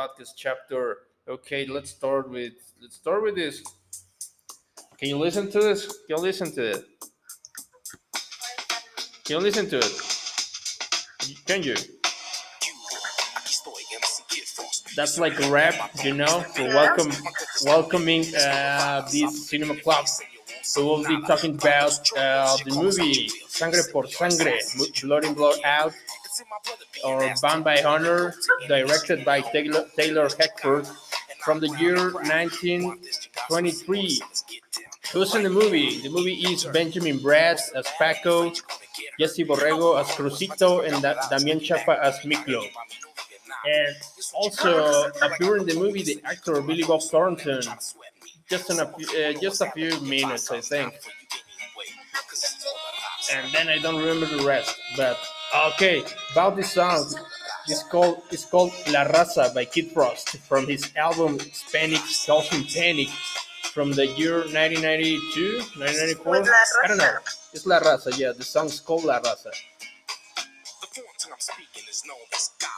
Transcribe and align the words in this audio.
podcast 0.00 0.32
chapter. 0.36 0.98
Okay, 1.28 1.66
let's 1.66 1.90
start 1.90 2.30
with 2.30 2.54
let's 2.80 2.96
start 2.96 3.22
with 3.22 3.34
this. 3.34 3.62
Can 4.98 5.08
you 5.08 5.18
listen 5.18 5.50
to 5.50 5.58
this? 5.60 5.86
Can 6.06 6.16
you 6.16 6.22
listen 6.22 6.50
to 6.52 6.62
it? 6.70 6.84
Can 9.24 9.36
you 9.36 9.40
listen 9.40 9.68
to 9.68 9.78
it? 9.78 9.92
Can 11.46 11.62
you? 11.62 11.76
That's 14.96 15.18
like 15.18 15.38
rap, 15.50 15.74
you 16.02 16.14
know, 16.14 16.40
for 16.54 16.64
welcome 16.64 17.12
welcoming 17.64 18.24
uh, 18.34 19.06
this 19.12 19.48
cinema 19.50 19.76
club. 19.76 20.06
So 20.62 20.86
we'll 20.86 21.08
be 21.08 21.20
talking 21.26 21.54
about 21.56 22.00
uh, 22.16 22.56
the 22.64 22.74
movie 22.74 23.28
Sangre 23.48 23.82
por 23.92 24.06
Sangre, 24.06 24.58
Blood 25.02 25.24
in 25.24 25.34
Blood 25.34 25.58
Out, 25.64 25.92
or 27.04 27.32
Bound 27.42 27.64
by 27.64 27.82
Honor, 27.82 28.34
directed 28.68 29.24
by 29.24 29.40
Taylor, 29.40 29.86
Taylor 29.96 30.28
Hackford 30.38 30.86
from 31.44 31.58
the 31.60 31.68
year 31.78 32.10
1923. 32.12 34.20
Who's 35.12 35.34
in 35.34 35.42
the 35.42 35.50
movie? 35.50 35.98
The 36.00 36.08
movie 36.08 36.34
is 36.34 36.64
Benjamin 36.66 37.18
Bratt 37.18 37.60
as 37.74 37.86
Paco, 37.98 38.52
Jesse 39.18 39.44
Borrego 39.44 40.00
as 40.00 40.06
Crucito, 40.08 40.86
and 40.86 41.02
da- 41.02 41.16
Damian 41.30 41.60
Chapa 41.60 41.98
as 42.02 42.18
Miklo. 42.20 42.64
And 43.66 43.94
also 44.34 45.10
appear 45.22 45.56
in 45.56 45.66
the 45.66 45.74
movie 45.74 46.02
the 46.02 46.20
actor 46.24 46.60
Billy 46.62 46.84
Bob 46.84 47.02
Thornton. 47.02 47.62
Just 48.48 48.70
in 48.70 48.78
a 48.80 48.86
few, 48.86 49.06
uh, 49.20 49.32
just 49.40 49.60
a 49.60 49.70
few 49.72 50.00
minutes, 50.00 50.50
I 50.50 50.60
think. 50.60 50.94
And 53.32 53.52
then 53.52 53.68
I 53.68 53.78
don't 53.78 53.98
remember 53.98 54.26
the 54.26 54.44
rest. 54.44 54.76
But 54.96 55.18
okay, 55.54 56.02
about 56.32 56.56
this 56.56 56.72
song, 56.72 57.06
it's 57.66 57.82
called 57.84 58.22
it's 58.30 58.44
called 58.44 58.72
La 58.90 59.04
Raza 59.04 59.54
by 59.54 59.64
Kid 59.64 59.92
Frost 59.92 60.36
from 60.38 60.66
his 60.66 60.92
album 60.96 61.38
Hispanic 61.38 62.00
Dolphin 62.26 62.64
Panic 62.64 63.08
from 63.72 63.92
the 63.92 64.06
year 64.06 64.38
1992, 64.50 65.58
1994. 65.78 66.36
I 66.84 66.88
don't 66.88 66.98
know. 66.98 67.16
It's 67.52 67.66
La 67.66 67.80
Raza, 67.80 68.16
yeah. 68.18 68.32
The 68.32 68.44
song's 68.44 68.80
called 68.80 69.04
La 69.04 69.20
Raza. 69.20 69.50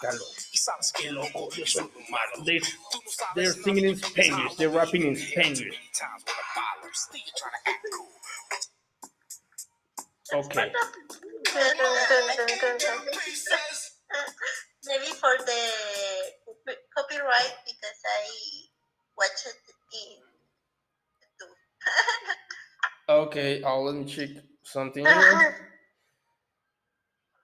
Carlos. 0.01 0.43
Qué 0.95 1.11
loco, 1.11 1.49
yo 1.57 1.65
soy 1.65 1.89
malo. 2.11 2.45
They, 2.45 2.61
they're 3.35 3.53
singing 3.53 3.85
in 3.85 3.97
Spanish, 3.97 4.55
they're 4.57 4.69
rapping 4.69 5.03
in 5.03 5.17
Spanish. 5.17 5.79
Okay. 10.35 10.73
Maybe 14.87 15.07
for 15.21 15.35
the 15.39 15.63
copyright 16.97 17.55
because 17.65 18.01
I 18.05 18.07
watched 19.17 19.47
it 19.47 19.55
in 19.95 20.19
Okay, 23.09 23.63
I'll 23.63 23.85
let 23.85 23.95
me 23.95 24.05
check 24.05 24.31
something 24.63 25.05
here. 25.05 25.71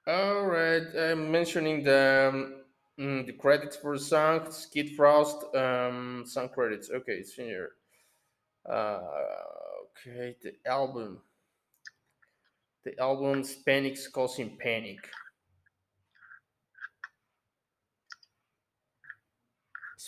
All 0.06 0.46
right, 0.46 0.82
I'm 0.96 1.30
mentioning 1.30 1.84
the 1.84 2.54
um, 2.98 3.26
the 3.26 3.32
credits 3.32 3.76
for 3.76 3.96
the 3.96 4.02
song, 4.02 4.50
Skid 4.50 4.96
Frost, 4.96 5.44
um, 5.54 6.24
song 6.26 6.48
credits. 6.48 6.90
Okay, 6.90 7.14
it's 7.14 7.36
in 7.38 7.44
here. 7.44 7.70
Uh, 8.68 9.00
okay, 10.06 10.36
the 10.42 10.54
album. 10.66 11.20
The 12.84 12.98
album 13.00 13.44
Panic 13.66 13.98
Causing 14.12 14.56
Panic. 14.56 14.98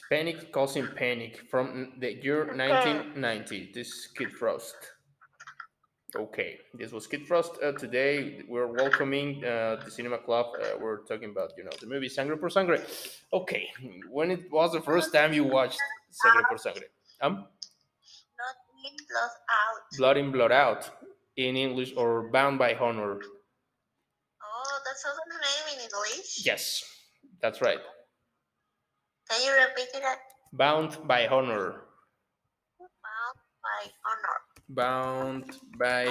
Panic 0.09 0.53
Causing 0.53 0.87
Panic 0.97 1.41
from 1.51 1.93
the 1.99 2.15
year 2.15 2.47
1990. 2.47 3.73
This 3.75 3.89
is 3.89 4.07
Kid 4.17 4.33
Frost. 4.33 4.77
Okay, 6.17 6.59
this 6.75 6.91
was 6.93 7.07
Kid 7.07 7.27
Frost. 7.27 7.53
Uh, 7.63 7.73
today 7.73 8.43
we're 8.49 8.67
welcoming 8.67 9.45
uh, 9.45 9.81
the 9.85 9.91
Cinema 9.91 10.19
Club. 10.19 10.47
Uh, 10.61 10.79
we're 10.81 11.05
talking 11.05 11.31
about, 11.31 11.53
you 11.57 11.65
know, 11.65 11.71
the 11.81 11.87
movie 11.87 12.09
Sangre 12.09 12.37
por 12.37 12.51
Sangre. 12.51 12.81
Okay, 13.33 13.69
when 14.11 14.31
it 14.31 14.51
was 14.51 14.73
the 14.73 14.81
first 14.81 15.13
time 15.13 15.33
you 15.33 15.45
watched 15.45 15.79
Sangre 16.11 16.45
por 16.49 16.59
Sangre? 16.59 16.87
Um, 17.21 17.35
not 17.35 18.57
in, 18.85 18.97
blood 19.09 19.31
out. 19.51 19.99
Blood 19.99 20.17
in, 20.17 20.33
Blood 20.33 20.53
Out 20.53 20.91
in 21.49 21.57
English 21.57 21.93
or 21.97 22.31
Bound 22.31 22.59
by 22.59 22.75
Honor. 22.75 23.17
Oh, 23.17 24.77
that's 24.85 25.05
also 25.05 25.23
the 25.25 25.41
name 25.41 25.67
in 25.75 25.79
English? 25.89 26.45
Yes, 26.45 26.85
that's 27.41 27.61
right. 27.61 27.81
Can 29.31 29.41
you 29.43 29.53
repeat 29.53 29.89
it? 29.95 30.19
Bound 30.53 30.99
by 31.07 31.27
Honor. 31.29 31.87
Bound 32.81 33.39
by 33.63 33.83
honor. 34.05 34.39
Bound 34.69 35.45
by 35.79 36.07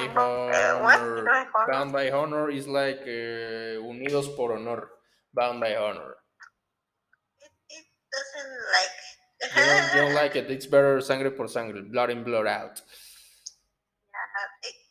what? 0.82 1.00
Honor? 1.00 1.48
Bound 1.70 1.92
by 1.92 2.12
Honor 2.12 2.50
is 2.50 2.68
like 2.68 3.02
uh, 3.04 3.80
Unidos 3.84 4.36
por 4.36 4.56
Honor. 4.58 4.90
Bound 5.34 5.60
by 5.60 5.76
Honor. 5.76 6.16
It, 7.42 7.52
it 7.70 7.86
doesn't 8.12 8.54
like. 8.74 8.98
You 9.56 9.64
don't, 9.66 9.94
you 9.94 10.02
don't 10.02 10.16
like 10.22 10.36
it. 10.36 10.52
It's 10.52 10.66
better 10.66 11.00
Sangre 11.02 11.32
por 11.32 11.48
Sangre. 11.48 11.82
Blood 11.82 12.10
in, 12.10 12.24
Blood 12.24 12.48
Out. 12.48 12.82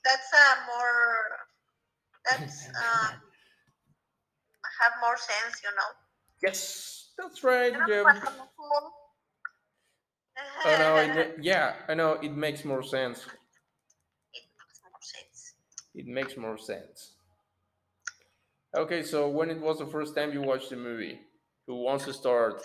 That's 0.08 0.32
a 0.32 0.46
more. 0.66 1.36
That's 2.24 2.66
um. 2.68 3.20
have 4.80 4.92
more 5.02 5.18
sense, 5.18 5.60
you 5.62 5.70
know. 5.76 5.90
Yes, 6.42 7.10
that's 7.18 7.44
right. 7.44 7.72
You 7.72 7.94
Yeah. 7.94 8.04
I'm 8.06 8.20
cool. 8.56 8.92
I 10.64 10.78
know. 10.78 11.20
It, 11.20 11.36
yeah, 11.42 11.74
I 11.88 11.94
know. 11.94 12.12
It 12.22 12.32
makes 12.32 12.64
more 12.64 12.82
sense. 12.82 13.26
It 14.32 14.44
makes 14.56 14.80
more 14.82 15.02
sense. 15.02 15.54
It 15.94 16.06
makes 16.06 16.36
more 16.36 16.58
sense. 16.58 17.12
Okay, 18.74 19.02
so 19.02 19.28
when 19.28 19.50
it 19.50 19.60
was 19.60 19.78
the 19.78 19.86
first 19.86 20.14
time 20.14 20.32
you 20.32 20.42
watched 20.42 20.70
the 20.70 20.76
movie? 20.76 21.20
Who 21.66 21.82
wants 21.82 22.04
to 22.06 22.12
start? 22.14 22.62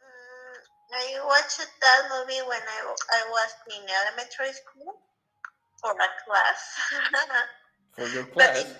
Mm, 0.00 0.83
I 0.94 1.18
watched 1.26 1.58
that 1.58 2.00
movie 2.06 2.42
when 2.46 2.62
I, 2.62 2.78
I 2.86 3.20
was 3.26 3.50
in 3.74 3.82
elementary 3.82 4.54
school 4.54 4.94
for 5.82 5.90
a 5.90 6.10
class. 6.22 6.60
For 7.94 8.06
your 8.10 8.26
class? 8.26 8.58
it, 8.58 8.78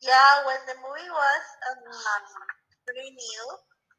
yeah, 0.00 0.44
when 0.44 0.60
the 0.68 0.76
movie 0.80 1.08
was 1.12 1.44
um, 1.68 1.80
pretty 2.84 3.10
new, 3.12 3.44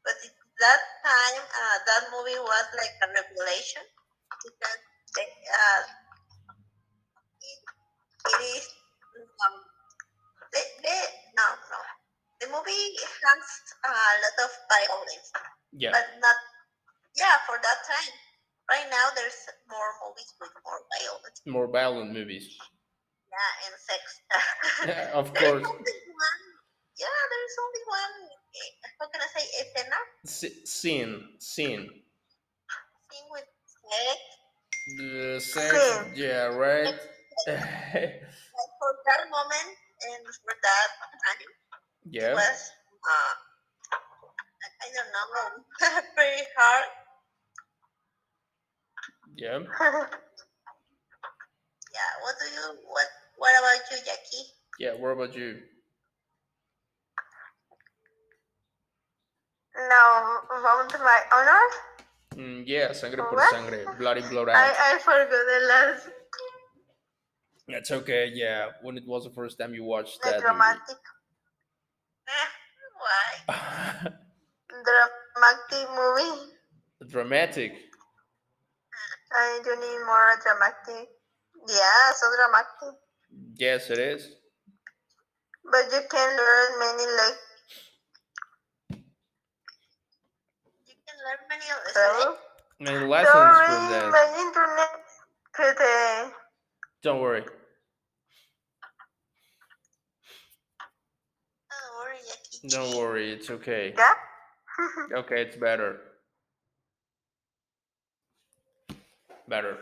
but 0.02 0.14
it, 0.22 0.34
that 0.58 0.82
time 1.02 1.42
uh, 1.46 1.78
that 1.86 2.02
movie 2.10 2.38
was 2.38 2.66
like 2.74 2.94
a 3.02 3.08
revelation 3.10 3.82
because 4.42 4.80
they, 5.14 5.26
uh, 5.50 5.82
it, 7.42 7.60
it 8.30 8.40
is 8.54 8.66
um, 9.46 9.54
they, 10.54 10.64
they, 10.82 11.00
no 11.38 11.46
no 11.70 11.78
the 12.40 12.46
movie 12.50 12.86
has 13.02 13.46
a 13.84 13.90
lot 13.90 14.36
of 14.42 14.50
violence 14.70 15.28
Yeah. 15.72 15.92
but 15.92 16.06
not 16.18 16.38
yeah 17.18 17.36
for 17.46 17.56
that 17.62 17.80
time 17.86 18.12
right 18.70 18.88
now 18.90 19.06
there's 19.16 19.40
more 19.70 19.90
movies 20.04 20.30
with 20.40 20.52
more 20.64 20.80
violence 20.94 21.38
More 21.46 21.68
violent 21.70 22.12
movies. 22.12 22.56
yeah 23.30 23.50
and 23.66 23.74
sex 23.78 24.02
Yeah, 24.90 25.10
of 25.18 25.32
course. 25.34 25.62
one 25.64 26.40
yeah 26.98 27.20
there's 27.32 27.56
only 27.64 27.82
one 27.88 28.14
eh, 28.56 28.70
how 29.00 29.06
can 29.12 29.20
i 29.22 29.28
say 29.36 29.44
escena 29.60 30.00
S- 30.26 30.58
scene. 30.68 31.14
Scene. 31.38 31.84
scene 31.86 33.28
with 33.30 33.48
sex 33.86 34.18
The 34.98 35.40
sex. 35.42 35.74
Yeah, 36.14 36.46
right. 36.54 36.94
for 37.46 38.90
that 39.06 39.22
moment 39.30 39.68
and 40.08 40.22
for 40.42 40.54
that 40.54 40.88
time 41.24 41.40
it 41.42 42.34
was 42.34 42.60
uh 43.06 43.34
I, 44.82 44.86
don't 44.94 45.10
know 45.14 45.26
very 46.16 46.42
hard 46.56 46.86
Yeah. 49.36 49.58
yeah 51.92 52.10
what 52.22 52.34
do 52.40 52.46
you 52.46 52.66
what 52.88 53.06
what 53.36 53.52
about 53.58 53.80
you 53.90 53.98
jackie 54.04 54.44
Yeah. 54.78 54.94
What 54.94 55.10
about 55.10 55.34
you? 55.36 55.60
no 59.76 60.40
bound 60.62 60.92
by 60.92 61.20
honor 61.32 61.66
Mm, 62.36 62.64
yeah, 62.66 62.92
sangre 62.92 63.22
por 63.22 63.38
What? 63.38 63.48
sangre, 63.50 63.86
blood 63.98 64.18
in, 64.18 64.28
blood 64.28 64.48
out. 64.50 64.56
I, 64.56 64.94
I 64.96 64.98
forgot 64.98 65.30
the 65.30 65.66
last 65.68 66.08
That's 67.66 67.90
okay. 67.90 68.30
Yeah, 68.34 68.68
when 68.82 68.98
it 68.98 69.06
was 69.06 69.24
the 69.24 69.30
first 69.30 69.58
time 69.58 69.72
you 69.74 69.84
watched 69.84 70.20
the 70.22 70.30
that 70.32 70.40
dramatic 70.40 70.98
Eh, 72.28 72.48
why 73.00 74.12
dramatic 74.88 75.88
movie 75.96 76.52
Dramatic. 77.08 77.72
I 79.32 79.60
do 79.64 79.70
need 79.76 80.00
more 80.06 80.34
dramatic 80.42 81.08
yeah 81.68 82.12
so 82.14 82.26
dramatic 82.36 83.00
Yes, 83.56 83.90
it 83.90 83.98
is. 83.98 84.28
but 85.70 85.84
you 85.92 86.00
can 86.10 86.36
learn 86.36 86.78
many 86.80 87.06
like 87.18 87.38
You 90.86 90.94
can 91.06 91.16
learn 91.26 91.38
many 91.48 91.64
lessons. 91.64 91.96
Hello? 91.96 92.36
Many 92.80 93.06
lessons 93.06 93.34
from 93.34 93.88
Sorry, 93.88 93.90
that. 93.90 94.10
my 94.12 94.26
internet 94.46 94.90
today. 95.56 96.24
Uh, 96.26 96.30
Don't 97.02 97.20
worry. 97.20 97.42
Don't 101.70 101.94
worry, 101.98 102.18
Don't 102.70 102.96
worry. 102.96 103.32
It's 103.32 103.50
okay. 103.50 103.94
Yeah? 103.96 104.14
Okay, 105.18 105.42
it's 105.42 105.56
better. 105.56 106.00
Better. 109.48 109.78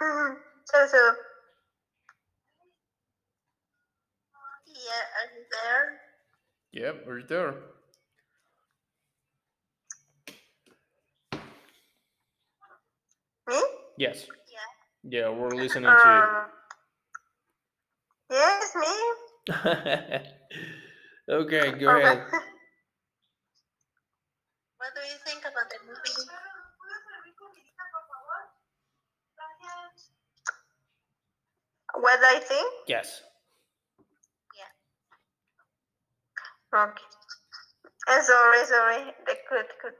so, 0.00 0.86
so, 0.86 1.14
Yeah, 4.66 5.04
are 5.16 5.28
you 5.34 5.44
there? 5.52 6.00
Yep, 6.72 7.04
we're 7.06 7.22
there. 7.22 7.54
me? 13.48 13.62
Yes. 13.96 14.26
Yeah. 14.52 15.20
Yeah, 15.20 15.28
we're 15.30 15.50
listening 15.50 15.84
to 15.84 16.08
Um, 16.08 16.50
yes, 18.30 18.74
me. 18.76 18.86
okay, 21.34 21.72
go 21.78 21.88
ahead. 21.96 22.22
What 24.78 24.94
do 24.94 25.00
you 25.10 25.18
think 25.24 25.40
about 25.40 25.68
the 25.70 25.78
movie? 25.86 26.47
What 32.00 32.20
I 32.22 32.38
think? 32.38 32.72
Yes. 32.86 33.22
Yeah. 34.54 34.70
Okay. 36.84 37.02
Uh, 38.08 38.22
sorry, 38.22 38.64
sorry. 38.64 39.14
The 39.26 39.34
good, 39.50 39.66
good. 39.82 39.92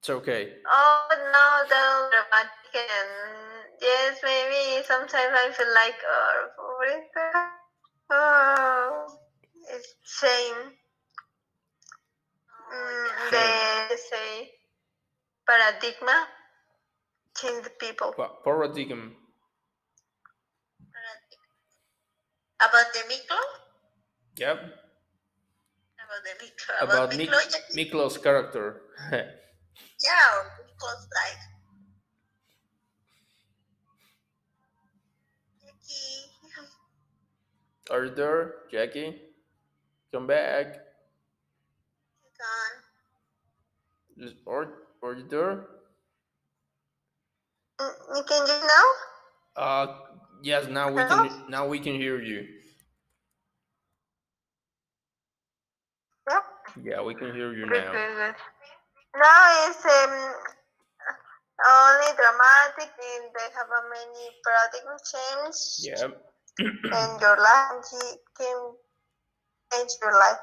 It's 0.00 0.10
okay. 0.10 0.52
Oh 0.68 1.08
no, 1.10 1.46
the 1.68 2.10
dramatic 2.10 2.74
and 2.74 3.10
yes, 3.80 4.18
maybe 4.22 4.82
sometimes 4.86 5.32
I 5.34 5.50
feel 5.54 5.72
like 5.74 5.98
oh? 6.06 6.48
Oh, 8.10 9.06
it's 9.72 9.94
shame. 10.04 10.74
Mm, 12.72 13.30
they 13.30 13.96
say 13.96 14.50
paradigma 15.46 16.26
change 17.36 17.64
the 17.64 17.70
people. 17.78 18.12
Pa- 18.16 18.34
Paradigm. 18.44 19.16
About 22.60 22.92
the 22.92 23.00
Miklo? 23.00 23.38
Yep. 24.38 24.58
About 26.00 26.22
the 26.24 26.34
Miklo. 26.44 26.82
About 26.82 26.94
About 26.94 27.16
Mik- 27.18 27.30
Miklo, 27.30 27.40
Jackie? 27.50 27.74
Miklo's 27.76 28.18
character. 28.18 28.82
Yeah, 30.00 30.42
Miklo's 30.60 31.06
life. 31.12 31.44
Jackie. 35.60 36.30
Are 37.90 38.04
you 38.06 38.14
there, 38.14 38.54
Jackie? 38.70 39.20
Come 40.12 40.26
back. 40.26 40.76
Gone. 42.38 42.76
Are, 44.46 44.68
are 45.02 45.14
you 45.14 45.26
there? 45.28 45.66
Mm, 47.80 48.16
You 48.16 48.22
can 48.24 48.46
do 48.46 48.52
now? 48.60 48.86
Uh, 49.56 49.86
yes. 50.42 50.66
Now 50.68 50.90
we 50.92 51.04
can. 51.04 51.30
Now 51.48 51.66
we 51.66 51.78
can 51.80 51.94
hear 51.94 52.20
you. 52.20 52.46
Yeah. 56.28 56.40
Yeah, 56.82 57.02
we 57.02 57.14
can 57.14 57.34
hear 57.34 57.52
you 57.52 57.66
now. 57.66 57.92
Now 59.16 59.68
it's 59.68 59.84
um, 59.84 60.34
only 61.64 62.10
dramatic 62.16 62.90
and 62.92 63.24
they 63.32 63.48
have 63.56 63.68
a 63.70 63.82
many 63.88 64.30
paradigm 64.44 64.98
change 65.00 65.58
Yeah. 65.80 66.08
and 66.92 67.20
your 67.20 67.36
life 67.38 67.84
can 68.36 68.74
change 69.72 69.90
your 70.02 70.12
life. 70.12 70.38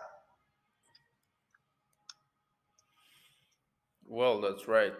Well, 4.07 4.41
that's 4.41 4.67
right. 4.67 4.93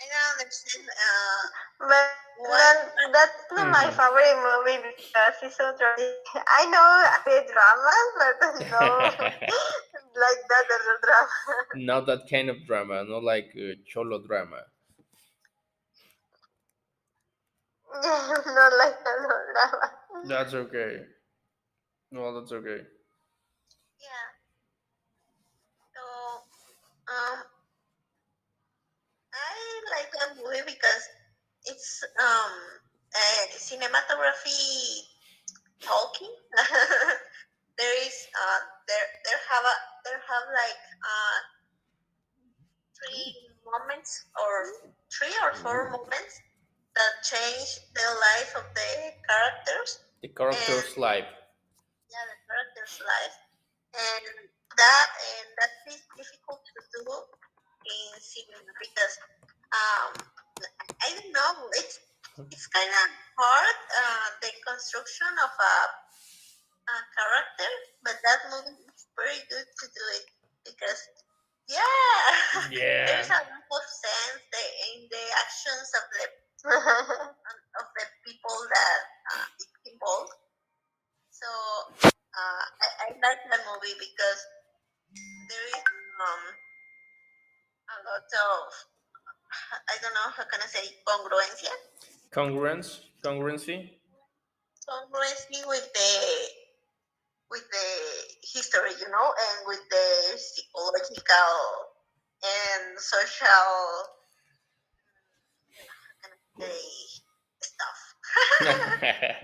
I 0.00 0.04
don't 0.10 0.40
understand. 0.40 0.86
Uh, 0.88 1.42
But 1.88 2.06
What? 2.36 2.66
that, 2.66 2.76
that's 3.12 3.50
not 3.52 3.68
my 3.72 3.86
Mhm. 3.86 3.90
favorite 3.90 4.38
movie 4.42 4.80
because 4.84 5.34
it's 5.42 5.56
so 5.56 5.72
dramatic. 5.78 6.26
I 6.48 6.66
know 6.66 6.88
the 7.24 7.38
dramas, 7.48 8.08
but 8.18 8.36
no, 8.70 9.12
like 10.20 10.40
that 10.48 10.64
other 10.74 10.96
drama. 11.02 11.56
not 11.74 12.06
that 12.06 12.28
kind 12.28 12.48
of 12.48 12.64
drama. 12.66 13.04
Not 13.04 13.22
like 13.22 13.50
uh, 13.56 13.74
cholo 13.86 14.22
drama. 14.26 14.62
not 17.94 18.72
like 18.78 19.04
that 19.04 19.18
other 19.18 19.46
drama. 19.52 19.90
That's 20.24 20.54
okay. 20.54 21.00
Well, 22.12 22.34
that's 22.40 22.52
okay. 22.52 22.82
yeah. 24.00 24.28
So, 25.94 26.02
um, 27.08 27.44
I 29.36 29.54
like 29.92 30.10
that 30.16 30.30
movie 30.40 30.64
because 30.64 31.04
it's 31.68 32.04
um 32.18 32.52
uh, 33.12 33.42
cinematography 33.56 35.04
talking. 35.80 36.32
there 37.78 37.96
is 38.06 38.16
uh 38.32 38.60
there 38.88 39.06
there 39.28 39.40
have 39.52 39.64
a 39.64 39.76
there 40.04 40.20
have 40.24 40.46
like 40.56 40.80
uh 41.04 41.38
three 42.96 43.28
moments 43.64 44.24
or 44.40 44.54
three 45.12 45.34
or 45.44 45.52
four 45.60 45.90
moments 45.90 46.40
that 46.96 47.12
change 47.20 47.84
the 47.92 48.08
life 48.08 48.50
of 48.56 48.64
the 48.72 48.90
characters 49.28 50.00
The 50.24 50.32
character's 50.32 50.96
life. 50.96 51.28
yeah, 52.08 52.24
the 52.24 52.38
character's 52.48 52.96
life, 53.04 53.36
and 53.92 54.24
that 54.80 55.08
and 55.36 55.48
that 55.60 55.72
is 55.92 56.00
difficult 56.16 56.64
to 56.64 56.80
do 56.96 57.04
in 57.86 58.20
cinema 58.20 58.72
because 58.80 59.14
um, 59.72 60.12
I 61.02 61.08
don't 61.14 61.32
know, 61.32 61.68
it's 61.78 61.98
it's 62.50 62.66
kind 62.68 62.90
of 62.90 63.08
hard 63.38 63.78
uh, 63.96 64.28
the 64.42 64.50
construction 64.66 65.32
of 65.42 65.52
a, 65.52 65.76
a 66.90 66.96
character, 67.14 67.70
but 68.04 68.16
that 68.24 68.40
movie 68.50 68.82
is 68.90 69.06
very 69.16 69.40
good 69.50 69.66
to 69.68 69.86
do 69.86 70.04
it 70.18 70.26
because 70.66 71.00
yeah, 71.68 72.22
there's 73.06 73.30
Yeah. 73.30 73.38
a 73.38 73.40
lot 73.42 73.66
of 73.70 73.84
sense 73.86 74.40
the, 74.52 74.64
in 74.92 75.08
the 75.10 75.24
actions 75.42 75.88
of 75.98 76.04
the 76.14 76.24
of 77.80 77.86
the 77.96 78.04
people 78.26 78.58
that 78.70 79.00
uh, 79.34 79.46
it's 79.60 79.76
involved. 79.86 80.34
So 81.30 81.48
uh, 82.06 82.64
I, 82.82 82.88
I 83.04 83.08
like 83.20 83.42
that 83.50 83.62
movie 83.68 83.96
because 83.98 84.40
there 85.48 85.66
is 85.68 85.82
um 86.20 86.42
a 87.86 87.96
lot 88.02 88.26
of 88.26 88.66
I 89.88 89.94
don't 90.02 90.14
know 90.14 90.30
how 90.34 90.44
can 90.44 90.60
I 90.60 90.66
say 90.66 90.84
congruencia 91.06 91.70
Congruence. 92.32 93.00
Congruency. 93.24 93.90
congruency 94.84 95.66
with 95.66 95.88
the 95.94 96.10
with 97.50 97.64
the 97.70 97.86
history, 98.52 98.90
you 99.00 99.08
know, 99.08 99.32
and 99.44 99.66
with 99.66 99.80
the 99.88 100.36
psychological 100.36 101.54
and 102.44 102.98
social 102.98 103.64
how 105.80 106.12
can 106.20 106.30
I 106.34 106.36
say 106.60 106.80
stuff. 107.62 107.98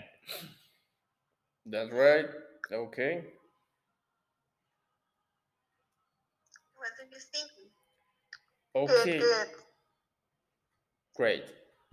that's 1.66 1.92
right. 1.92 2.26
Okay. 2.72 3.24
what 6.74 6.90
do 6.98 7.04
you 7.14 7.20
think? 7.32 7.50
Okay. 8.74 9.18
Good, 9.18 9.18
good. 9.18 9.48
Great. 11.16 11.44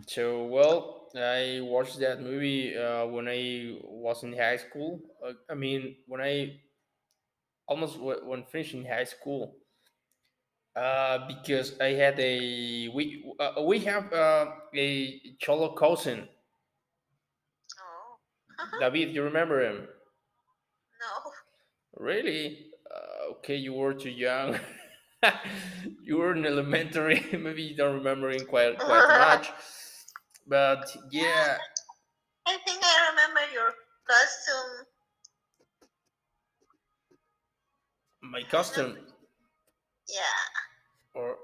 So, 0.07 0.45
well, 0.45 1.09
I 1.15 1.59
watched 1.61 1.99
that 1.99 2.21
movie 2.21 2.75
uh, 2.77 3.05
when 3.07 3.27
I 3.27 3.77
was 3.83 4.23
in 4.23 4.33
high 4.33 4.57
school. 4.57 5.01
Uh, 5.25 5.33
I 5.49 5.55
mean, 5.55 5.97
when 6.07 6.21
I 6.21 6.61
almost 7.67 7.95
w- 7.97 8.25
when 8.25 8.43
finishing 8.45 8.85
high 8.85 9.05
school, 9.05 9.55
uh, 10.75 11.27
because 11.27 11.79
I 11.79 11.89
had 11.93 12.19
a 12.19 12.87
we 12.89 13.23
uh, 13.39 13.61
we 13.67 13.79
have 13.79 14.11
uh, 14.13 14.51
a 14.75 15.35
cholo 15.39 15.73
cousin, 15.73 16.27
Oh 17.79 18.17
David. 18.79 19.13
You 19.13 19.23
remember 19.23 19.61
him? 19.61 19.87
no. 20.99 21.31
Really? 21.95 22.71
Uh, 22.89 23.31
okay, 23.33 23.55
you 23.55 23.73
were 23.73 23.93
too 23.93 24.09
young. 24.09 24.59
you 26.03 26.17
were 26.17 26.35
in 26.35 26.45
elementary. 26.45 27.25
Maybe 27.37 27.63
you 27.63 27.75
don't 27.75 27.95
remember 27.95 28.31
him 28.31 28.45
quite 28.45 28.77
quite 28.79 29.07
much. 29.37 29.51
But 30.47 30.95
yeah, 31.11 31.57
I 32.47 32.57
think 32.65 32.79
I 32.83 33.09
remember 33.11 33.53
your 33.53 33.73
costume. 34.07 34.85
my 38.21 38.41
costume. 38.43 38.97
Yeah. 40.07 40.39
Or 41.15 41.37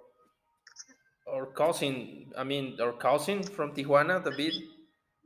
or 1.27 1.48
cousin, 1.53 2.32
I 2.38 2.44
mean, 2.44 2.77
or 2.79 2.94
cousin 2.94 3.44
from 3.44 3.74
Tijuana, 3.74 4.24
the 4.24 4.32
David. 4.32 4.62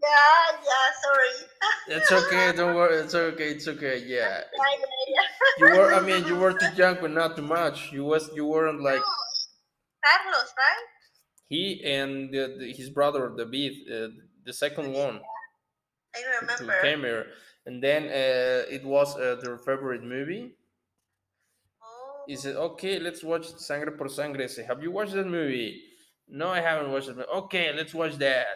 Yeah, 0.01 0.57
yeah, 0.63 0.87
sorry. 1.03 1.47
It's 1.87 2.11
okay, 2.11 2.53
don't 2.55 2.75
worry, 2.75 2.97
it's 2.97 3.15
okay, 3.15 3.49
it's 3.51 3.67
okay, 3.67 3.97
yeah. 4.05 4.43
Yeah, 4.53 4.63
yeah, 4.79 4.85
yeah. 5.15 5.23
You 5.57 5.77
were, 5.77 5.93
I 5.93 5.99
mean, 6.01 6.25
you 6.27 6.35
were 6.37 6.53
too 6.53 6.71
young, 6.75 6.97
but 7.01 7.11
not 7.11 7.35
too 7.35 7.41
much. 7.41 7.91
You 7.91 8.05
was, 8.05 8.29
you 8.33 8.45
weren't 8.45 8.81
like 8.81 8.99
No, 8.99 9.13
Carlos, 10.05 10.53
right? 10.57 10.85
he 11.49 11.83
and 11.83 12.33
the, 12.33 12.57
the, 12.59 12.73
his 12.73 12.89
brother 12.89 13.33
David, 13.35 13.73
uh, 13.91 14.07
the 14.45 14.53
second 14.53 14.93
one. 14.93 15.19
I 16.15 16.21
who 16.21 16.39
remember. 16.41 16.81
came 16.81 16.99
here. 17.01 17.27
And 17.65 17.83
then 17.83 18.05
uh, 18.05 18.65
it 18.69 18.83
was 18.85 19.15
uh, 19.17 19.35
their 19.41 19.57
favorite 19.57 20.03
movie. 20.03 20.55
Oh, 21.83 22.23
He 22.27 22.35
said, 22.35 22.55
"Okay, 22.55 22.99
let's 22.99 23.23
watch 23.23 23.47
Sangre 23.57 23.91
por 23.91 24.07
Sangre." 24.09 24.43
I 24.43 24.47
said, 24.47 24.65
"Have 24.67 24.81
you 24.81 24.91
watched 24.91 25.13
that 25.13 25.27
movie?" 25.27 25.83
No, 26.27 26.49
I 26.49 26.61
haven't 26.61 26.91
watched 26.91 27.09
it. 27.09 27.17
Okay, 27.19 27.73
let's 27.73 27.93
watch 27.93 28.15
that. 28.17 28.47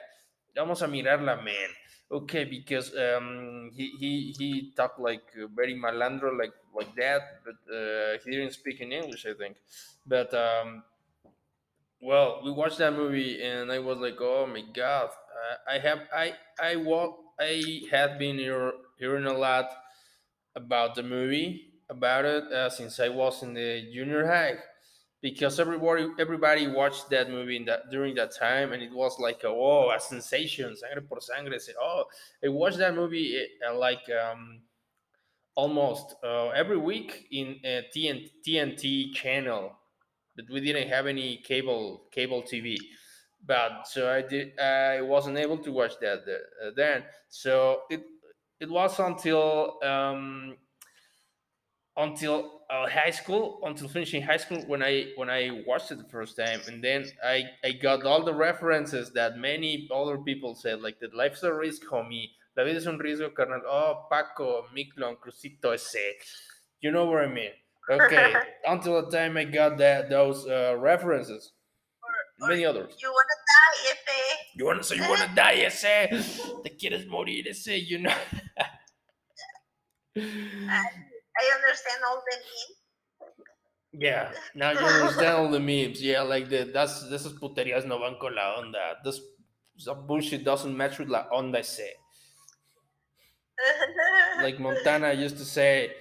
Vamos 0.56 0.82
a 0.82 0.88
mirarla, 0.88 1.36
man. 1.44 1.70
Okay, 2.12 2.44
because 2.46 2.94
um, 2.96 3.72
he 3.74 3.86
he 4.00 4.12
he 4.38 4.72
talked 4.76 5.00
like 5.00 5.26
uh, 5.42 5.48
very 5.48 5.74
malandro, 5.74 6.30
like 6.38 6.54
like 6.76 6.94
that, 6.96 7.42
but 7.46 7.58
uh, 7.74 8.18
he 8.24 8.32
didn't 8.32 8.54
speak 8.54 8.80
in 8.82 8.92
English, 8.92 9.26
I 9.26 9.34
think. 9.34 9.58
But 10.06 10.32
um, 10.34 10.84
well, 12.02 12.42
we 12.44 12.52
watched 12.52 12.78
that 12.80 12.94
movie, 12.94 13.42
and 13.42 13.72
I 13.72 13.80
was 13.80 13.98
like, 13.98 14.18
"Oh 14.20 14.46
my 14.46 14.62
god!" 14.74 15.10
I, 15.68 15.76
I 15.76 15.80
have 15.80 16.00
I 16.14 16.34
I 16.62 16.76
wa- 16.76 17.16
I 17.40 17.82
had 17.92 18.20
been 18.20 18.38
hear, 18.38 18.74
hearing 19.00 19.26
a 19.26 19.34
lot 19.34 19.70
about 20.56 20.96
the 20.96 21.04
movie 21.04 21.74
about 21.90 22.26
it 22.26 22.46
uh, 22.52 22.70
since 22.70 23.00
I 23.00 23.10
was 23.10 23.44
in 23.44 23.54
the 23.56 23.90
junior 23.94 24.28
high 24.28 24.58
because 25.24 25.60
everybody 25.60 26.08
everybody 26.20 26.68
watched 26.68 27.10
that 27.10 27.32
movie 27.32 27.56
in 27.56 27.66
that 27.66 27.90
during 27.90 28.14
that 28.14 28.36
time 28.36 28.74
and 28.74 28.84
it 28.84 28.94
was 28.94 29.18
like 29.20 29.44
a, 29.44 29.48
oh 29.48 29.90
a 29.90 30.00
sensation 30.00 30.76
sangre 30.76 31.02
por 31.02 31.20
sangre 31.22 31.58
oh 31.82 32.04
I 32.44 32.50
watched 32.50 32.78
that 32.78 32.94
movie 32.94 33.42
uh, 33.68 33.76
like 33.76 34.04
um, 34.12 34.62
almost 35.56 36.16
uh, 36.24 36.50
every 36.50 36.78
week 36.78 37.28
in 37.32 37.60
uh, 37.64 37.82
TNT, 37.96 38.30
TNT 38.46 39.14
channel 39.14 39.72
but 40.36 40.46
we 40.52 40.60
didn't 40.60 40.90
have 40.90 41.08
any 41.08 41.38
cable 41.38 42.04
cable 42.12 42.44
TV 42.44 42.78
but 43.46 43.88
so 43.88 44.12
I 44.12 44.22
did 44.22 44.60
I 44.60 45.02
wasn't 45.02 45.38
able 45.38 45.58
to 45.60 45.72
watch 45.72 45.94
that 46.02 46.20
uh, 46.20 46.72
then. 46.76 47.04
So 47.30 47.82
it 47.90 48.04
it 48.60 48.70
was 48.70 49.00
until 49.00 49.84
um, 49.84 50.58
until 51.96 52.62
uh, 52.70 52.90
high 52.90 53.12
school 53.12 53.60
until 53.64 53.88
finishing 53.88 54.22
high 54.22 54.38
school 54.38 54.58
when 54.66 54.82
i 54.82 55.06
when 55.16 55.30
i 55.30 55.64
watched 55.68 55.92
it 55.92 55.98
the 55.98 56.10
first 56.10 56.36
time. 56.38 56.60
And 56.68 56.84
then 56.84 57.06
i 57.24 57.44
i 57.64 57.72
got 57.72 58.04
all 58.04 58.24
the 58.24 58.34
references 58.34 59.12
that 59.12 59.38
many 59.38 59.88
other 59.94 60.18
people 60.18 60.56
said 60.56 60.82
like 60.82 61.00
that 61.02 61.14
life's 61.14 61.44
a 61.44 61.54
risk 61.54 61.84
homie. 61.84 62.32
La 62.56 62.64
vida 62.64 62.78
es 62.78 62.88
un 62.88 63.00
riesgo 63.00 63.34
carnal. 63.34 63.62
Oh 63.68 64.06
paco 64.10 64.66
miklon 64.76 65.18
crucito 65.18 65.74
ese 65.74 65.98
you 66.82 66.92
know 66.92 67.06
what 67.06 67.24
i 67.24 67.28
mean? 67.28 67.52
Okay. 67.90 68.34
Until 68.66 69.02
the 69.04 69.12
time 69.16 69.38
i 69.38 69.44
got 69.44 69.78
that 69.78 70.10
those 70.10 70.48
uh, 70.48 70.76
references. 70.78 71.52
Or 72.42 72.50
many 72.50 72.66
others. 72.66 72.96
you 73.00 73.10
wanna 73.10 73.38
die 73.54 73.92
if 73.92 74.06
they 74.06 74.60
you 74.60 74.66
want 74.66 74.80
to 74.80 74.84
say 74.84 74.96
you 74.96 75.08
want 75.08 75.22
to 75.22 75.36
die 75.36 75.64
ese 75.66 76.10
te 76.64 76.70
quieres 76.76 77.08
morir 77.08 77.48
ese 77.48 77.78
you 77.78 78.00
know 78.00 78.14
I 81.38 81.56
understand 81.56 82.02
all 82.08 82.22
the 82.22 82.38
memes. 82.38 82.80
Yeah, 83.94 84.32
now 84.56 84.72
you 84.72 84.80
understand 84.80 85.38
all 85.38 85.50
the 85.50 85.60
memes. 85.60 86.02
Yeah, 86.02 86.22
like 86.22 86.50
the 86.50 86.70
that's 86.74 87.10
this 87.10 87.26
is 87.26 87.34
puterías 87.34 87.86
no 87.86 88.00
van 88.00 88.18
con 88.20 88.36
la 88.36 88.58
onda. 88.58 88.96
This 89.04 89.22
some 89.78 90.08
bullshit 90.08 90.44
doesn't 90.44 90.76
match 90.76 91.00
with 91.00 91.10
la 91.10 91.26
onda 91.30 91.64
say. 91.64 91.94
Like 94.42 94.60
Montana 94.60 95.14
used 95.14 95.38
to 95.38 95.46
say, 95.46 95.92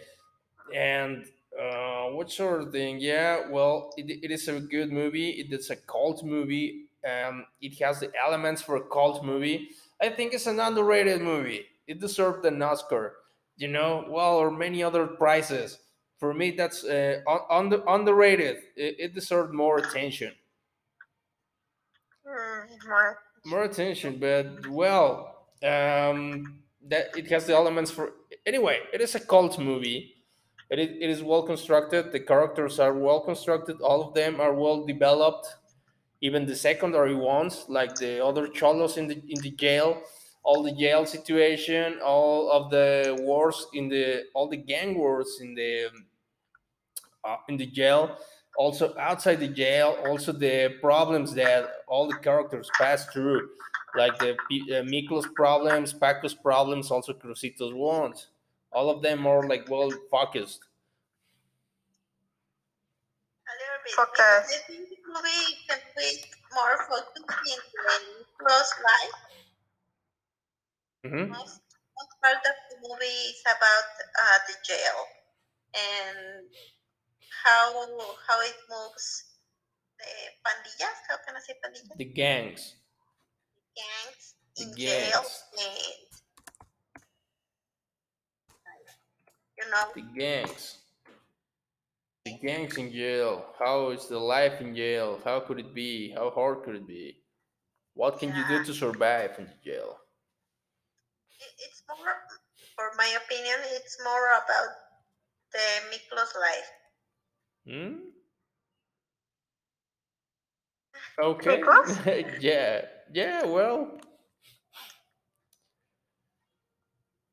and 0.74 1.26
uh, 1.60 2.06
what 2.06 2.30
sort 2.30 2.62
of 2.62 2.72
thing? 2.72 2.98
Yeah, 2.98 3.50
well, 3.50 3.92
it, 3.96 4.10
it 4.22 4.30
is 4.30 4.48
a 4.48 4.58
good 4.58 4.90
movie. 4.90 5.30
It 5.30 5.52
is 5.52 5.70
a 5.70 5.76
cult 5.76 6.24
movie. 6.24 6.86
Um, 7.06 7.44
it 7.60 7.78
has 7.82 8.00
the 8.00 8.10
elements 8.16 8.62
for 8.62 8.76
a 8.76 8.82
cult 8.88 9.24
movie. 9.24 9.70
I 10.00 10.08
think 10.08 10.34
it's 10.34 10.46
an 10.46 10.60
underrated 10.60 11.20
movie. 11.20 11.66
It 11.86 12.00
deserved 12.00 12.44
an 12.46 12.62
Oscar, 12.62 13.16
you 13.62 13.68
know, 13.68 14.04
well, 14.08 14.36
or 14.36 14.50
many 14.50 14.82
other 14.82 15.06
prizes. 15.06 15.78
For 16.18 16.34
me, 16.34 16.52
that's 16.52 16.84
uh, 16.84 17.20
un- 17.28 17.46
under, 17.50 17.82
underrated. 17.88 18.56
It, 18.76 18.96
it 18.98 19.14
deserved 19.14 19.54
more 19.54 19.78
attention. 19.78 20.34
Mm, 22.26 23.18
more. 23.44 23.62
attention 23.64 24.18
but 24.18 24.66
well 24.68 25.48
um 25.64 26.60
that 26.88 27.16
it 27.16 27.28
has 27.28 27.46
the 27.46 27.54
elements 27.54 27.90
for 27.90 28.12
anyway 28.46 28.80
it 28.92 29.00
is 29.00 29.14
a 29.14 29.20
cult 29.20 29.58
movie 29.58 30.14
it 30.70 30.78
is, 30.78 30.88
it 31.00 31.10
is 31.10 31.22
well 31.22 31.42
constructed 31.42 32.12
the 32.12 32.20
characters 32.20 32.78
are 32.78 32.94
well 32.94 33.20
constructed 33.20 33.80
all 33.80 34.02
of 34.06 34.14
them 34.14 34.40
are 34.40 34.54
well 34.54 34.84
developed 34.86 35.46
even 36.20 36.46
the 36.46 36.56
secondary 36.56 37.14
ones 37.14 37.64
like 37.68 37.94
the 37.96 38.24
other 38.24 38.46
cholos 38.48 38.96
in 38.96 39.08
the 39.08 39.16
in 39.28 39.40
the 39.42 39.50
jail 39.50 40.02
all 40.42 40.62
the 40.62 40.72
jail 40.72 41.06
situation 41.06 41.98
all 42.04 42.50
of 42.50 42.70
the 42.70 43.16
wars 43.20 43.66
in 43.74 43.88
the 43.88 44.24
all 44.34 44.48
the 44.48 44.56
gang 44.56 44.98
wars 44.98 45.38
in 45.40 45.54
the 45.54 45.88
uh, 47.24 47.36
in 47.48 47.56
the 47.56 47.66
jail 47.66 48.16
also 48.56 48.94
outside 48.98 49.36
the 49.36 49.48
jail 49.48 49.96
also 50.06 50.32
the 50.32 50.74
problems 50.80 51.32
that 51.34 51.70
all 51.86 52.08
the 52.08 52.18
characters 52.18 52.68
pass 52.78 53.06
through 53.06 53.48
like 53.96 54.18
the 54.18 54.32
uh, 54.32 54.82
Miklos 54.82 55.32
problems 55.34 55.92
Paco's 55.92 56.34
problems 56.34 56.90
also 56.90 57.12
Crucito's 57.12 57.74
ones 57.74 58.28
all 58.72 58.90
of 58.90 59.02
them 59.02 59.26
are 59.26 59.46
like 59.48 59.68
well 59.70 59.90
focused 60.10 60.64
A. 63.46 63.90
Focus. 63.90 64.12
Because 64.12 64.46
I 64.52 64.72
think 64.72 64.88
the 64.88 64.96
movie 65.06 65.58
can 65.68 65.78
be 65.96 66.24
more 66.54 66.78
focused 66.88 67.16
in 67.16 67.22
the 67.22 68.24
close 68.38 68.72
life. 68.84 69.31
Mhm. 71.04 71.28
Most, 71.28 71.60
most 71.98 72.14
part 72.22 72.36
of 72.38 72.56
the 72.70 72.76
movie 72.88 73.20
is 73.34 73.40
about 73.42 73.90
uh, 74.22 74.38
the 74.48 74.54
jail 74.64 74.98
and 75.74 76.46
how 77.44 77.72
how 78.28 78.40
it 78.40 78.56
moves 78.70 79.24
the 79.98 80.12
pandillas. 80.44 80.98
How 81.08 81.16
can 81.26 81.36
I 81.36 81.40
say 81.40 81.54
pandillas? 81.64 81.96
the 81.98 82.04
gangs 82.04 82.76
Gangs 83.76 84.34
The 84.56 84.64
in 84.64 84.76
jail 84.76 85.22
gangs. 85.22 85.42
and 85.56 85.72
you 89.58 89.70
know 89.70 89.84
the 89.94 90.02
gangs 90.18 90.78
the 92.24 92.32
gangs 92.42 92.76
in 92.78 92.92
jail 92.92 93.46
how 93.58 93.90
is 93.90 94.06
the 94.08 94.18
life 94.18 94.60
in 94.60 94.74
jail 94.74 95.20
how 95.24 95.40
could 95.40 95.58
it 95.60 95.74
be 95.74 96.10
how 96.12 96.30
hard 96.30 96.62
could 96.64 96.76
it 96.76 96.86
be 96.86 97.16
what 97.94 98.18
can 98.20 98.34
you 98.36 98.44
do 98.48 98.64
to 98.64 98.74
survive 98.74 99.38
in 99.38 99.46
the 99.46 99.58
jail 99.64 99.98
it's 101.58 101.82
more, 101.88 102.14
for 102.76 102.90
my 102.96 103.08
opinion, 103.24 103.58
it's 103.76 103.98
more 104.04 104.28
about 104.32 104.70
the 105.52 105.66
Miklos 105.90 106.32
life. 106.40 106.70
Hmm? 107.66 107.94
Okay. 111.22 111.60
Miklos? 111.60 112.40
yeah. 112.40 112.82
Yeah, 113.12 113.44
well. 113.44 114.00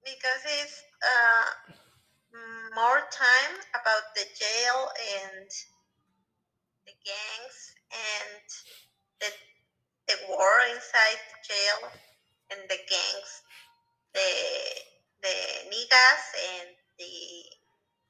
because 0.04 0.44
it's 0.46 0.84
uh, 1.06 1.46
more 2.76 3.02
time 3.12 3.54
about 3.78 4.04
the 4.16 4.26
jail 4.34 4.90
and 5.22 5.50
the 6.86 6.96
gangs 7.06 7.58
and 7.94 8.42
the, 9.22 9.30
the 10.08 10.18
war 10.28 10.54
inside 10.74 11.20
the 11.30 11.40
jail 11.46 11.80
and 12.52 12.62
the 12.70 12.80
gangs, 12.90 13.32
the 14.14 14.30
the 15.22 15.36
niggas 15.70 16.26
and 16.50 16.70
the 16.98 17.14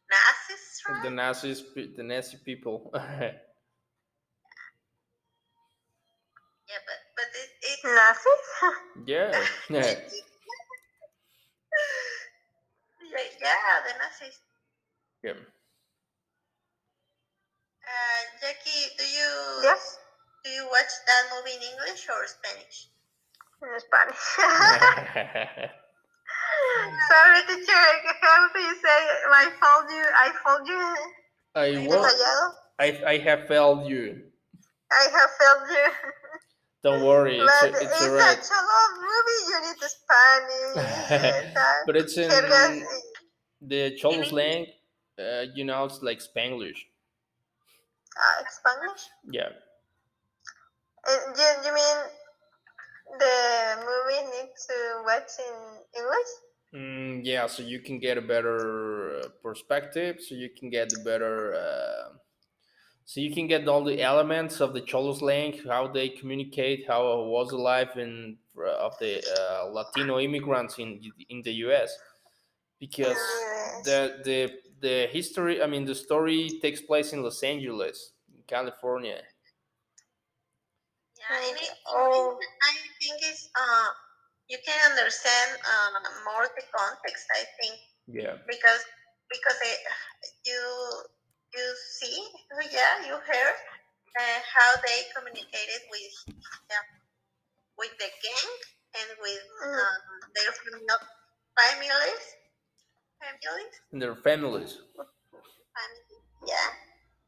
Nazis, 0.09 0.81
right? 0.87 1.03
The 1.03 1.09
Nazis, 1.09 1.63
the 1.75 2.03
Nazi 2.03 2.37
people. 2.43 2.91
yeah, 2.93 3.33
but 6.85 6.99
but 7.15 7.29
it, 7.33 7.49
it 7.61 7.79
Nazis? 7.83 8.45
yeah. 9.05 9.31
yeah. 9.69 9.81
yeah, 13.11 13.27
yeah, 13.41 13.81
the 13.85 13.93
Nazis. 13.99 14.39
Yeah. 15.23 15.33
Uh, 17.89 18.21
Jackie, 18.39 18.85
do 18.97 19.03
you 19.03 19.29
yes, 19.63 19.97
do 20.43 20.49
you 20.49 20.67
watch 20.71 20.93
that 21.07 21.23
movie 21.33 21.55
in 21.57 21.61
English 21.73 22.07
or 22.07 22.27
Spanish? 22.27 22.87
in 23.61 23.79
Spanish. 23.79 24.23
Sorry, 27.09 27.41
teacher. 27.47 27.85
How 28.21 28.47
do 28.53 28.59
you 28.59 28.75
say? 28.75 28.99
I 29.31 29.49
followed 29.59 29.89
you. 29.91 30.05
I 30.15 30.31
followed 30.43 30.67
you. 30.67 30.95
I 31.55 31.67
detallado. 31.85 32.53
I 32.79 32.87
I 33.13 33.17
have 33.17 33.47
failed 33.47 33.87
you. 33.87 34.21
I 34.91 35.03
have 35.11 35.31
failed 35.39 35.69
you. 35.69 35.87
Don't 36.83 37.03
worry, 37.03 37.37
it's, 37.37 37.51
but 37.61 37.73
a- 37.73 37.83
it's 37.83 38.01
it's 38.39 38.51
a 38.51 38.61
long 38.71 38.91
movie. 39.03 39.41
You 39.51 39.57
need 39.67 39.77
to 39.83 39.89
Spanish. 39.89 41.55
But 41.85 41.95
it's 41.97 42.17
in 42.17 42.29
the 43.61 43.97
Cholo 43.97 44.23
slang. 44.23 44.65
Uh, 45.19 45.45
you 45.53 45.65
know, 45.65 45.83
it's 45.83 46.01
like 46.01 46.19
Spanglish. 46.19 46.79
Ah, 48.17 48.43
Spanish. 48.49 49.01
Yeah. 49.29 49.49
Uh, 51.03 51.11
you, 51.35 51.47
you 51.67 51.73
mean 51.75 51.97
the 53.17 53.75
movie 53.79 54.23
needs 54.37 54.65
to 54.67 55.03
watch 55.05 55.31
in 55.39 56.01
English? 56.01 56.31
Mm, 56.73 57.21
yeah, 57.23 57.47
so 57.47 57.63
you 57.63 57.79
can 57.79 57.99
get 57.99 58.17
a 58.17 58.21
better 58.21 59.19
uh, 59.19 59.27
perspective, 59.41 60.17
so 60.21 60.35
you 60.35 60.49
can 60.49 60.69
get 60.69 60.89
the 60.89 60.99
better, 61.03 61.55
uh, 61.55 62.13
so 63.05 63.21
you 63.21 63.33
can 63.33 63.47
get 63.47 63.67
all 63.67 63.83
the 63.83 64.01
elements 64.01 64.61
of 64.61 64.73
the 64.73 64.81
Cholo 64.81 65.13
slang, 65.13 65.59
how 65.67 65.87
they 65.87 66.09
communicate, 66.09 66.85
how 66.87 67.21
it 67.21 67.27
was 67.27 67.49
the 67.49 67.57
life 67.57 67.97
in 67.97 68.37
of 68.55 68.93
the 68.99 69.23
uh, 69.39 69.65
Latino 69.71 70.19
immigrants 70.19 70.77
in 70.77 71.01
in 71.29 71.41
the 71.41 71.53
U.S. 71.65 71.97
Because 72.79 73.17
the 73.83 74.21
the 74.23 74.51
the 74.79 75.07
history, 75.11 75.63
I 75.63 75.67
mean, 75.67 75.85
the 75.85 75.95
story 75.95 76.59
takes 76.61 76.81
place 76.81 77.13
in 77.13 77.23
Los 77.23 77.41
Angeles, 77.41 78.11
in 78.31 78.43
California. 78.47 79.21
Yeah, 81.29 81.37
and 81.47 81.57
it, 81.57 81.71
Oh. 81.85 82.39
I 82.63 82.73
think 82.99 83.15
it's 83.21 83.49
uh, 83.55 83.89
you 84.49 84.57
can 84.65 84.79
understand 84.91 85.57
uh, 85.61 85.99
more 86.25 86.47
the 86.57 86.63
context. 86.73 87.25
I 87.35 87.43
think 87.61 87.75
Yeah. 88.07 88.37
because 88.47 88.83
because 89.29 89.59
it, 89.61 89.79
you 90.45 90.61
you 91.53 91.65
see, 91.99 92.17
yeah, 92.71 93.05
you 93.05 93.15
hear 93.29 93.49
uh, 94.19 94.39
how 94.55 94.69
they 94.85 95.05
communicated 95.15 95.81
with 95.91 96.13
yeah, 96.69 96.85
with 97.77 97.93
the 97.99 98.09
gang 98.23 98.51
and 98.99 99.09
with 99.21 99.43
Mm. 99.61 99.75
um, 99.75 100.01
their 100.35 100.53
families, 101.57 102.23
families, 103.21 103.73
And 103.91 104.01
their 104.01 104.15
families. 104.15 104.71
families. 105.75 106.23
Yeah, 106.47 106.69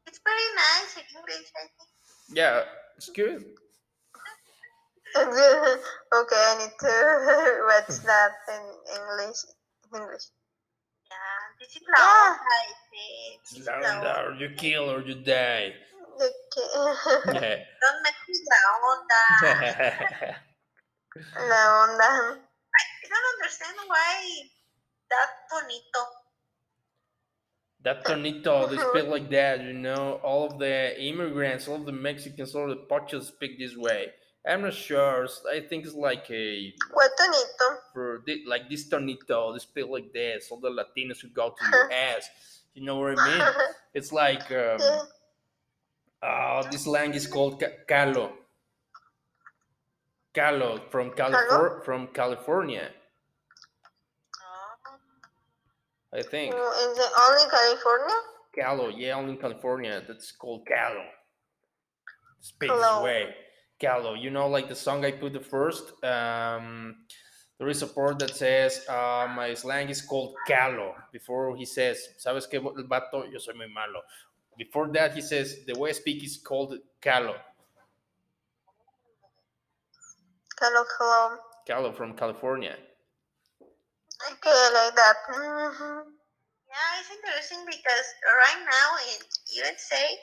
it's 0.06 0.20
very 0.24 0.48
nice 0.56 0.96
in 0.96 1.06
English. 1.18 1.48
I 1.56 1.64
think. 1.76 1.90
Yeah, 2.32 2.64
it's 2.96 3.10
good. 3.10 3.44
okay, 6.18 6.42
I 6.50 6.54
need 6.58 6.74
to 6.80 6.94
watch 7.68 7.96
that 8.08 8.32
in 8.48 8.62
English. 8.96 9.40
English. 9.94 10.26
Yeah, 11.10 11.42
this 11.60 11.76
is 11.76 11.82
Yeah. 11.84 12.00
la 12.00 12.04
onda, 12.32 12.52
I 12.56 12.72
think. 12.90 13.42
This 13.42 13.58
is 13.60 13.66
la 13.66 13.80
Down 13.80 14.00
onda. 14.00 14.14
there, 14.14 14.32
you 14.40 14.48
kill 14.56 14.90
or 14.90 15.00
you 15.02 15.16
die. 15.22 15.74
Okay. 16.16 16.68
Yeah. 17.34 17.56
Don't 17.82 17.98
mess 18.04 18.18
with 18.28 18.44
la 18.52 18.60
onda. 18.90 19.22
La 21.50 21.62
onda. 21.84 22.10
I 22.78 22.82
don't 23.08 23.28
understand 23.36 23.76
why 23.86 24.48
that 25.10 25.30
bonito. 25.50 26.02
that 27.84 28.04
Tonito, 28.04 28.70
they 28.70 28.78
speak 28.78 29.10
like 29.10 29.28
that, 29.30 29.60
you 29.62 29.72
know. 29.72 30.20
All 30.22 30.46
of 30.46 30.58
the 30.58 30.94
immigrants, 31.02 31.66
all 31.68 31.76
of 31.76 31.86
the 31.86 31.92
Mexicans, 31.92 32.54
all 32.54 32.70
of 32.70 32.78
the 32.78 32.84
Pochos 32.86 33.24
speak 33.24 33.58
this 33.58 33.76
way. 33.76 34.12
I'm 34.46 34.62
not 34.62 34.74
sure. 34.74 35.28
I 35.50 35.60
think 35.60 35.84
it's 35.86 35.94
like 35.94 36.28
a 36.30 36.74
What 36.92 37.10
tonito? 37.18 37.76
for 37.92 38.22
thi- 38.26 38.44
like 38.46 38.68
this 38.68 38.88
Tonito, 38.88 39.52
they 39.52 39.60
speak 39.60 39.86
like 39.88 40.12
this. 40.12 40.48
All 40.50 40.58
the 40.58 40.68
Latinos 40.70 41.20
who 41.20 41.28
go 41.28 41.50
to 41.50 41.64
your 41.72 41.92
ass. 41.92 42.28
You 42.74 42.84
know 42.84 42.96
what 42.96 43.18
I 43.18 43.28
mean? 43.28 43.42
It's 43.94 44.10
like 44.10 44.50
um, 44.50 44.78
Yeah. 44.80 45.02
uh, 46.22 46.62
this 46.70 46.84
slang 46.84 47.14
is 47.14 47.26
called 47.26 47.60
ca- 47.60 47.76
calo. 47.88 48.32
Calo 50.34 50.80
from 50.90 51.10
California. 51.12 51.80
From 51.84 52.06
California, 52.08 52.88
Oh, 54.40 56.18
I 56.18 56.22
think. 56.22 56.54
Mm, 56.54 56.90
Is 56.90 56.98
it 56.98 57.12
only 57.20 57.50
California? 57.50 58.16
Calo, 58.58 58.92
yeah, 58.96 59.14
only 59.14 59.32
in 59.32 59.38
California. 59.38 60.02
That's 60.08 60.32
called 60.32 60.66
Calo. 60.66 61.04
Speak 62.40 62.70
this 62.70 62.80
Hello. 62.80 63.04
way. 63.04 63.34
Calo. 63.82 64.20
You 64.20 64.30
know, 64.30 64.46
like 64.48 64.68
the 64.68 64.74
song 64.74 65.04
I 65.04 65.10
put 65.10 65.32
the 65.32 65.40
first. 65.40 65.92
Um, 66.04 67.04
there 67.58 67.68
is 67.68 67.82
a 67.82 67.86
part 67.86 68.18
that 68.20 68.34
says, 68.34 68.84
uh, 68.88 69.28
my 69.34 69.54
slang 69.54 69.88
is 69.88 70.02
called 70.02 70.34
Calo. 70.48 70.94
Before 71.12 71.56
he 71.56 71.64
says, 71.64 72.08
¿sabes 72.18 72.48
qué, 72.48 72.56
el 72.56 72.84
vato? 72.88 73.30
Yo 73.30 73.38
soy 73.38 73.54
muy 73.54 73.68
malo. 73.68 74.02
Before 74.58 74.88
that, 74.92 75.14
he 75.14 75.20
says, 75.20 75.64
the 75.66 75.78
way 75.78 75.90
I 75.90 75.92
speak 75.92 76.22
is 76.24 76.36
called 76.36 76.74
Calo. 77.00 77.34
Hello, 80.60 80.84
hello. 80.98 81.36
Calo 81.68 81.94
from 81.96 82.14
California. 82.14 82.76
Okay, 84.30 84.62
like 84.74 84.94
that. 84.94 85.16
Mhm. 85.34 86.04
yeah, 86.68 87.00
it's 87.00 87.10
interesting 87.10 87.64
because 87.66 88.06
right 88.38 88.62
now 88.62 88.88
in 89.10 89.18
USA 89.58 90.18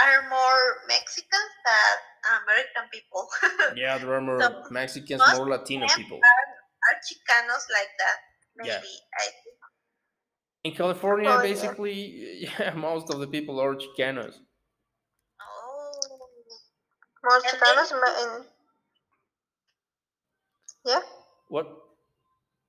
are 0.00 0.28
more 0.28 0.84
Mexicans 0.88 1.52
than 1.64 2.09
American 2.42 2.84
people. 2.92 3.28
Yeah, 3.76 3.98
there 3.98 4.12
are 4.14 4.20
more 4.20 4.40
So, 4.40 4.64
Mexicans, 4.70 5.22
more 5.36 5.48
Latino 5.48 5.86
them 5.86 5.96
people. 5.96 6.18
are 6.18 6.44
are 6.90 6.96
Chicanos 7.06 7.64
like 7.70 7.92
that. 7.98 8.18
Maybe 8.56 8.68
Yeah. 8.68 8.80
I 9.18 9.26
think. 9.42 9.56
In 10.64 10.72
California, 10.74 11.30
Oh, 11.30 11.40
basically, 11.42 11.98
yeah, 12.58 12.74
most 12.74 13.08
of 13.10 13.18
the 13.20 13.26
people 13.26 13.60
are 13.60 13.74
Chicanos. 13.76 14.34
Oh, 15.40 15.92
More 17.24 17.40
Chicanos 17.40 17.90
in. 17.92 18.44
Yeah? 20.84 21.00
What? 21.48 21.66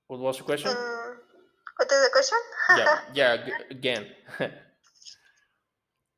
What 0.07 0.19
was 0.19 0.37
the 0.37 0.43
question? 0.43 0.71
In, 0.71 0.77
what 0.77 1.91
is 1.91 2.01
the 2.03 2.09
question? 2.11 2.37
yeah, 2.77 2.99
yeah. 3.13 3.31
g- 3.45 3.53
Again, 3.71 4.05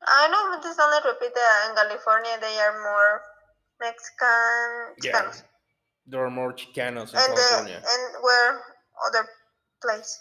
I 0.06 0.28
know, 0.28 0.52
but 0.52 0.64
just 0.64 0.80
only 0.80 0.98
repeat 1.06 1.34
that 1.34 1.70
in 1.70 1.76
California 1.76 2.38
they 2.42 2.58
are 2.60 2.76
more 2.82 3.22
Mexican 3.80 4.96
yeah. 5.04 5.12
Chicanos. 5.12 5.44
There 6.08 6.26
are 6.26 6.30
more 6.30 6.54
Chicanos 6.54 7.14
in 7.14 7.20
and, 7.20 7.32
the, 7.32 7.46
California. 7.50 7.78
and 7.78 8.24
where 8.24 8.62
other 9.08 9.28
place? 9.82 10.20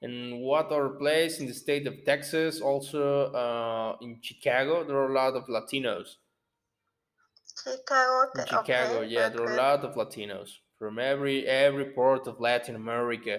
In 0.00 0.40
what 0.40 0.66
other 0.72 0.88
place 0.90 1.38
in 1.38 1.46
the 1.46 1.54
state 1.54 1.86
of 1.86 2.04
Texas? 2.04 2.60
Also, 2.60 3.32
uh, 3.32 3.96
in 4.00 4.18
Chicago, 4.20 4.84
there 4.84 4.96
are 4.96 5.10
a 5.10 5.14
lot 5.14 5.34
of 5.34 5.46
Latinos. 5.46 6.16
Chicago. 7.62 8.30
In 8.34 8.46
Chicago, 8.46 8.98
okay, 8.98 9.06
yeah, 9.08 9.28
there 9.28 9.42
are 9.42 9.52
a 9.52 9.56
lot 9.56 9.84
of 9.84 9.94
Latinos 9.94 10.50
from 10.78 10.98
every 10.98 11.46
every 11.46 11.84
part 11.84 12.26
of 12.26 12.40
Latin 12.40 12.74
America. 12.74 13.38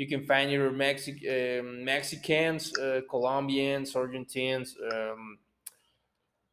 You 0.00 0.06
can 0.08 0.24
find 0.24 0.50
your 0.50 0.70
Mexic 0.72 1.16
um 1.28 1.84
Mexicans, 1.84 2.62
uh, 2.78 3.02
Colombians, 3.12 3.94
Argentines. 3.94 4.68
Um, 4.92 5.38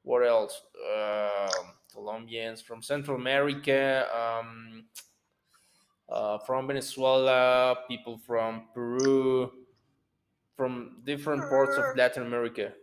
what 0.03 0.21
else? 0.27 0.55
Um 0.97 1.65
Colombians 1.93 2.61
from 2.61 2.83
Central 2.83 3.15
America, 3.15 4.05
um, 4.21 4.85
uh, 6.09 6.37
from 6.39 6.67
Venezuela, 6.67 7.77
people 7.87 8.19
from 8.27 8.67
Peru, 8.73 9.49
from 10.57 11.01
different 11.05 11.41
parts 11.49 11.77
of. 11.77 11.95
Latin 11.95 12.23
America, 12.23 12.73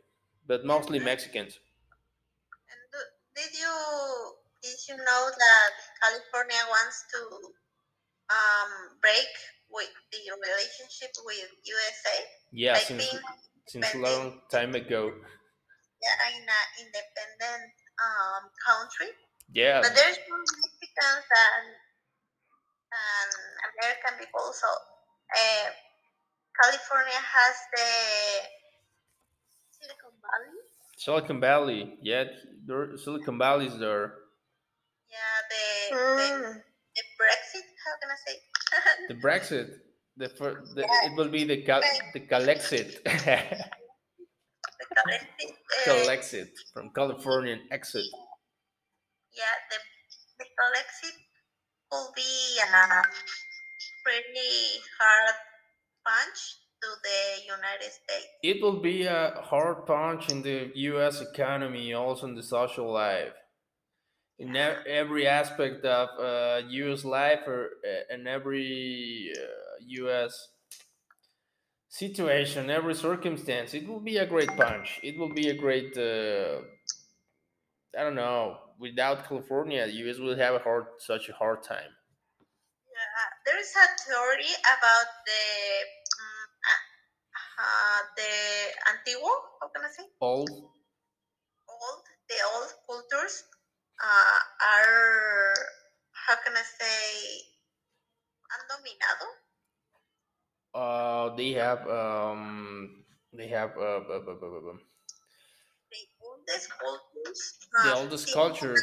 but 0.47 0.65
mostly 0.65 0.99
Mexicans. 0.99 1.61
and 2.71 2.81
do- 2.93 3.13
did 3.37 3.53
you 3.63 3.75
did 4.63 4.79
you 4.89 4.97
know 4.97 5.23
that 5.45 5.73
California 6.03 6.63
wants 6.75 7.05
to 7.13 7.21
um, 8.39 8.71
break 9.03 9.29
with 9.71 9.91
the 10.13 10.23
relationship 10.35 11.13
with 11.25 11.49
USA? 11.65 12.17
Yeah, 12.53 12.75
Like 12.75 12.87
since 12.87 13.03
being 13.11 13.23
since 13.67 13.95
a 13.95 13.99
long 13.99 14.41
time 14.51 14.75
ago. 14.75 15.13
yeah, 16.03 16.17
in 16.37 16.43
an 16.45 16.67
independent 16.81 17.73
um, 18.03 18.43
country. 18.61 19.11
Yeah, 19.53 19.81
But 19.83 19.93
there's 19.95 20.17
some 20.25 20.41
Mexicans 20.41 21.27
and 21.29 21.67
and 22.95 23.31
American 23.75 24.15
people. 24.23 24.53
So 24.55 24.69
uh, 24.71 25.67
California 26.63 27.19
has 27.19 27.55
the 27.75 27.91
Silicon 29.75 30.15
Valley. 30.23 30.55
Silicon 30.97 31.41
Valley. 31.41 31.99
Yeah, 32.03 32.25
there, 32.67 32.97
Silicon 32.97 33.37
Valley 33.39 33.67
is 33.67 33.77
there. 33.79 34.15
Yeah, 35.11 35.37
the, 35.51 35.65
the 35.95 36.29
Mm. 36.35 36.63
the 36.97 37.03
Brexit. 37.19 37.67
How 37.85 37.95
can 38.01 38.09
I 38.11 38.19
say? 38.27 38.35
The 39.09 39.15
Brexit. 39.15 39.69
The, 40.17 40.29
fir- 40.29 40.63
the 40.75 40.83
Yeah. 40.83 41.07
it 41.11 41.17
will 41.17 41.29
be 41.29 41.45
the 41.45 41.63
cal- 41.63 41.83
the 42.15 42.21
Calexit. 42.21 43.03
the 43.05 43.39
Uh, 44.97 45.19
Calexit 45.87 46.51
from 46.73 46.91
Californian 46.95 47.61
exit. 47.71 48.05
yeah, 49.37 49.57
the 49.71 49.79
the 50.39 50.47
Brexit 50.59 51.17
will 51.91 52.13
be 52.15 52.59
a 52.63 53.03
pretty 54.05 54.81
hard 55.01 55.35
punch 56.07 56.39
to 56.83 56.89
the 57.07 57.21
United 57.57 57.91
States. 58.01 58.29
It 58.43 58.63
will 58.63 58.81
be 58.81 59.05
a 59.05 59.41
hard 59.43 59.87
punch 59.87 60.31
in 60.31 60.43
the 60.43 60.71
U.S. 60.93 61.21
economy, 61.21 61.93
also 61.95 62.27
in 62.27 62.35
the 62.35 62.43
social 62.43 62.93
life, 62.93 63.33
in 64.39 64.57
every 64.57 65.27
aspect 65.27 65.85
of 65.85 66.09
uh, 66.19 66.67
U.S. 66.69 67.05
life 67.05 67.41
or 67.47 67.71
uh, 67.87 68.15
in 68.15 68.27
every 68.27 69.31
uh, 69.37 69.85
U.S. 70.03 70.49
situation, 71.89 72.71
every 72.71 72.95
circumstance. 72.95 73.75
It 73.75 73.89
will 73.89 74.01
be 74.01 74.17
a 74.17 74.27
great 74.27 74.51
punch. 74.57 75.01
It 75.03 75.19
will 75.19 75.33
be 75.33 75.49
a 75.49 75.55
great. 75.55 75.97
Uh, 75.97 76.63
I 77.99 78.03
don't 78.03 78.17
know. 78.17 78.59
Without 78.79 79.29
California, 79.29 79.87
the 79.87 79.93
U.S. 80.05 80.19
will 80.19 80.37
have 80.37 80.55
a 80.55 80.59
hard, 80.59 80.87
such 80.99 81.29
a 81.29 81.33
hard 81.33 81.63
time. 81.63 81.95
Yeah, 82.91 83.27
there 83.47 83.61
is 83.61 83.71
a 83.71 83.87
theory 84.03 84.51
about 84.67 85.11
the 85.27 85.45
um, 86.19 86.65
the 88.17 88.31
antiguo, 88.91 89.31
how 89.61 89.69
can 89.69 89.85
I 89.85 89.91
say? 89.91 90.05
All 90.21 90.47
Old, 91.69 92.03
the 92.29 92.39
old 92.55 92.71
cultures 92.87 93.45
uh, 94.03 94.41
are, 94.63 95.55
how 96.13 96.37
can 96.45 96.53
I 96.57 96.63
say, 96.63 97.43
han 98.51 98.61
dominado. 98.71 99.27
uh, 100.75 101.35
they 101.37 101.53
have 101.53 101.87
um, 101.89 103.05
they 103.33 103.49
have 103.49 103.71
uh, 103.79 104.01
bu- 104.01 104.21
bu- 104.25 104.39
bu- 104.41 104.51
bu- 104.51 104.61
bu- 104.61 104.85
The 105.91 106.03
oldest 106.27 106.69
cultures. 106.79 107.59
the 107.83 107.91
uh, 107.93 107.97
oldest 107.97 108.33
cultures 108.33 108.83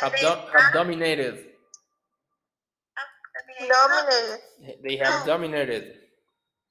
have, 0.00 0.12
they 0.12 0.18
have 0.52 0.72
dominated. 0.72 1.34
have 2.96 3.68
dominated. 3.68 3.68
Dominated. 3.68 4.82
They 4.84 4.96
have 4.96 5.26
dominated. 5.26 5.84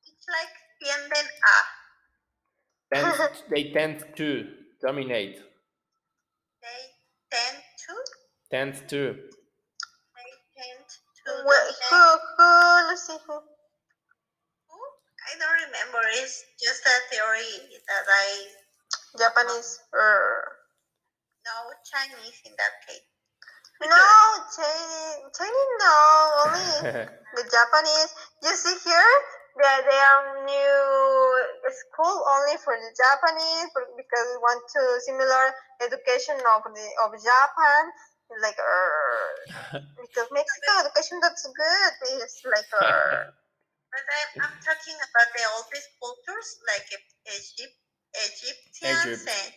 It's 0.06 0.28
like 0.30 0.54
tienden 0.82 1.28
a. 1.54 1.58
Tend, 2.94 3.40
they 3.50 3.72
tend 3.72 4.06
to 4.18 4.48
dominate. 4.82 5.42
They 7.36 7.42
tend 7.42 7.60
to. 7.84 7.94
Tend 8.52 8.74
to. 8.90 9.02
They 10.16 10.32
tend 10.56 10.88
to. 10.88 11.32
Wait, 11.44 11.76
dominate. 11.92 11.92
who, 11.92 12.04
who, 12.40 12.88
let's 12.88 13.08
see 13.08 13.20
who. 13.28 13.36
Who? 13.36 14.80
I 15.28 15.32
don't 15.36 15.60
remember. 15.68 16.00
It's 16.16 16.44
just 16.64 16.86
a 16.88 16.96
theory 17.12 17.76
that 17.88 18.06
I 18.08 18.48
Japanese 19.20 19.80
or 19.92 20.64
know 21.44 21.62
Chinese 21.92 22.40
in 22.46 22.54
that 22.56 22.74
case. 22.88 23.04
no 23.84 24.08
Chinese 24.56 25.28
Chinese 25.36 25.74
no 25.80 25.96
only 26.46 27.06
the 27.36 27.44
Japanese 27.52 28.12
you 28.44 28.56
see 28.56 28.78
here 28.88 29.14
that 29.60 29.82
they 29.84 30.00
are 30.00 30.46
new 30.46 31.25
school 31.74 32.16
only 32.26 32.58
for 32.62 32.76
the 32.78 32.92
Japanese 32.94 33.70
because 33.98 34.26
we 34.34 34.38
want 34.42 34.62
to 34.70 34.82
similar 35.06 35.46
education 35.82 36.38
of 36.38 36.62
the 36.70 36.88
of 37.02 37.10
Japan 37.18 37.84
like 38.42 38.58
uh, 38.58 39.80
because 40.02 40.28
Mexico 40.30 40.72
education 40.86 41.18
that's 41.22 41.46
good 41.46 41.94
it's 42.22 42.42
like 42.46 42.70
uh, 42.76 43.32
But 43.96 44.04
I'm, 44.12 44.52
I'm 44.52 44.56
talking 44.60 44.98
about 45.00 45.30
the 45.32 45.44
oldest 45.56 45.88
cultures 46.04 46.50
like 46.68 46.84
Egypt, 47.32 47.80
Egyptians 48.12 49.24
Egypt. 49.24 49.32
and 49.32 49.54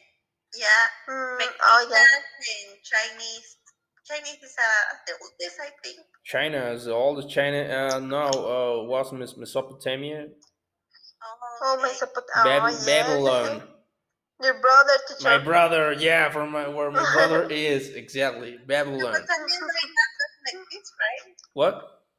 yeah, 0.55 0.85
mm, 1.11 1.39
Mexicans 1.43 1.59
oh 1.67 1.81
yeah 1.91 2.23
and 2.23 2.79
Chinese. 2.87 3.59
Chinese 4.07 4.39
is 4.41 4.55
uh, 4.57 4.95
the 5.07 5.15
oldest, 5.21 5.59
I 5.61 5.71
think. 5.83 5.99
China 6.25 6.71
is 6.71 6.87
all 6.87 7.17
the 7.17 7.27
China. 7.27 7.61
Uh, 7.67 7.99
no, 7.99 8.25
uh, 8.31 8.85
was 8.87 9.13
Mesopotamia, 9.13 10.29
oh. 11.63 11.81
Mesopotamia 11.83 12.61
Bab- 12.61 12.63
oh, 12.63 12.69
yes, 12.69 12.87
Babylon. 12.87 13.63
your 14.43 14.61
brother 14.61 14.97
teacher 15.09 15.25
My 15.25 15.39
brother, 15.39 15.93
yeah, 15.93 16.31
from 16.31 16.53
my, 16.53 16.69
where 16.69 16.91
my 16.91 17.11
brother 17.13 17.45
is 17.51 17.91
exactly 17.91 18.59
Babylon. 18.67 19.13
Mesopotamia 19.13 19.59
right 19.61 19.93
now 19.99 20.09
doesn't 20.21 20.49
exist, 20.61 20.93
right? 21.01 21.35
What? 21.55 21.77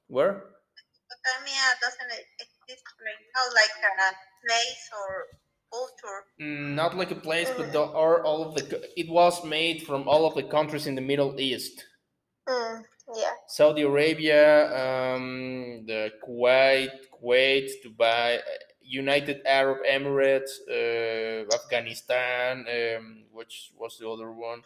Where? 0.08 0.44
Mesopotamia 0.76 1.66
doesn't 1.82 2.12
exist 2.40 2.86
right 3.02 3.24
now, 3.36 3.46
like 3.54 3.74
a 3.84 4.48
place 4.48 4.90
or 4.94 5.26
culture. 5.72 6.20
Mm, 6.42 6.76
not 6.76 6.98
like 6.98 7.12
a 7.12 7.16
place, 7.16 7.50
but 7.56 7.72
the, 7.72 7.82
are 7.82 8.24
all 8.24 8.48
of 8.48 8.56
the. 8.56 8.82
It 8.98 9.10
was 9.10 9.44
made 9.44 9.84
from 9.84 10.08
all 10.08 10.26
of 10.26 10.36
the 10.36 10.44
countries 10.44 10.88
in 10.88 10.96
the 10.96 11.02
Middle 11.02 11.40
East. 11.40 11.84
mm, 12.48 12.82
yeah 13.16 13.34
Saudi 13.48 13.82
Arabia, 13.82 14.70
um, 14.84 15.84
the 15.86 16.12
Kuwait, 16.24 16.92
Kuwait, 17.14 17.70
Dubai, 17.86 18.40
United 18.90 19.42
Arab 19.46 19.80
Emirates, 19.88 20.60
uh, 20.68 21.46
Afghanistan, 21.54 22.66
um, 22.68 23.24
which 23.32 23.72
was 23.78 23.98
the 24.00 24.10
other 24.10 24.32
one? 24.32 24.64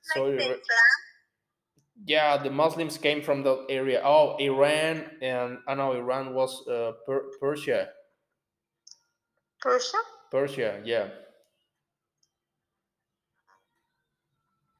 It's 0.00 0.14
Saudi 0.14 0.38
like 0.38 0.48
the 0.48 0.60
Yeah, 2.06 2.36
the 2.42 2.50
Muslims 2.50 2.98
came 2.98 3.22
from 3.22 3.42
that 3.42 3.66
area. 3.68 4.00
Oh, 4.04 4.36
Iran 4.38 5.10
and 5.20 5.58
I 5.68 5.74
know 5.74 5.92
Iran 5.92 6.34
was 6.34 6.66
uh, 6.68 6.92
per- 7.06 7.30
Persia. 7.40 7.90
Persia 9.60 9.98
Persia, 10.30 10.80
yeah. 10.84 11.08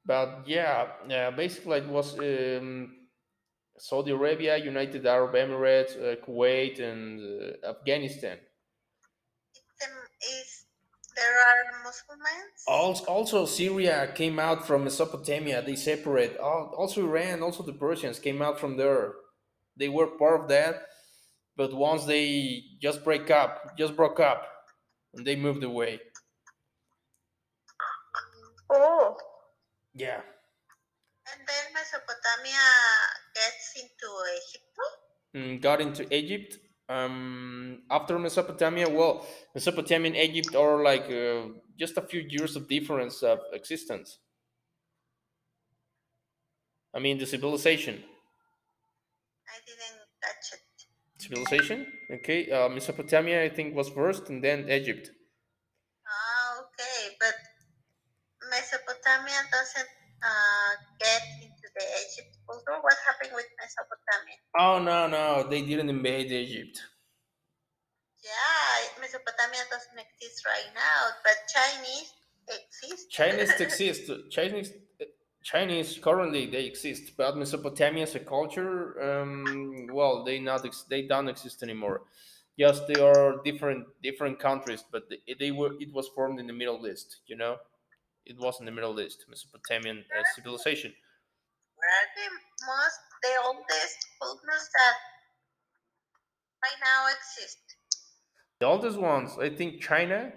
But 0.05 0.45
yeah, 0.47 0.93
uh, 1.11 1.31
basically 1.33 1.79
it 1.79 1.89
was 1.89 2.19
um, 2.19 3.09
Saudi 3.79 4.13
Arabia, 4.13 4.57
United 4.57 5.07
Arab 5.07 5.35
Emirates, 5.35 5.97
uh, 5.97 6.17
Kuwait, 6.25 6.81
and 6.81 7.21
uh, 7.65 7.69
Afghanistan. 7.71 8.39
There 11.17 11.39
are 11.49 11.83
Muslims. 11.83 12.61
Also, 12.69 13.05
also 13.07 13.47
Syria 13.47 14.13
came 14.15 14.39
out 14.39 14.67
from 14.67 14.85
Mesopotamia. 14.85 15.63
They 15.63 15.77
separate. 15.77 16.37
Also 16.37 17.01
Iran, 17.03 17.43
also 17.43 17.63
the 17.63 17.73
Persians 17.73 18.19
came 18.19 18.43
out 18.43 18.61
from 18.61 18.77
there. 18.77 19.15
They 19.79 19.89
were 19.89 20.07
part 20.07 20.43
of 20.43 20.49
that, 20.49 20.83
but 21.57 21.73
once 21.73 22.05
they 22.05 22.65
just 22.83 23.03
break 23.03 23.31
up, 23.31 23.77
just 23.79 23.97
broke 23.97 24.21
up, 24.21 24.47
and 25.15 25.27
they 25.27 25.37
moved 25.37 25.65
away. 25.65 26.01
oh 28.71 29.17
Yeah. 29.95 30.21
And 31.33 31.41
then 31.49 31.65
Mesopotamia 31.75 32.67
gets 33.35 33.73
into 33.77 34.09
Egypt. 34.37 34.79
mm, 35.35 35.61
got 35.63 35.81
into 35.81 36.05
Egypt. 36.15 36.59
Um, 36.89 37.83
after 37.91 38.19
Mesopotamia, 38.19 38.89
well, 38.89 39.27
Mesopotamia 39.55 40.13
and 40.13 40.17
Egypt 40.17 40.55
are 40.55 40.83
like 40.83 41.11
uh, 41.11 41.49
just 41.77 41.97
a 41.97 42.03
few 42.03 42.25
years 42.29 42.55
of 42.55 42.69
difference 42.69 43.23
of 43.23 43.41
existence. 43.53 44.19
I 46.95 47.01
mean, 47.01 47.19
the 47.19 47.27
civilization. 47.27 48.03
I 49.49 49.59
didn't 49.67 50.01
catch 50.23 50.53
it. 50.55 50.63
Civilization, 51.19 51.87
okay. 52.11 52.51
Uh, 52.51 52.69
Mesopotamia, 52.69 53.43
I 53.43 53.49
think, 53.49 53.75
was 53.75 53.89
first, 53.89 54.29
and 54.29 54.43
then 54.43 54.71
Egypt. 54.71 55.11
Ah, 56.07 56.61
okay, 56.61 57.17
but 57.19 57.35
Mesopotamia 58.49 59.43
doesn't 59.51 59.91
uh, 60.23 60.73
get 61.01 61.23
Egypt 62.17 62.37
culture. 62.49 62.81
What 62.81 62.97
happened 63.05 63.33
with 63.35 63.47
Mesopotamia? 63.61 64.37
Oh 64.59 64.79
no, 64.83 65.07
no, 65.07 65.49
they 65.49 65.63
didn't 65.63 65.91
invade 65.91 66.33
Egypt. 66.33 66.83
Yeah, 68.25 69.01
Mesopotamia 69.01 69.63
doesn't 69.71 69.99
exist 69.99 70.45
right 70.47 70.71
now, 70.75 71.01
but 71.23 71.37
Chinese 71.49 72.13
exist. 72.49 73.11
Chinese 73.11 73.61
exist. 73.61 74.11
Chinese, 74.31 74.73
Chinese 75.43 75.99
currently 75.99 76.47
they 76.47 76.65
exist, 76.65 77.17
but 77.17 77.37
Mesopotamia 77.37 78.03
as 78.03 78.15
a 78.15 78.21
culture, 78.21 79.21
um, 79.23 79.87
well, 79.93 80.25
they 80.25 80.41
not 80.41 80.65
ex- 80.67 80.85
they 80.89 81.03
don't 81.03 81.29
exist 81.29 81.63
anymore. 81.63 82.03
Yes, 82.57 82.81
they 82.89 82.99
are 82.99 83.43
different 83.45 83.87
different 84.03 84.39
countries, 84.41 84.83
but 84.91 85.09
they, 85.11 85.21
they 85.39 85.51
were 85.53 85.75
it 85.79 85.93
was 85.93 86.09
formed 86.09 86.41
in 86.41 86.47
the 86.47 86.53
Middle 86.53 86.85
East. 86.87 87.21
You 87.27 87.37
know, 87.37 87.59
it 88.25 88.39
was 88.39 88.61
in 88.61 88.67
the 88.67 88.73
Middle 88.73 88.99
East, 89.01 89.27
Mesopotamian 89.29 90.05
uh, 90.19 90.25
civilization. 90.35 90.95
Where 91.79 91.95
are 92.01 92.11
the 92.17 92.29
most, 92.67 93.01
the 93.23 93.35
oldest 93.45 93.99
cultures 94.21 94.69
that 94.77 94.97
right 96.65 96.81
now 96.83 97.07
exist? 97.09 97.59
The 98.61 98.67
oldest 98.67 98.99
ones, 98.99 99.37
I 99.39 99.51
think, 99.51 99.83
China. 99.83 100.33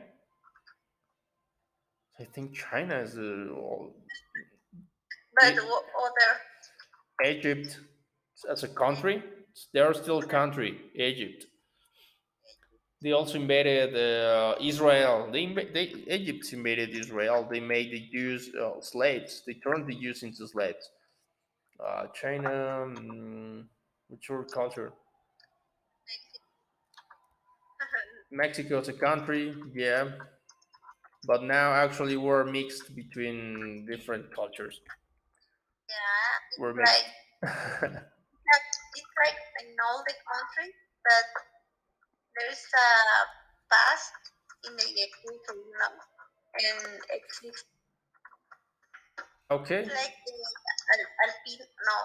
I 2.19 2.25
think 2.25 2.53
China 2.53 2.95
is 2.99 3.17
uh, 3.17 3.53
all- 3.55 3.95
But 5.39 5.55
what 5.55 5.85
other? 6.05 7.31
Egypt 7.31 7.79
as 8.51 8.63
a 8.63 8.67
country. 8.67 9.23
They 9.73 9.79
are 9.79 9.93
still 9.93 10.19
a 10.19 10.25
country, 10.25 10.79
Egypt. 10.95 11.45
They 13.01 13.13
also 13.13 13.35
invaded 13.39 13.95
uh, 13.95 14.55
Israel. 14.61 15.29
They, 15.31 15.43
inv- 15.45 15.73
they 15.73 15.85
Egypt 16.17 16.51
invaded 16.51 16.89
Israel. 16.89 17.47
They 17.49 17.61
made 17.61 17.91
the 17.91 18.01
Jews 18.13 18.49
uh, 18.53 18.81
slaves. 18.81 19.43
They 19.47 19.53
turned 19.53 19.87
the 19.87 19.95
Jews 19.95 20.23
into 20.23 20.45
slaves. 20.47 20.89
Uh, 21.79 22.07
China, 22.13 22.87
which 24.09 24.29
other 24.29 24.43
culture? 24.43 24.91
Mexico 28.31 28.79
as 28.79 28.87
a 28.89 28.93
country, 28.93 29.55
yeah. 29.73 30.09
But 31.25 31.43
now 31.43 31.73
actually 31.73 32.17
we're 32.17 32.45
mixed 32.45 32.95
between 32.95 33.85
different 33.89 34.33
cultures. 34.33 34.79
Yeah, 35.89 36.59
We're 36.59 36.73
mixed. 36.73 37.05
it's 37.43 39.13
like 39.23 39.39
in 39.61 39.75
all 39.83 40.03
the 40.05 40.13
country, 40.13 40.73
but 41.03 41.25
there's 42.37 42.65
a 42.75 42.89
past 43.73 44.11
in 44.67 44.75
the 44.75 44.83
culture, 44.83 45.55
you 45.55 45.77
know, 45.79 45.93
and 46.59 46.99
exists 47.09 47.65
okay. 49.51 49.81
like 49.83 50.15
the 50.25 50.37
al, 50.91 50.99
alpin, 51.29 51.59
no, 51.85 51.97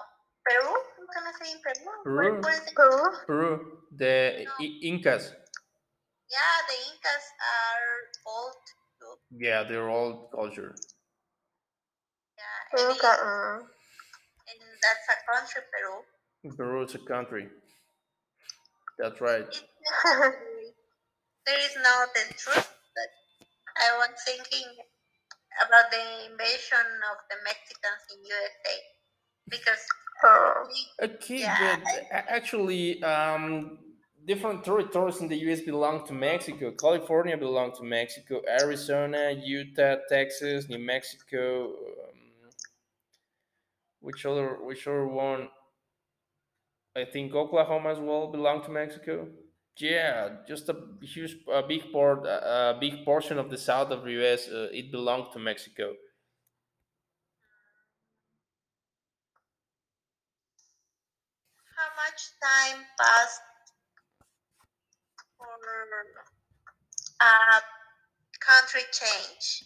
Peru. 0.43 0.73
¿Cómo 0.95 1.07
se 1.13 1.19
llama 1.19 1.47
in 1.51 1.61
Peru? 1.61 1.91
Peru. 2.03 2.41
¿Cuál- 2.41 2.41
cuál 2.41 2.61
Peru. 2.75 3.25
Peru, 3.27 3.87
the 3.97 4.45
I- 4.59 4.79
Incas. 4.83 5.33
Yeah, 6.29 6.57
the 6.67 6.77
Incas 6.91 7.25
are 7.39 7.97
old 8.25 8.55
too. 8.99 9.15
Yeah, 9.31 9.63
they're 9.63 9.89
old 9.89 10.31
culture. 10.31 10.75
Yeah, 12.37 12.79
and, 12.81 12.91
Inca. 12.91 13.11
it- 13.11 13.65
and 14.51 14.61
that's 14.81 15.07
a 15.09 15.17
country, 15.31 15.61
Peru. 15.71 16.55
Peru 16.57 16.83
is 16.85 16.95
a 16.95 16.99
country. 16.99 17.49
That's 18.99 19.19
right. 19.21 19.47
It's 19.47 19.61
not, 20.05 20.33
there 21.45 21.59
is 21.59 21.75
no 21.77 22.05
the 22.13 22.33
truth, 22.33 22.69
but 22.95 23.09
I 23.77 23.97
was 23.97 24.09
thinking 24.25 24.67
about 25.63 25.87
the 25.91 26.03
invasion 26.31 26.85
of 27.11 27.17
the 27.29 27.37
Mexicans 27.43 28.01
in 28.13 28.19
USA 28.25 28.75
because 29.49 29.83
Oh. 30.23 30.67
we, 30.69 31.07
Okay, 31.07 31.39
Yeah, 31.41 31.75
but 31.83 31.93
a- 32.11 32.31
actually, 32.31 33.03
um, 33.03 33.77
different 34.25 34.63
territories 34.63 35.19
in 35.21 35.27
the 35.27 35.37
U.S. 35.47 35.61
belong 35.61 36.05
to 36.07 36.13
Mexico. 36.13 36.71
California 36.71 37.37
belong 37.37 37.73
to 37.75 37.83
Mexico. 37.83 38.41
Arizona, 38.47 39.31
Utah, 39.31 39.97
Texas, 40.09 40.67
New 40.69 40.79
Mexico. 40.79 41.65
Um, 41.67 42.49
which 43.99 44.25
other? 44.25 44.57
Which 44.63 44.87
other 44.87 45.07
one? 45.07 45.49
I 46.95 47.03
think 47.05 47.35
Oklahoma 47.35 47.89
as 47.91 47.99
well 47.99 48.31
belong 48.31 48.63
to 48.63 48.69
Mexico. 48.71 49.27
Yeah, 49.77 50.37
just 50.47 50.69
a 50.69 50.75
huge, 51.01 51.37
a 51.51 51.61
big 51.61 51.91
part, 51.91 52.25
a 52.25 52.77
big 52.79 53.03
portion 53.03 53.37
of 53.37 53.49
the 53.49 53.57
south 53.57 53.91
of 53.91 54.03
the 54.03 54.11
U.S. 54.11 54.47
Uh, 54.47 54.69
it 54.71 54.91
belonged 54.91 55.33
to 55.33 55.39
Mexico. 55.39 55.93
how 61.75 61.89
much 61.99 62.21
time 62.41 62.85
passed 62.97 63.41
for 65.37 65.45
a 67.21 67.61
country 68.39 68.81
change? 68.91 69.63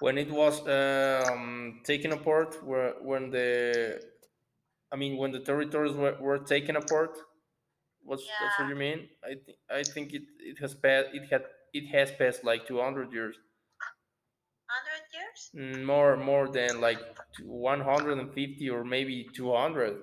when 0.00 0.16
it 0.16 0.30
was 0.30 0.66
um, 0.66 1.80
taken 1.84 2.12
apart 2.12 2.56
where, 2.64 2.94
when 3.02 3.30
the 3.30 4.00
i 4.92 4.96
mean 4.96 5.16
when 5.16 5.30
the 5.30 5.40
territories 5.40 5.92
were, 5.92 6.16
were 6.20 6.38
taken 6.38 6.76
apart 6.76 7.18
what's 8.02 8.32
that's 8.40 8.58
what 8.58 8.66
Yeah. 8.66 8.74
you 8.74 8.76
mean 8.76 9.08
i 9.24 9.34
think 9.34 9.58
i 9.70 9.84
think 9.84 10.12
it, 10.12 10.22
it 10.38 10.58
has 10.60 10.74
passed 10.74 11.08
it 11.12 11.24
had 11.30 11.44
it 11.72 11.86
has 11.94 12.10
passed 12.12 12.44
like 12.44 12.66
200 12.66 13.12
years 13.12 13.36
100 14.68 15.02
years? 15.14 15.50
Mm, 15.54 15.84
more 15.84 16.16
more 16.16 16.48
than 16.48 16.80
like 16.80 17.00
150 17.38 18.70
or 18.70 18.84
maybe 18.84 19.30
200 19.34 20.02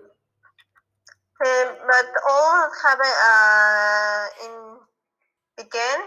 Um, 1.45 1.77
but 1.88 2.05
all 2.29 2.69
have 2.83 2.99
a, 2.99 3.13
uh, 3.31 4.27
in 4.45 4.79
began. 5.57 5.99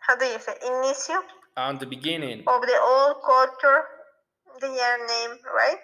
How 0.00 0.16
do 0.16 0.26
you 0.26 0.38
say? 0.38 0.54
Inicio 0.64 1.22
on 1.56 1.78
the 1.78 1.86
beginning 1.86 2.40
of 2.46 2.60
the 2.62 2.78
old 2.80 3.22
culture. 3.24 3.84
Their 4.60 5.06
name, 5.06 5.38
right? 5.54 5.80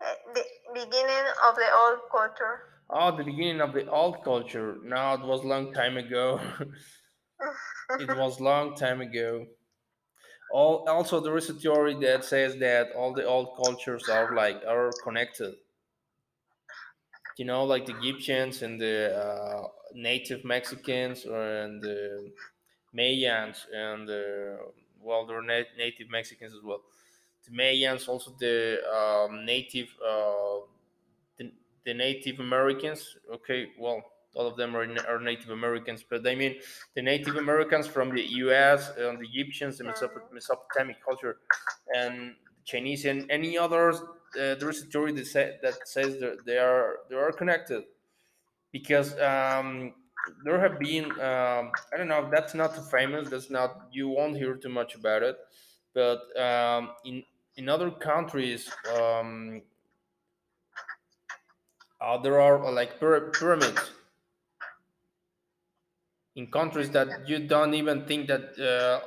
Uh, 0.00 0.14
The 0.34 0.44
beginning 0.74 1.26
of 1.48 1.54
the 1.56 1.68
old 1.82 2.00
culture. 2.10 2.54
oh 2.90 3.16
the 3.16 3.24
beginning 3.24 3.60
of 3.60 3.72
the 3.72 3.88
old 3.90 4.22
culture. 4.24 4.76
No 4.84 5.14
it 5.14 5.20
was 5.32 5.44
long 5.44 5.72
time 5.72 5.96
ago. 5.96 6.40
It 8.00 8.08
was 8.16 8.40
long 8.40 8.74
time 8.74 9.00
ago. 9.00 9.46
All 10.52 10.84
also 10.88 11.20
there 11.20 11.36
is 11.36 11.48
a 11.50 11.54
theory 11.54 11.94
that 12.06 12.24
says 12.24 12.56
that 12.58 12.92
all 12.96 13.12
the 13.14 13.24
old 13.24 13.48
cultures 13.62 14.08
are 14.08 14.34
like 14.34 14.58
are 14.66 14.90
connected. 15.04 15.54
You 17.38 17.44
know 17.44 17.64
like 17.64 17.86
the 17.86 17.96
egyptians 17.98 18.62
and 18.62 18.80
the 18.80 18.96
uh, 19.24 19.62
native 19.94 20.44
mexicans 20.44 21.24
and 21.24 21.80
the 21.82 22.32
mayans 23.00 23.58
and 23.72 24.08
the 24.08 24.24
well 25.00 25.24
they're 25.26 25.42
na- 25.52 25.72
native 25.76 26.08
mexicans 26.10 26.52
as 26.52 26.62
well 26.64 26.82
the 27.48 27.56
mayans 27.56 28.08
also 28.08 28.34
the 28.38 28.80
um, 28.92 29.44
native 29.44 29.88
uh, 30.06 30.60
the, 31.38 31.52
the 31.84 31.94
native 31.94 32.40
americans. 32.40 33.16
Okay 33.32 33.68
well 33.78 34.02
all 34.34 34.46
of 34.46 34.56
them 34.56 34.76
are, 34.76 34.86
are 35.08 35.18
native 35.20 35.48
americans 35.50 36.04
but 36.08 36.24
i 36.28 36.34
mean 36.34 36.60
the 36.94 37.00
native 37.00 37.36
americans 37.36 37.86
from 37.86 38.14
the 38.14 38.22
us 38.22 38.90
and 38.98 39.18
the 39.18 39.26
egyptians 39.26 39.78
the 39.78 39.84
Mesop- 39.84 40.30
mesopotamic 40.32 41.02
culture 41.02 41.38
and 41.96 42.34
chinese 42.62 43.06
and 43.06 43.28
any 43.30 43.56
others 43.56 44.02
uh, 44.36 44.54
there 44.56 44.68
is 44.68 44.82
a 44.82 44.86
theory 44.86 45.12
that, 45.12 45.26
say, 45.26 45.56
that 45.62 45.88
says 45.88 46.20
that 46.20 46.44
they 46.44 46.58
are 46.58 47.00
they 47.08 47.16
are 47.16 47.32
connected. 47.32 47.84
Because 48.70 49.18
um, 49.18 49.94
there 50.44 50.60
have 50.60 50.78
been 50.78 51.06
um, 51.12 51.72
I 51.92 51.96
don't 51.96 52.08
know 52.08 52.28
that's 52.30 52.54
not 52.54 52.74
too 52.74 52.82
famous 52.82 53.30
that's 53.30 53.50
not 53.50 53.88
you 53.90 54.08
won't 54.08 54.36
hear 54.36 54.54
too 54.56 54.68
much 54.68 54.94
about 54.94 55.22
it 55.22 55.38
but 55.94 56.20
um, 56.38 56.90
in 57.06 57.22
in 57.58 57.68
other 57.68 57.90
countries 57.90 58.70
um, 58.94 59.62
uh, 62.00 62.18
there 62.18 62.40
are 62.40 62.64
uh, 62.64 62.72
like 62.72 62.98
pyramids. 62.98 63.90
In 66.36 66.50
countries 66.50 66.90
that 66.92 67.28
you 67.28 67.46
don't 67.46 67.74
even 67.74 68.06
think 68.06 68.28
that 68.28 68.58
uh, 68.58 69.06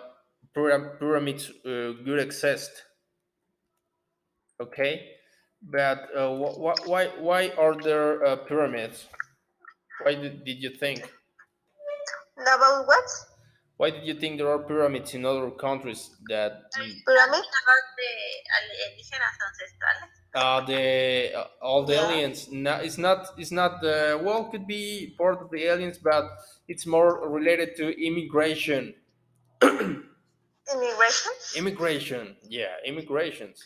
pyramids 0.53 1.49
uh, 1.49 1.93
could 2.05 2.19
exist. 2.19 2.83
Okay? 4.61 5.15
But 5.61 6.07
uh, 6.15 6.29
wh- 6.37 6.55
wh- 6.55 6.87
why 6.87 7.07
why 7.19 7.49
are 7.49 7.75
there 7.81 8.23
uh, 8.25 8.35
pyramids? 8.47 9.07
Why 10.03 10.15
did, 10.15 10.45
did 10.45 10.63
you 10.63 10.71
think? 10.77 11.11
Double 12.45 12.85
what? 12.85 13.09
Why 13.81 13.89
did 13.89 14.05
you 14.05 14.13
think 14.21 14.37
there 14.37 14.47
are 14.55 14.59
pyramids 14.59 15.15
in 15.15 15.25
other 15.25 15.49
countries 15.49 16.01
that 16.29 16.51
Pyramid? 17.07 17.45
About 17.61 17.85
the 17.99 18.11
alienígenas 18.55 19.37
ancestrales. 19.47 20.13
uh, 20.35 20.61
the 20.71 20.83
uh, 21.39 21.47
all 21.67 21.83
the 21.89 21.95
Yeah. 21.95 22.05
aliens 22.05 22.39
no, 22.65 22.73
it's 22.87 22.99
not 23.07 23.19
it's 23.41 23.51
not 23.61 23.71
the 23.81 23.97
well 24.25 24.43
could 24.51 24.67
be 24.67 24.83
part 25.17 25.37
of 25.43 25.49
the 25.49 25.61
aliens 25.71 25.97
but 25.97 26.25
it's 26.71 26.85
more 26.85 27.09
related 27.37 27.69
to 27.79 27.85
immigration 28.09 28.83
Immigration? 30.73 31.33
immigration 31.59 32.25
yeah 32.57 32.73
immigrations 32.91 33.57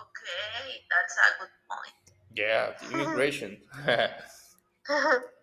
Okay, 0.00 0.84
that's 0.90 1.14
a 1.26 1.28
good 1.38 1.54
point. 1.70 1.98
yeah 2.42 2.64
immigration 2.92 3.50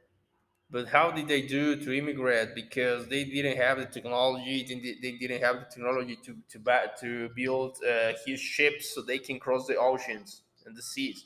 but 0.75 0.89
how 0.89 1.09
did 1.09 1.25
they 1.29 1.41
do 1.41 1.77
to 1.77 1.97
immigrate 1.97 2.53
because 2.53 3.07
they 3.07 3.23
didn't 3.23 3.55
have 3.55 3.77
the 3.77 3.85
technology 3.85 4.57
they, 5.01 5.13
didn't 5.13 5.41
have 5.41 5.55
the 5.61 5.67
technology 5.73 6.17
to 6.25 6.35
to, 6.49 6.59
ba- 6.59 6.91
to 6.99 7.29
build 7.29 7.77
uh, 7.81 8.11
huge 8.25 8.41
ships 8.41 8.93
so 8.93 9.01
they 9.01 9.17
can 9.27 9.39
cross 9.39 9.65
the 9.67 9.77
oceans 9.77 10.41
and 10.65 10.75
the 10.75 10.81
seas 10.81 11.19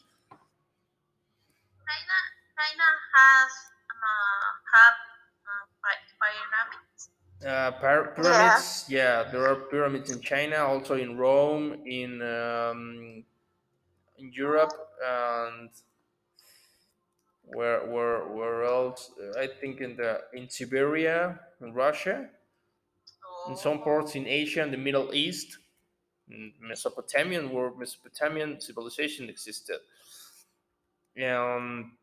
China, 1.90 2.18
China 2.60 2.88
has 3.16 3.52
uh, 4.10 4.48
have 4.76 4.98
uh, 5.50 5.66
py- 5.82 6.10
pyramids. 6.22 7.02
Uh, 7.42 7.72
pyra- 7.82 8.16
pyramids, 8.16 8.86
yeah. 8.88 9.24
there 9.32 9.48
are 9.50 9.56
pyramids 9.72 10.12
in 10.12 10.20
China, 10.22 10.58
also 10.58 10.94
in 10.96 11.18
Rome, 11.18 11.82
in 11.88 12.22
um, 12.22 13.24
in 14.20 14.32
Europe, 14.32 14.74
and 15.04 15.70
where 17.54 17.86
where 17.88 18.28
where 18.28 18.64
else? 18.64 19.12
I 19.38 19.48
think 19.48 19.82
in 19.82 19.96
the 19.98 20.22
in 20.34 20.50
Siberia, 20.50 21.40
in 21.62 21.74
Russia, 21.74 22.30
in 23.50 23.56
some 23.56 23.82
parts 23.82 24.16
in 24.16 24.28
Asia 24.28 24.62
and 24.64 24.74
the 24.74 24.78
Middle 24.78 25.14
East, 25.14 25.58
Mesopotamian, 26.60 27.50
where 27.52 27.72
Mesopotamian 27.76 28.62
civilization 28.62 29.30
existed. 29.30 29.80
Um, 31.22 31.98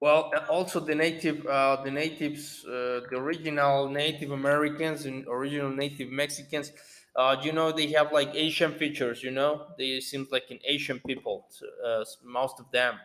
well, 0.00 0.32
also 0.50 0.80
the 0.80 0.94
native, 0.94 1.46
uh, 1.46 1.82
the 1.82 1.90
natives, 1.90 2.64
uh, 2.66 3.00
the 3.10 3.16
original 3.16 3.88
Native 3.88 4.30
Americans 4.30 5.06
and 5.06 5.26
original 5.28 5.70
Native 5.70 6.10
Mexicans. 6.10 6.72
Uh, 7.14 7.36
you 7.42 7.52
know, 7.52 7.72
they 7.72 7.88
have 7.92 8.12
like 8.12 8.34
Asian 8.34 8.72
features. 8.74 9.22
You 9.22 9.30
know, 9.30 9.68
they 9.78 10.00
seem 10.00 10.28
like 10.30 10.50
an 10.50 10.60
Asian 10.64 11.00
people. 11.00 11.48
Uh, 11.84 12.04
most 12.22 12.60
of 12.60 12.70
them. 12.72 12.98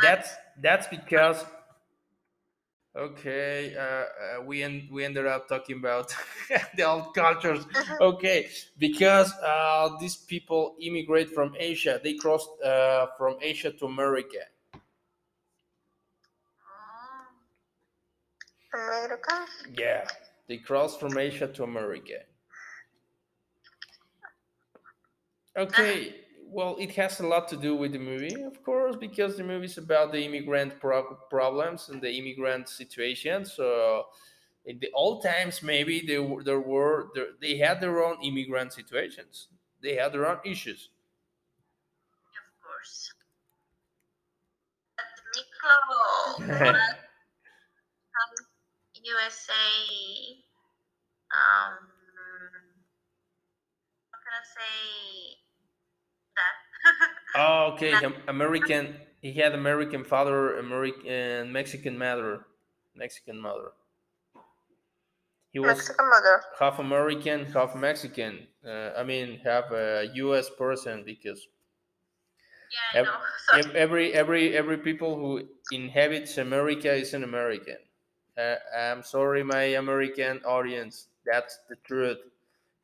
That's 0.00 0.34
that's 0.60 0.86
because 0.88 1.44
okay 2.96 3.74
uh, 3.76 3.80
uh, 3.80 4.42
we 4.44 4.62
en- 4.62 4.88
we 4.90 5.04
ended 5.04 5.26
up 5.26 5.48
talking 5.48 5.76
about 5.78 6.14
the 6.76 6.82
old 6.82 7.14
cultures. 7.14 7.64
Okay 8.00 8.48
because 8.78 9.32
uh, 9.44 9.90
these 10.00 10.16
people 10.16 10.74
immigrate 10.80 11.30
from 11.30 11.54
asia 11.58 12.00
they 12.02 12.14
crossed 12.14 12.50
uh, 12.64 13.06
from 13.16 13.36
asia 13.40 13.70
to 13.72 13.86
america. 13.86 14.38
Oh, 16.64 17.26
America. 18.74 19.46
yeah 19.76 20.04
they 20.46 20.56
crossed 20.58 21.00
from 21.00 21.16
asia 21.18 21.48
to 21.48 21.64
america. 21.64 22.20
Okay 25.56 26.27
well 26.50 26.76
it 26.78 26.94
has 26.94 27.20
a 27.20 27.26
lot 27.26 27.48
to 27.48 27.56
do 27.56 27.74
with 27.74 27.92
the 27.92 27.98
movie 27.98 28.42
of 28.42 28.62
course 28.62 28.96
because 28.96 29.36
the 29.36 29.44
movie 29.44 29.66
is 29.66 29.78
about 29.78 30.12
the 30.12 30.22
immigrant 30.24 30.78
pro- 30.80 31.14
problems 31.30 31.88
and 31.88 32.00
the 32.02 32.10
immigrant 32.10 32.68
situation 32.68 33.44
so 33.44 34.06
in 34.66 34.78
the 34.80 34.90
old 34.94 35.22
times 35.22 35.62
maybe 35.62 36.04
there, 36.06 36.22
were- 36.22 36.42
there 36.42 36.60
were 36.60 37.08
there, 37.14 37.28
they 37.40 37.56
had 37.58 37.80
their 37.80 38.02
own 38.02 38.16
immigrant 38.22 38.72
situations 38.72 39.48
they 39.82 39.94
had 39.96 40.12
their 40.12 40.26
own 40.26 40.38
issues 40.44 40.90
of 42.36 42.62
course. 42.62 43.12
But 44.96 45.06
Miklo 45.34 45.76
was 46.62 46.94
from 48.12 48.46
USA. 49.04 50.44
Um, 51.32 51.88
how 54.12 54.18
can 54.18 54.32
I 54.34 54.44
say? 54.44 55.47
Oh 57.34 57.72
okay 57.72 58.02
american 58.28 58.96
he 59.20 59.32
had 59.34 59.54
american 59.54 60.04
father 60.04 60.56
american 60.58 61.52
mexican 61.52 61.96
mother 61.98 62.46
mexican 62.94 63.38
mother 63.38 63.72
he 65.52 65.58
was 65.58 65.78
Mexican 65.78 66.08
mother. 66.08 66.42
half 66.58 66.78
American, 66.78 67.44
half 67.46 67.74
Mexican. 67.76 68.48
Uh, 68.64 68.92
I 68.96 69.02
mean, 69.04 69.40
half 69.40 69.70
a 69.72 70.10
U.S. 70.14 70.48
person 70.50 71.04
because 71.04 71.46
yeah, 72.70 73.00
I 73.00 73.00
Ev- 73.00 73.06
know. 73.06 73.18
So, 73.64 73.72
every 73.74 74.12
every 74.12 74.54
every 74.56 74.78
people 74.78 75.16
who 75.16 75.48
inhabits 75.70 76.36
America 76.38 76.92
is 76.92 77.14
an 77.14 77.24
American. 77.24 77.78
Uh, 78.36 78.56
I'm 78.76 79.02
sorry, 79.02 79.42
my 79.42 79.62
American 79.82 80.44
audience. 80.44 81.08
That's 81.24 81.58
the 81.68 81.76
truth. 81.76 82.18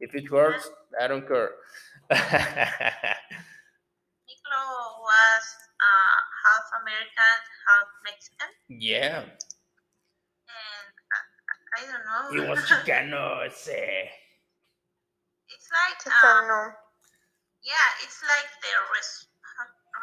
If 0.01 0.15
it 0.15 0.27
hurts, 0.29 0.71
I 1.01 1.07
don't 1.07 1.27
care. 1.29 1.51
Miklo 4.55 5.01
was 5.03 5.45
uh, 5.81 6.19
half 6.45 6.67
American, 6.83 7.37
half 7.69 7.89
Mexican, 8.05 8.49
yeah, 8.69 9.19
and 9.19 10.95
I, 11.13 11.79
I 11.79 11.81
don't 11.91 12.39
know. 12.39 12.43
he 12.45 12.49
was 12.49 12.59
Chicano. 12.69 13.51
Say. 13.53 14.11
it's 15.49 15.69
like 15.73 16.07
um, 16.07 16.13
Chicano. 16.13 16.73
yeah, 17.65 17.89
it's 18.03 18.23
like 18.23 18.51
the 18.63 18.75
res- 18.95 19.27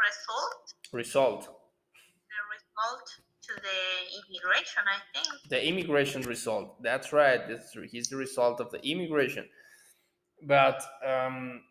result, 0.04 0.74
Result: 0.94 1.42
the 1.44 2.42
result 2.52 3.10
to 3.44 3.54
the 3.56 3.80
immigration. 4.20 4.84
I 4.88 5.00
think. 5.14 5.50
the 5.50 5.68
immigration 5.68 6.22
result. 6.24 6.82
That's 6.84 7.14
right. 7.14 7.48
That's 7.48 7.72
true. 7.72 7.88
He's 7.90 8.10
the 8.10 8.18
result 8.18 8.60
of 8.60 8.72
the 8.72 8.86
immigration. 8.86 9.48
But 10.44 10.82
um, 11.06 11.62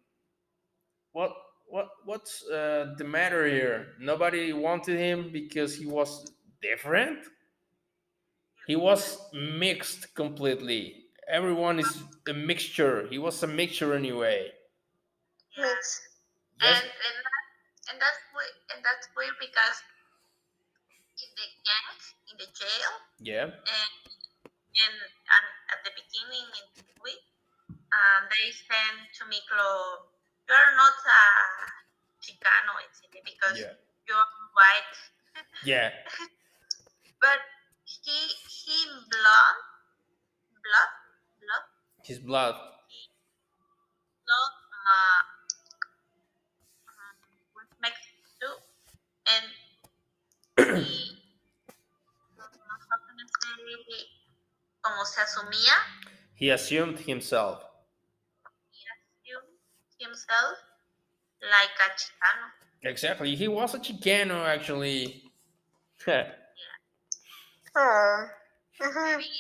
what 1.13 1.33
what 1.71 1.89
what's 2.05 2.45
uh, 2.49 2.95
the 2.99 3.05
matter 3.05 3.47
here? 3.47 3.95
Nobody 4.01 4.53
wanted 4.53 4.99
him 4.99 5.31
because 5.33 5.75
he 5.77 5.87
was 5.87 6.31
different. 6.63 7.19
He 8.67 8.77
was 8.77 9.19
mixed 9.33 10.15
completely. 10.15 11.05
Everyone 11.29 11.79
is 11.79 12.03
a 12.29 12.33
mixture. 12.35 13.07
He 13.09 13.19
was 13.19 13.43
a 13.43 13.47
mixture 13.47 13.95
anyway. 13.95 14.51
Mix. 15.57 16.01
Yes. 16.61 16.83
And 16.83 16.87
and 16.87 17.17
that, 17.25 17.45
and 17.91 17.97
that's 18.03 18.21
weird, 18.35 18.55
and 18.75 18.81
that's 18.85 19.07
weird 19.17 19.37
because 19.41 19.79
in 21.23 21.31
the 21.39 21.49
gang, 21.67 21.99
in 22.31 22.35
the 22.43 22.49
jail, 22.53 22.93
Yeah. 23.21 23.45
and 23.45 23.93
and, 24.71 24.97
and 25.35 25.47
at 25.75 25.81
the 25.85 25.93
beginning 25.95 26.47
in 26.61 26.67
the 26.77 26.83
movie, 26.95 27.21
um, 27.93 28.21
they 28.31 28.51
send 28.55 28.97
to 29.19 29.23
Miklo, 29.27 30.09
you're 30.51 30.75
not 30.77 30.99
a 31.07 31.23
Chicano, 32.19 32.75
it's 32.85 33.01
because 33.25 33.57
Yeah. 33.59 33.73
you're 34.09 34.27
white, 34.59 34.95
Yeah. 35.65 35.91
but 37.21 37.39
he 37.87 38.19
he 38.51 38.77
blood, 39.09 39.57
blood, 40.51 40.91
blood, 41.39 41.65
His 42.05 42.19
blood. 42.19 42.55
blood, 44.27 44.55
uh, 44.91 45.23
um, 46.91 47.17
with 47.55 47.71
Mexico 47.81 48.27
too, 48.41 48.57
and 49.31 49.47
he, 50.85 51.23
how 52.37 52.99
can 53.07 53.17
I 53.17 53.27
say, 53.31 54.03
como 54.83 55.05
se 55.05 55.21
asumía, 55.23 55.77
He 56.35 56.51
assumed 56.51 56.99
himself. 57.01 57.70
He 60.01 60.07
assumed 60.07 60.17
himself 60.17 60.57
like 61.43 61.77
a 61.77 61.91
Chicano. 61.93 62.91
Exactly. 62.91 63.37
He 63.37 63.49
was 63.49 63.75
a 63.75 63.79
Chicano 63.79 64.45
actually. 64.47 65.23
Oh. 67.77 68.27
Mhm. 68.83 69.05
Maybe 69.15 69.31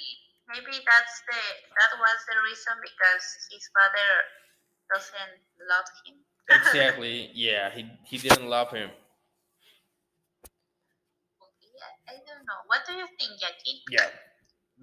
maybe 0.47 0.71
that's 0.87 1.15
the 1.27 1.41
that 1.75 1.99
was 1.99 2.19
the 2.31 2.37
reason 2.47 2.79
because 2.79 3.25
his 3.51 3.69
father 3.75 4.11
doesn't 4.95 5.35
love 5.67 5.89
him. 6.07 6.15
exactly. 6.49 7.31
Yeah. 7.35 7.71
He 7.75 7.91
he 8.05 8.19
didn't 8.19 8.47
love 8.49 8.71
him. 8.71 8.91
Yeah, 11.59 12.15
I 12.15 12.23
don't 12.23 12.47
know. 12.47 12.61
What 12.69 12.87
do 12.87 12.93
you 12.95 13.07
think, 13.19 13.41
Jackie? 13.41 13.83
Yeah. 13.91 14.07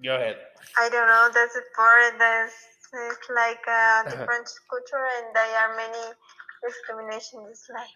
Go 0.04 0.16
ahead. 0.16 0.36
I 0.76 0.90
don't 0.90 1.08
know. 1.08 1.30
That's 1.32 1.56
a 1.56 1.64
part 1.74 2.18
that's 2.18 2.52
it's 2.92 3.28
like 3.34 3.64
uh, 3.68 4.02
a 4.06 4.10
different 4.10 4.48
culture, 4.70 5.06
and 5.18 5.26
there 5.34 5.56
are 5.58 5.76
many 5.76 6.14
discrimination. 6.66 7.44
discriminations. 7.46 7.66
Like 7.74 7.94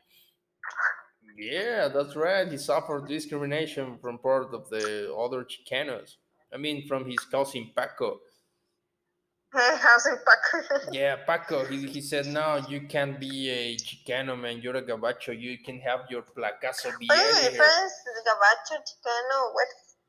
Yeah, 1.38 1.88
that's 1.88 2.16
right. 2.16 2.50
He 2.50 2.59
suffered 2.59 3.09
discrimination 3.09 3.98
from 4.00 4.18
part 4.18 4.55
of 4.55 4.68
the 4.70 5.14
other 5.14 5.44
Chicanos. 5.44 6.16
I 6.52 6.59
mean, 6.59 6.87
from 6.87 7.09
his 7.11 7.20
cousin 7.20 7.70
Paco. 7.76 8.20
house 9.55 10.07
in 10.07 10.16
Paco. 10.28 10.90
Yeah, 10.92 11.16
Paco. 11.26 11.64
He, 11.66 11.87
he 11.87 12.00
said, 12.00 12.26
no, 12.26 12.62
you 12.68 12.83
can't 12.88 13.20
be 13.20 13.50
a 13.50 13.76
Chicano, 13.76 14.38
man. 14.38 14.61
You're 14.62 14.76
a 14.76 14.83
gabacho. 14.83 15.38
You 15.38 15.59
can 15.59 15.81
have 15.81 16.00
your 16.11 16.22
placazo 16.22 16.92
What 17.07 17.18
is 17.18 17.38
the 17.38 17.40
BL 17.40 17.50
here. 17.50 17.50
difference? 17.50 17.92
Gabacho, 18.26 18.76
Chicano, 18.81 19.55
what? 19.55 19.68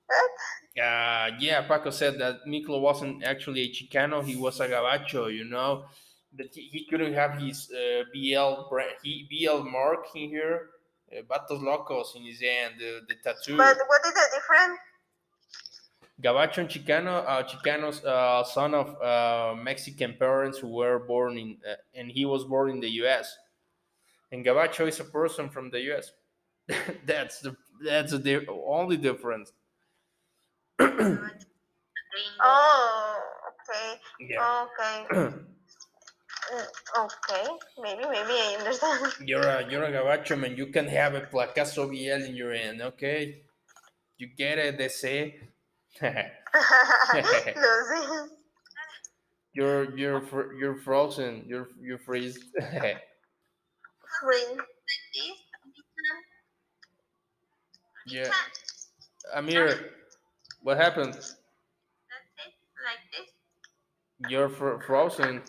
Uh, 0.10 1.30
yeah, 1.40 1.62
Paco 1.68 1.92
said 1.92 2.18
that 2.20 2.46
Miklo 2.48 2.82
wasn't 2.82 3.24
actually 3.24 3.62
a 3.62 3.70
Chicano. 3.70 4.24
He 4.24 4.36
was 4.36 4.60
a 4.60 4.68
gabacho, 4.68 5.34
you 5.34 5.46
know. 5.46 5.86
That 6.36 6.54
he, 6.54 6.62
he 6.72 6.86
couldn't 6.90 7.14
have 7.14 7.40
his 7.40 7.72
uh, 7.72 8.04
BL 8.12 8.70
brand, 8.70 8.96
he, 9.04 9.28
BL 9.30 9.64
mark 9.64 10.08
in 10.16 10.30
here. 10.30 10.70
Uh, 11.12 11.22
Vatos 11.22 11.62
Locos 11.62 12.16
in 12.16 12.24
his 12.24 12.42
hand, 12.42 12.74
the, 12.80 13.02
the 13.08 13.16
tattoo. 13.24 13.56
But 13.56 13.78
what 13.88 14.02
is 14.06 14.14
the 14.14 14.28
difference? 14.34 14.80
Gabacho 16.22 16.60
and 16.60 16.70
Chicano, 16.70 17.24
uh, 17.28 17.44
Chicano's 17.44 18.04
uh, 18.04 18.44
son 18.44 18.74
of 18.74 19.02
uh, 19.02 19.56
Mexican 19.56 20.16
parents 20.18 20.58
who 20.58 20.70
were 20.70 21.00
born 21.00 21.38
in, 21.38 21.58
uh, 21.70 21.76
and 21.94 22.10
he 22.10 22.26
was 22.26 22.46
born 22.46 22.70
in 22.70 22.80
the 22.80 22.90
U.S. 23.02 23.36
And 24.32 24.46
Gabacho 24.46 24.88
is 24.88 25.00
a 25.00 25.04
person 25.04 25.50
from 25.50 25.70
the 25.70 25.82
U.S. 25.82 26.12
that's 27.06 27.42
the 27.42 27.56
that's 27.84 28.12
the 28.12 28.48
only 28.50 28.98
difference. 28.98 29.52
Oh, 32.42 33.20
okay. 33.50 34.00
yeah, 34.20 34.66
Okay. 34.66 35.30
Mm, 36.54 37.06
Okay. 37.06 37.48
Maybe, 37.82 38.02
maybe 38.04 38.34
I 38.34 38.56
understand. 38.60 39.14
you're 39.28 39.42
a 39.42 39.70
you're 39.72 39.84
a 39.86 39.92
Gabacho 39.92 40.38
man. 40.38 40.58
You 40.58 40.68
can 40.68 40.88
have 40.88 41.16
a 41.16 41.22
placazo 41.22 41.90
BL 41.90 42.26
in 42.26 42.36
your 42.36 42.54
hand, 42.54 42.82
okay? 42.82 43.44
You 44.18 44.28
get 44.38 44.58
it, 44.58 44.78
they 44.78 44.90
say. 44.90 45.40
Lucy. 46.02 46.22
you're 49.54 49.98
you're 49.98 50.22
fr- 50.22 50.54
you're 50.60 50.76
frozen. 50.76 51.46
You're 51.48 51.70
you're 51.82 52.00
freeze. 52.00 52.40
This, 52.56 52.98
Yeah. 58.06 58.32
Amir, 59.34 59.92
what? 60.64 60.78
That's 62.10 62.30
it, 62.46 62.54
like 62.86 63.04
this. 63.12 63.30
You're 64.32 64.50
fr- 64.50 64.80
frozen. 64.86 65.42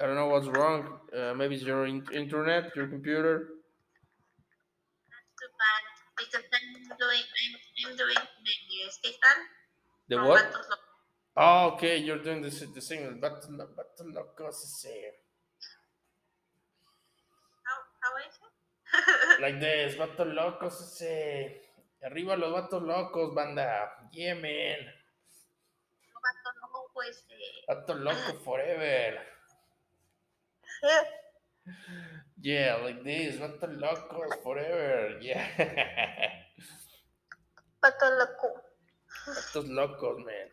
I 0.00 0.06
don't 0.06 0.16
know 0.16 0.28
what's 0.28 0.48
wrong. 0.48 1.00
Uh, 1.16 1.34
maybe 1.34 1.56
it's 1.56 1.64
your 1.64 1.86
in- 1.86 2.06
internet, 2.12 2.74
your 2.76 2.86
computer. 2.88 3.48
That's 5.10 5.30
too 5.40 5.50
bad 5.58 5.82
because 6.18 6.44
I'm 6.54 6.98
doing 6.98 7.24
I'm 7.86 7.96
doing 7.96 8.14
the 8.14 8.80
stickman. 8.92 9.38
The 10.08 10.16
what? 10.18 10.46
Oh, 11.36 11.70
okay, 11.74 11.98
you're 11.98 12.18
doing 12.22 12.42
the 12.42 12.50
the 12.74 12.80
single. 12.80 13.12
Bato 13.14 13.48
lo- 13.50 13.68
Bato 13.76 14.04
locos, 14.14 14.64
ese. 14.64 14.94
How, 17.64 17.78
how 18.02 18.12
is 18.18 18.34
it? 18.36 19.40
Like 19.42 19.60
this, 19.60 19.94
vatos 19.96 20.34
locos, 20.34 20.80
ese. 21.02 21.67
Arriba 22.02 22.36
los 22.36 22.52
vatos 22.52 22.82
locos, 22.82 23.34
banda. 23.34 24.08
Yeah, 24.12 24.34
man. 24.34 24.78
Vatos 26.14 26.54
Locos, 26.72 27.06
este, 27.08 27.34
Vato 27.66 27.94
loco 27.94 28.38
forever. 28.44 29.18
Yeah. 32.40 32.76
Like 32.84 33.02
this, 33.02 33.38
vato 33.40 33.66
locos 33.66 34.36
forever. 34.44 35.18
Yeah. 35.20 35.44
Pato 37.82 38.10
loco. 38.16 38.62
Vatos 39.26 39.68
locos, 39.68 40.18
man. 40.24 40.48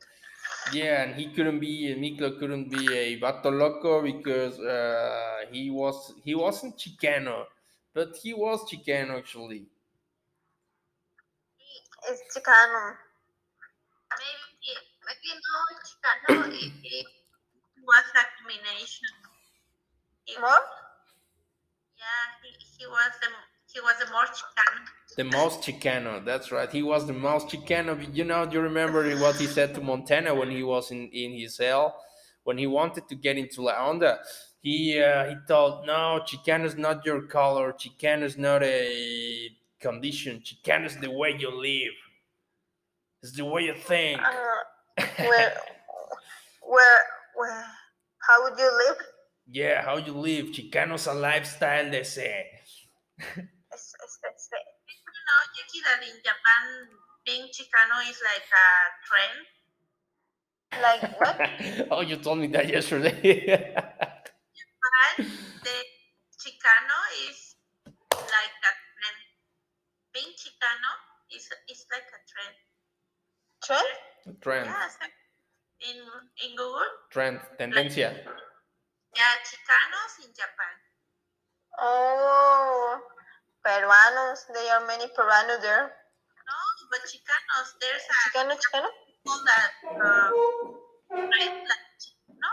Yeah, 0.73 1.03
and 1.03 1.15
he 1.15 1.31
couldn't 1.31 1.59
be, 1.59 1.91
and 1.91 2.01
Miklo 2.01 2.39
couldn't 2.39 2.69
be 2.69 2.91
a 2.91 3.19
vato 3.19 3.51
loco 3.51 4.01
because 4.01 4.59
uh, 4.59 5.45
he 5.51 5.69
was 5.69 6.13
he 6.23 6.33
wasn't 6.33 6.75
Chicano, 6.77 7.45
but 7.93 8.15
he 8.17 8.33
was 8.33 8.61
Chicano 8.69 9.17
actually. 9.17 9.67
It's 12.09 12.21
Chicano. 12.35 12.95
maybe, 14.19 14.79
maybe 15.05 15.31
no, 15.45 15.59
Chicano, 15.87 16.53
it, 16.53 16.73
it 16.83 17.07
was 17.83 18.05
a 18.15 18.23
combination. 18.41 19.09
It- 20.27 20.39
More? 20.41 20.49
Yeah, 21.97 22.25
he, 22.43 22.49
he 22.79 22.87
was 22.87 23.11
the 23.21 23.27
he 23.73 23.79
was 23.81 23.95
the 23.99 24.11
more 24.11 24.25
Chicano. 24.25 24.81
The 25.17 25.23
most 25.25 25.61
Chicano, 25.61 26.23
that's 26.25 26.51
right. 26.51 26.71
He 26.71 26.83
was 26.83 27.07
the 27.07 27.13
most 27.13 27.47
Chicano. 27.49 27.93
You 28.15 28.23
know, 28.25 28.45
do 28.45 28.55
you 28.57 28.61
remember 28.61 29.03
what 29.17 29.35
he 29.35 29.47
said 29.47 29.73
to 29.75 29.81
Montana 29.81 30.35
when 30.35 30.49
he 30.51 30.63
was 30.63 30.91
in, 30.91 31.09
in 31.09 31.33
his 31.33 31.55
cell? 31.57 31.95
When 32.43 32.57
he 32.57 32.67
wanted 32.67 33.07
to 33.09 33.15
get 33.15 33.37
into 33.37 33.63
La 33.63 33.73
Onda, 33.75 34.19
he 34.61 35.01
uh, 35.01 35.25
he 35.29 35.35
told, 35.47 35.85
No, 35.87 36.21
Chicano 36.27 36.65
is 36.65 36.75
not 36.77 37.05
your 37.05 37.23
color. 37.23 37.73
Chicano 37.73 38.23
is 38.23 38.37
not 38.37 38.63
a 38.63 39.49
condition. 39.85 40.41
Chicano 40.45 40.85
is 40.85 40.97
the 40.97 41.11
way 41.11 41.35
you 41.37 41.51
live, 41.51 41.95
it's 43.21 43.35
the 43.35 43.45
way 43.45 43.63
you 43.63 43.75
think. 43.75 44.21
Uh, 44.21 45.03
where, 45.17 45.53
where, 46.61 46.99
where, 47.35 47.65
how 48.27 48.43
would 48.43 48.57
you 48.57 48.71
live? 48.87 48.97
yeah, 49.51 49.81
how 49.81 49.97
you 49.97 50.13
live. 50.13 50.47
Chicano's 50.47 51.07
a 51.07 51.13
lifestyle, 51.13 51.89
they 51.91 52.03
say. 52.03 52.45
Es, 53.19 53.93
es, 53.93 54.19
es, 54.23 54.49
You 54.49 55.21
know, 55.27 55.39
Jackie, 55.53 55.81
that 55.85 56.01
in 56.01 56.17
Japan, 56.23 56.65
being 57.25 57.47
Chicano 57.53 58.01
is 58.09 58.19
like 58.23 58.49
a 58.49 58.67
trend. 59.05 59.39
like 60.81 61.03
what? 61.19 61.89
oh, 61.91 62.01
you 62.01 62.17
told 62.17 62.39
me 62.39 62.47
that 62.47 62.67
yesterday. 62.69 63.73
But 64.85 65.25
the 65.63 65.77
Chicano 66.39 66.99
is 67.29 67.55
like 68.13 68.55
a. 68.63 68.84
Being 70.15 70.31
Chicano 70.39 70.91
is 71.35 71.43
is 71.67 71.83
like 71.91 72.07
a 72.07 72.19
trend. 72.23 72.55
Trend? 73.59 73.91
Trend, 74.39 74.67
Yes. 74.71 74.95
In 75.83 75.99
in 76.39 76.55
Google, 76.55 76.87
trend, 77.11 77.43
tendencia. 77.59 78.15
yeah, 78.15 79.33
Chicanos 79.43 80.13
in 80.23 80.31
Japan. 80.31 80.75
Oh, 81.77 82.95
peruanos. 83.59 84.47
There 84.55 84.71
are 84.71 84.87
many 84.87 85.11
peruanos 85.11 85.59
there. 85.59 85.91
No, 86.47 86.57
but 86.89 87.03
Chicanos, 87.03 87.67
there's 87.83 88.07
a 88.07 88.15
Chicano, 88.23 88.55
Chicano? 88.55 88.87
people 89.19 89.35
that 89.43 89.71
uh, 89.99 90.29
write 91.11 91.59
like 91.67 91.85
Chicano, 91.99 92.51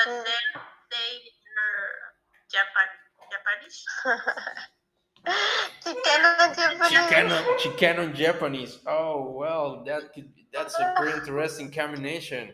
but 0.00 0.08
Mm. 0.08 0.24
they're 0.24 0.52
they 0.88 1.12
are 1.60 2.16
Japan 2.48 2.88
Japanese. 3.28 3.84
Chicano, 5.26 6.54
Japanese. 6.56 6.90
Chicano, 6.90 7.58
Chicano 7.58 8.14
Japanese. 8.14 8.78
Oh 8.86 9.32
well, 9.36 9.84
that 9.84 10.12
could 10.14 10.34
be, 10.34 10.46
that's 10.52 10.78
a 10.78 10.94
pretty 10.96 11.18
interesting 11.18 11.70
combination. 11.70 12.50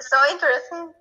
So 0.00 0.16
interesting. 0.30 0.92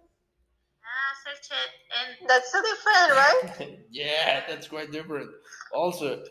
ah, 0.86 1.12
search 1.24 1.50
it 1.50 1.80
and 1.98 2.30
That's 2.30 2.52
so 2.52 2.62
different, 2.62 3.12
right? 3.12 3.80
yeah, 3.92 4.44
that's 4.48 4.68
quite 4.68 4.92
different. 4.92 5.30
Also, 5.74 6.24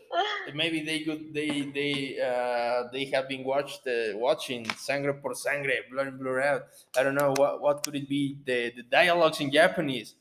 maybe 0.53 0.81
they 0.81 1.01
could 1.01 1.33
they 1.33 1.61
they 1.73 2.19
uh, 2.21 2.89
they 2.91 3.05
have 3.05 3.27
been 3.27 3.43
watched 3.43 3.87
uh, 3.87 4.17
watching 4.17 4.69
Sangre 4.77 5.13
por 5.13 5.33
Sangre, 5.35 5.73
Blood 5.91 6.07
in 6.07 6.17
Blood 6.17 6.43
Out. 6.43 6.61
I 6.97 7.03
don't 7.03 7.15
know 7.15 7.33
what 7.37 7.61
what 7.61 7.83
could 7.83 7.95
it 7.95 8.07
be 8.07 8.37
the 8.45 8.71
the 8.75 8.83
dialogues 8.83 9.39
in 9.39 9.51
Japanese. 9.51 10.15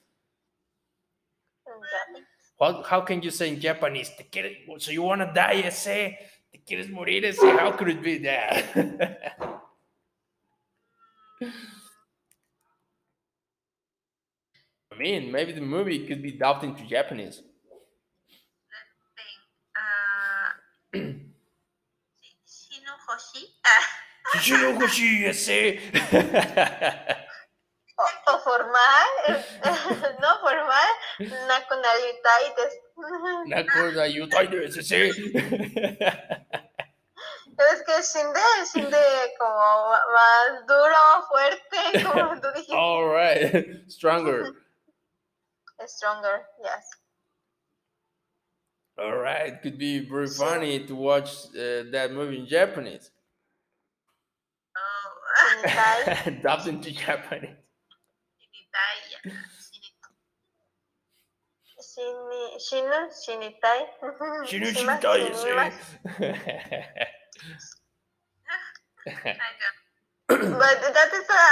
How, 2.60 2.82
how 2.82 3.00
can 3.02 3.22
you 3.22 3.30
say 3.30 3.48
in 3.50 3.60
Japanese? 3.60 4.10
Te 4.16 4.24
quieres, 4.24 4.82
so 4.82 4.90
you 4.90 5.02
wanna 5.02 5.32
die, 5.32 5.62
ese? 5.64 6.16
Te 6.52 6.60
quieres 6.66 6.90
morir, 6.90 7.24
ese? 7.24 7.40
How 7.42 7.72
could 7.72 7.88
it 7.88 8.02
be 8.02 8.18
that? 8.18 8.64
I 14.92 14.98
mean, 14.98 15.30
maybe 15.30 15.52
the 15.52 15.60
movie 15.60 16.06
could 16.06 16.20
be 16.22 16.32
dubbed 16.32 16.64
into 16.64 16.82
Japanese. 16.84 17.42
thing. 19.16 19.38
Uh, 19.76 20.50
Shino 22.46 22.94
Hoshi. 23.06 23.46
Ah, 23.64 23.86
Shichinokoshi, 24.34 25.28
ese? 25.28 25.78
O, 28.00 28.38
formal, 28.44 29.08
no 30.22 30.38
formal, 30.40 30.90
nacionalidades. 31.48 32.72
Nakoda 33.48 34.06
Yutaides, 34.06 34.76
ese? 34.76 35.08
Es 37.58 37.82
que 37.82 38.02
Shinde, 38.02 38.40
Shinde 38.72 39.34
como 39.36 39.90
más 40.14 40.64
duro, 40.68 41.26
fuerte, 41.28 42.04
como 42.04 42.40
tú 42.40 42.48
dijiste. 42.54 42.76
All 42.76 43.08
right, 43.08 43.90
stronger. 43.90 44.54
Stronger, 45.84 46.46
yes. 46.62 46.88
All 48.96 49.16
right, 49.16 49.60
could 49.60 49.76
be 49.76 49.98
very 50.00 50.28
funny 50.28 50.86
to 50.86 50.94
watch 50.94 51.46
uh, 51.56 51.82
that 51.90 52.12
movie 52.12 52.38
in 52.38 52.46
Japanese. 52.46 53.10
oh, 54.76 56.30
dubbed 56.42 56.68
into 56.68 56.92
Japanese. 56.92 57.56
Shini, 61.98 62.58
Shino, 62.62 63.08
Shinitai. 63.10 63.80
Shinu 64.44 64.74
Shima, 64.74 65.00
Shintai, 65.02 65.32
Shinimas. 65.34 65.74
ese? 65.74 65.74
I 69.42 69.50
don't 69.60 70.60
But 70.60 70.82
that 70.94 71.12
is 71.14 71.28
a 71.30 71.44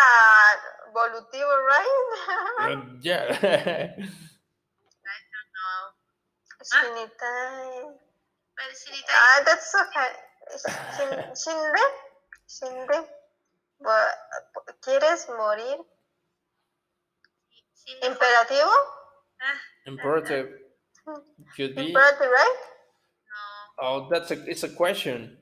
volutivo, 0.94 1.56
right? 1.66 2.06
Um, 2.58 2.98
yeah. 3.02 3.26
know. 5.54 5.92
Shinitai. 6.64 7.82
But 8.56 8.72
Ah, 9.10 9.42
that's 9.46 9.74
okay. 9.74 10.12
Shin- 10.96 11.26
Shinde, 11.36 11.84
Shinde. 12.48 12.98
Bu- 13.80 14.14
¿Quieres 14.82 15.28
morir? 15.28 15.78
Imperativo? 18.02 18.72
Ah, 19.46 19.58
Imperative 19.86 20.48
could 21.56 21.74
be. 21.76 21.88
Imperative, 21.88 22.30
right? 22.30 22.56
no. 23.78 23.86
Oh, 23.86 24.08
that's 24.10 24.30
a 24.30 24.44
it's 24.50 24.62
a 24.64 24.68
question. 24.68 25.38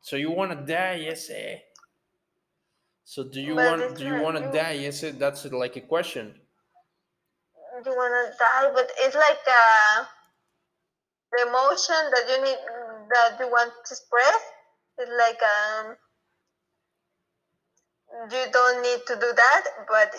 So 0.00 0.16
you 0.16 0.30
want 0.30 0.52
to 0.52 0.64
die? 0.64 0.96
Yes, 0.96 1.30
eh? 1.30 1.58
So 3.04 3.24
do 3.24 3.40
you 3.40 3.54
But 3.54 3.78
want 3.80 3.98
do 3.98 4.04
you 4.04 4.20
want 4.22 4.36
to 4.38 4.50
die? 4.52 4.72
Yes, 4.72 5.02
eh? 5.02 5.12
that's 5.16 5.44
like 5.46 5.76
a 5.76 5.80
question. 5.80 6.40
You 7.84 7.94
wanna 7.96 8.32
die, 8.38 8.70
but 8.74 8.90
it's 8.98 9.14
like 9.14 9.44
uh, 9.46 10.04
the 11.32 11.42
emotion 11.48 12.00
that 12.10 12.24
you 12.28 12.42
need, 12.42 12.58
that 13.12 13.36
you 13.38 13.46
want 13.48 13.72
to 13.72 13.80
express. 13.92 14.42
It's 14.98 15.10
like 15.10 15.40
um, 15.42 15.96
you 18.30 18.44
don't 18.52 18.82
need 18.82 19.06
to 19.06 19.14
do 19.14 19.32
that, 19.32 19.64
but 19.88 20.14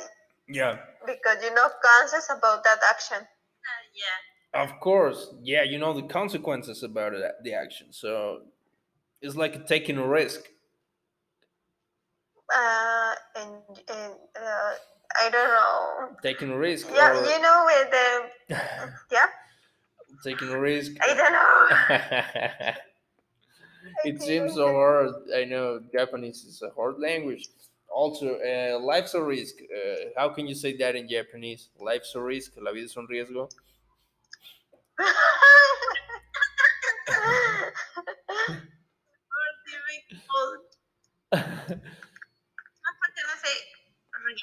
Yeah. 0.49 0.77
because 1.05 1.37
you're 1.41 1.53
not 1.53 1.71
conscious 1.81 2.27
about 2.35 2.63
that 2.63 2.79
action. 2.89 3.17
Ah, 3.19 3.81
yeah. 3.93 4.63
Of 4.63 4.79
course, 4.79 5.33
yeah, 5.43 5.63
you 5.63 5.77
know 5.77 5.93
the 5.93 6.03
consequences 6.03 6.81
about 6.81 7.13
it, 7.13 7.23
the 7.43 7.53
action. 7.53 7.87
So 7.91 8.41
it's 9.21 9.35
like 9.35 9.67
taking 9.67 9.97
a 9.97 10.07
risk. 10.07 10.41
Uh, 12.51 13.13
and 13.35 13.53
and 13.89 14.13
uh, 14.35 14.71
I 15.21 15.29
don't 15.29 15.49
know. 15.49 16.17
Taking 16.23 16.49
a 16.49 16.57
risk. 16.57 16.87
Yeah, 16.91 17.11
or 17.11 17.23
you 17.23 17.41
know 17.41 17.65
with 17.67 17.91
the 17.91 18.55
yeah. 19.11 19.27
taking 20.23 20.49
a 20.49 20.59
risk. 20.59 20.93
I 20.99 21.13
don't 21.13 21.31
know. 21.31 22.73
it 24.11 24.21
seems 24.21 24.55
so 24.55 24.73
hard. 24.73 25.11
I 25.35 25.45
know 25.45 25.79
Japanese 25.91 26.43
is 26.43 26.63
a 26.63 26.71
hard 26.71 26.99
language. 26.99 27.49
Also, 27.91 28.37
uh, 28.39 28.79
life's 28.79 29.13
a 29.13 29.21
risk. 29.21 29.55
Uh, 29.61 30.09
how 30.15 30.29
can 30.29 30.47
you 30.47 30.55
say 30.55 30.77
that 30.77 30.95
in 30.95 31.07
Japanese? 31.09 31.69
Life's 31.79 32.13
a 32.15 32.21
risk. 32.21 32.53
La 32.61 32.71
vida 32.71 32.85
es 32.85 32.95
un 32.95 33.07
riesgo. 33.07 33.49
More 39.29 39.53
difficult. 39.65 40.63
No, 41.31 42.89
porque 42.99 43.21
no 43.27 43.35
sé. 43.41 43.53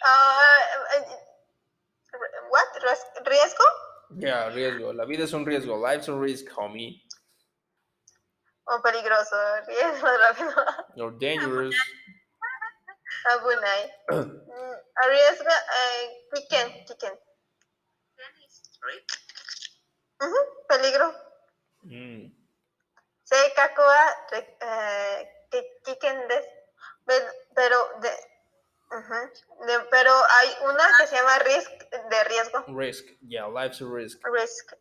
Uh, 0.05 0.19
what? 2.51 2.69
¿Riesgo? 3.27 3.65
yeah, 4.19 4.51
riesgo. 4.51 4.93
La 4.93 5.05
vida 5.05 5.25
es 5.25 5.33
un 5.33 5.45
riesgo. 5.45 5.77
Life's 5.77 6.09
a 6.09 6.15
risk, 6.15 6.49
homie. 6.57 7.03
O 8.69 8.81
peligroso. 8.83 9.37
Riesgo 9.69 10.09
rápido. 10.19 10.55
Or 10.99 11.13
dangerous. 11.13 11.75
Abunai. 13.33 13.83
Mm, 14.11 14.77
Arriesga. 15.05 15.57
Uh. 15.57 16.05
Kicken. 16.35 17.15
Then 18.17 18.33
it's 18.45 18.61
three. 18.81 19.01
Ujú, 20.23 20.41
Peligro. 20.69 21.09
Mm. 21.87 22.33
Wa 23.77 24.05
re- 24.33 24.57
eh, 24.61 25.17
ki- 25.51 25.73
kicken 25.85 26.29
des. 26.29 26.45
Pero, 27.07 27.27
pero 27.55 27.79
de, 28.03 28.11
ujú, 28.91 29.21
de- 29.67 29.87
pero 29.91 30.13
hay 30.13 30.49
una 30.65 30.87
que 30.99 31.07
se 31.07 31.17
llama 31.17 31.39
risk 31.39 31.71
de 32.11 32.25
riesgo. 32.25 32.65
Risk. 32.69 33.05
Yeah, 33.29 33.47
life's 33.47 33.81
a 33.81 33.87
risk. 33.87 34.19
Risk. 34.27 34.73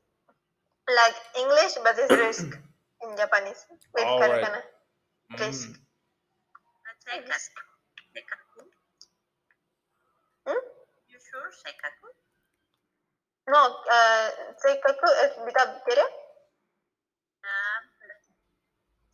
Like 0.87 1.17
English, 1.35 1.73
but 1.83 1.97
it's 1.97 2.11
risk 2.11 2.45
in 3.03 3.15
Japanese. 3.17 3.65
With 3.93 4.05
All 4.05 4.19
right. 4.19 4.63
Risk. 5.39 5.69
Mm. 5.69 5.79
Let's 8.15 8.23
say 8.23 8.23
Kas- 8.23 8.39
Seikaku. 8.39 8.61
Hmm? 10.47 10.61
You 11.11 11.19
sure, 11.19 11.51
Seikaku? 11.51 12.07
No, 13.51 13.61
uh, 13.91 14.27
Seikaku 14.63 15.07
es 15.23 15.35
vida 15.45 15.83
diaria 15.85 16.07
Ah, 17.45 17.79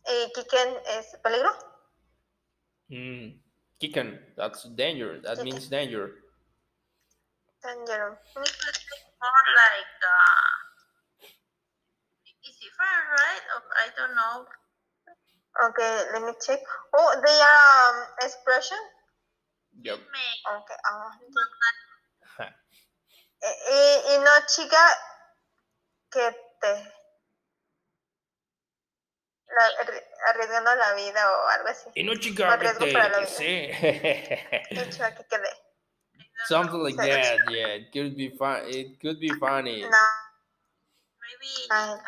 y 0.08 0.32
kiken 0.32 0.70
es 0.86 1.16
peligro. 1.22 1.52
Mm. 2.90 3.40
Kiken. 3.78 4.34
That's 4.36 4.64
danger. 4.74 5.20
That 5.20 5.38
Kiken. 5.38 5.44
means 5.44 5.68
danger. 5.68 6.22
Danger. 7.62 8.18
It 8.36 8.56
more 9.20 9.46
like 9.54 9.94
uh, 10.02 11.26
it's 12.42 12.58
different, 12.58 13.04
right? 13.10 13.44
Of, 13.56 13.62
I 13.76 13.86
don't 13.96 14.14
know. 14.16 14.46
Okay, 15.52 15.92
let 16.12 16.22
me 16.22 16.32
check. 16.40 16.60
Oh, 16.96 17.10
the 17.20 17.34
um, 17.44 17.96
expression. 18.24 18.78
Yep. 19.82 19.98
Me, 19.98 20.24
Okay. 20.56 20.76
ah. 20.86 21.12
Y, 23.42 23.50
y, 23.72 24.14
y 24.14 24.18
no 24.18 24.30
chica 24.46 24.78
que 26.10 26.30
te 26.60 26.72
la- 29.48 29.72
arri- 29.82 30.06
arriesgando 30.28 30.74
la 30.76 30.94
vida 30.94 31.20
o 31.30 31.48
algo 31.48 31.68
así. 31.68 31.90
Y 31.94 32.02
no 32.04 32.14
chica 32.16 32.58
que 32.58 32.68
te... 32.72 32.84
vida. 32.86 33.26
Sí. 33.26 33.70
Chica 34.90 35.14
que 35.14 35.24
quede. 35.26 35.50
Something 36.46 36.82
like 36.82 36.96
So 36.96 37.02
that. 37.02 37.50
Yeah, 37.50 37.66
it 37.76 37.92
could 37.92 38.16
be 38.16 38.30
fun. 38.30 38.62
It 38.66 38.98
could 39.00 39.20
be 39.20 39.30
funny. 39.38 39.82
No. 39.82 39.88
maybe 41.22 41.70
um, 41.70 41.98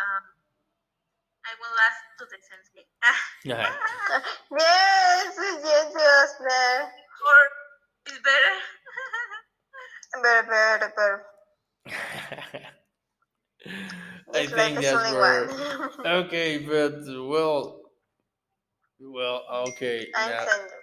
I 1.47 1.53
will 1.61 1.76
ask 1.86 1.99
to 2.18 2.24
the 2.26 2.38
sensei. 3.05 3.73
Yes, 4.51 5.35
yes, 5.65 5.93
yes, 5.97 6.31
there. 6.41 6.83
or 6.83 7.41
it's 8.07 8.19
better. 8.23 8.57
Better, 10.23 10.49
better, 10.49 10.93
better. 10.97 11.19
I 14.33 14.33
This 14.33 14.51
think 14.53 14.79
is 14.79 14.85
that's 14.85 15.13
where. 15.13 15.47
one. 15.47 15.91
Okay, 16.25 16.59
but 16.59 17.03
well, 17.07 17.81
well, 19.01 19.43
okay. 19.69 20.07
I 20.15 20.29
now- 20.31 20.45
send 20.47 20.63
you. 20.71 20.81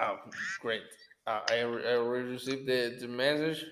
Oh, 0.00 0.16
great. 0.60 0.82
Uh, 1.26 1.40
I, 1.50 1.60
re- 1.60 1.86
I 1.88 1.94
already 1.96 2.28
received 2.28 2.66
the, 2.66 2.96
the 3.00 3.06
message. 3.08 3.64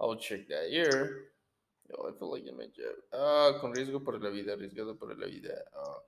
I'll 0.00 0.16
check 0.16 0.48
that 0.48 0.68
here. 0.70 1.28
Oh, 1.96 2.08
I 2.08 2.18
feel 2.18 2.30
like 2.32 2.42
I 2.42 2.56
made 2.56 2.72
joke. 2.74 2.98
Ah, 3.14 3.58
con 3.60 3.72
riesgo 3.72 4.02
por 4.04 4.18
la 4.20 4.30
vida, 4.30 4.54
arriesgado 4.54 4.98
por 4.98 5.14
la 5.16 5.26
vida. 5.26 5.54
Ah. 5.76 5.98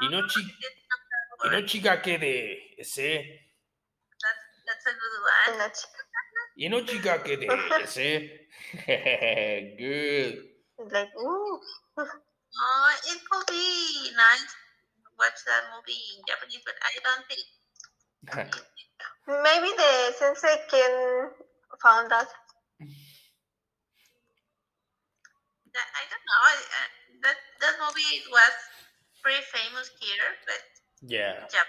Y 0.00 0.08
no, 0.08 0.22
chi- 0.26 0.40
It's 0.40 0.60
y 0.60 0.68
not 0.90 1.00
that 1.10 1.50
no 1.50 1.58
word. 1.58 1.66
chica 1.68 2.02
que 2.02 2.18
de 2.18 2.74
ese. 2.78 3.40
That's, 4.22 4.44
that's 4.66 4.86
a 4.86 4.92
good 4.92 5.16
one. 5.22 5.54
Una 5.56 5.68
chica. 5.70 6.02
Y 6.56 6.68
no 6.68 6.86
chica 6.86 7.22
que 7.24 7.36
de 7.38 7.48
ese. 7.84 8.48
Good. 9.78 10.44
Like, 10.92 11.10
ooh. 11.18 11.60
Oh, 11.98 12.90
it 13.08 13.20
could 13.30 13.46
be 13.48 14.10
nice 14.16 14.54
watch 15.18 15.38
that 15.46 15.64
movie 15.74 16.00
in 16.16 16.22
Japanese, 16.28 16.62
but 16.64 16.74
I 16.82 16.92
don't 17.04 17.26
think. 17.28 17.40
it- 17.40 18.64
Maybe 19.28 19.70
the 19.76 20.12
sensei 20.18 20.56
can 20.70 21.30
found 21.82 22.10
that. 22.10 22.28
that 25.74 25.88
I 25.94 26.02
don't 26.10 26.24
know. 26.26 26.40
I, 26.42 26.54
uh, 26.58 26.90
that 27.24 27.38
that 27.60 27.74
movie 27.82 28.22
was 28.30 28.54
pretty 29.26 29.42
famous 29.52 29.90
here, 29.98 30.30
but 30.46 31.10
yeah. 31.10 31.34
Japan. 31.46 31.66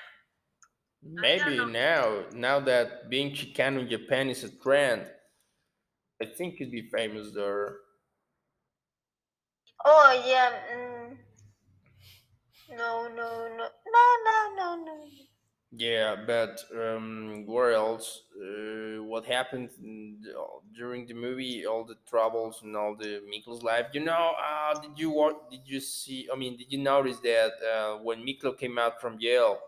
Maybe 1.01 1.71
now, 1.71 2.25
now 2.33 2.59
that 2.59 3.09
being 3.09 3.31
Chicano 3.31 3.79
in 3.81 3.89
Japan 3.89 4.29
is 4.29 4.43
a 4.43 4.49
trend, 4.49 5.07
I 6.21 6.25
think 6.25 6.55
it'd 6.59 6.71
be 6.71 6.87
famous 6.95 7.31
there. 7.33 7.77
Oh 9.83 10.23
yeah. 10.27 10.51
Mm. 10.75 11.17
No, 12.77 13.07
no, 13.07 13.47
no, 13.57 13.67
no, 13.95 14.05
no, 14.25 14.55
no, 14.55 14.85
no. 14.85 15.07
Yeah, 15.71 16.15
but 16.25 16.63
um, 16.73 17.45
where 17.45 17.73
else? 17.73 18.23
Uh, 18.35 19.03
what 19.03 19.25
happened 19.25 19.69
in 19.83 20.19
the, 20.23 20.33
during 20.73 21.05
the 21.05 21.13
movie? 21.13 21.65
All 21.65 21.83
the 21.83 21.97
troubles 22.07 22.61
and 22.63 22.75
all 22.75 22.95
the 22.95 23.21
Miklo's 23.29 23.63
life. 23.63 23.87
You 23.93 23.99
know, 24.05 24.33
uh, 24.41 24.79
did 24.79 24.97
you 24.97 25.09
what? 25.09 25.51
Did 25.51 25.61
you 25.65 25.81
see? 25.81 26.29
I 26.33 26.37
mean, 26.37 26.55
did 26.57 26.71
you 26.71 26.79
notice 26.79 27.19
that 27.19 27.51
uh, 27.61 27.97
when 28.01 28.25
Miklo 28.25 28.57
came 28.57 28.77
out 28.79 29.01
from 29.01 29.19
jail, 29.19 29.59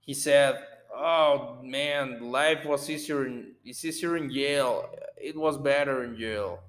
he 0.00 0.14
said, 0.14 0.64
"Oh 0.92 1.60
man, 1.62 2.20
life 2.32 2.64
was 2.64 2.88
easier 2.90 3.26
in 3.26 3.54
it's 3.64 3.84
easier 3.84 4.16
in 4.16 4.30
jail. 4.32 4.88
It 5.16 5.36
was 5.36 5.56
better 5.58 6.02
in 6.04 6.16
jail." 6.18 6.60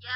Yeah, 0.00 0.10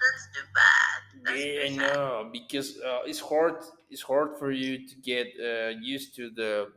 that's 0.00 0.26
too 0.34 0.46
bad. 0.54 1.00
That's 1.24 1.40
Yeah, 1.40 1.62
I 1.64 1.68
too 1.68 1.76
know 1.76 2.30
because 2.32 2.78
uh, 2.78 3.00
it's 3.04 3.20
hard. 3.20 3.56
It's 3.90 4.02
hard 4.02 4.38
for 4.38 4.50
you 4.52 4.86
to 4.88 4.94
get 4.96 5.26
uh, 5.40 5.68
used 5.80 6.14
to 6.16 6.30
the 6.30 6.72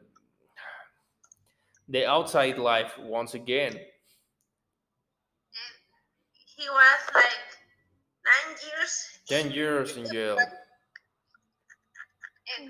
the 1.87 2.05
outside 2.05 2.57
life 2.57 2.97
once 2.97 3.33
again. 3.35 3.79
He 6.55 6.69
was 6.69 6.99
like 7.15 7.57
nine 8.25 8.55
years. 8.65 9.19
Ten 9.27 9.51
years 9.51 9.97
in 9.97 10.09
jail. 10.09 10.37
And, 10.37 10.51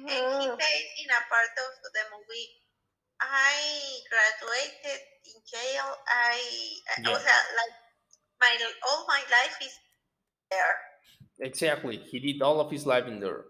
and 0.08 0.39
he 0.39 0.48
Mhm. 0.48 0.60
says 0.60 0.84
in 1.04 1.10
a 1.10 1.22
part 1.30 1.50
of 1.58 1.72
the 1.94 2.04
movie, 2.14 2.50
I 3.22 4.02
graduated 4.10 5.02
in 5.26 5.44
jail. 5.46 5.98
I, 6.08 6.39
I 6.89 7.02
Yeah. 7.04 7.12
was 7.14 7.26
uh, 7.26 7.44
like 7.58 7.76
my 8.41 8.74
all 8.89 9.08
my 9.08 9.24
life 9.32 9.58
is 9.62 9.80
there. 10.52 10.78
Exactly. 11.39 11.98
He 11.98 12.20
did 12.20 12.41
all 12.41 12.60
of 12.60 12.72
his 12.72 12.86
life 12.86 13.06
in 13.06 13.20
there. 13.20 13.46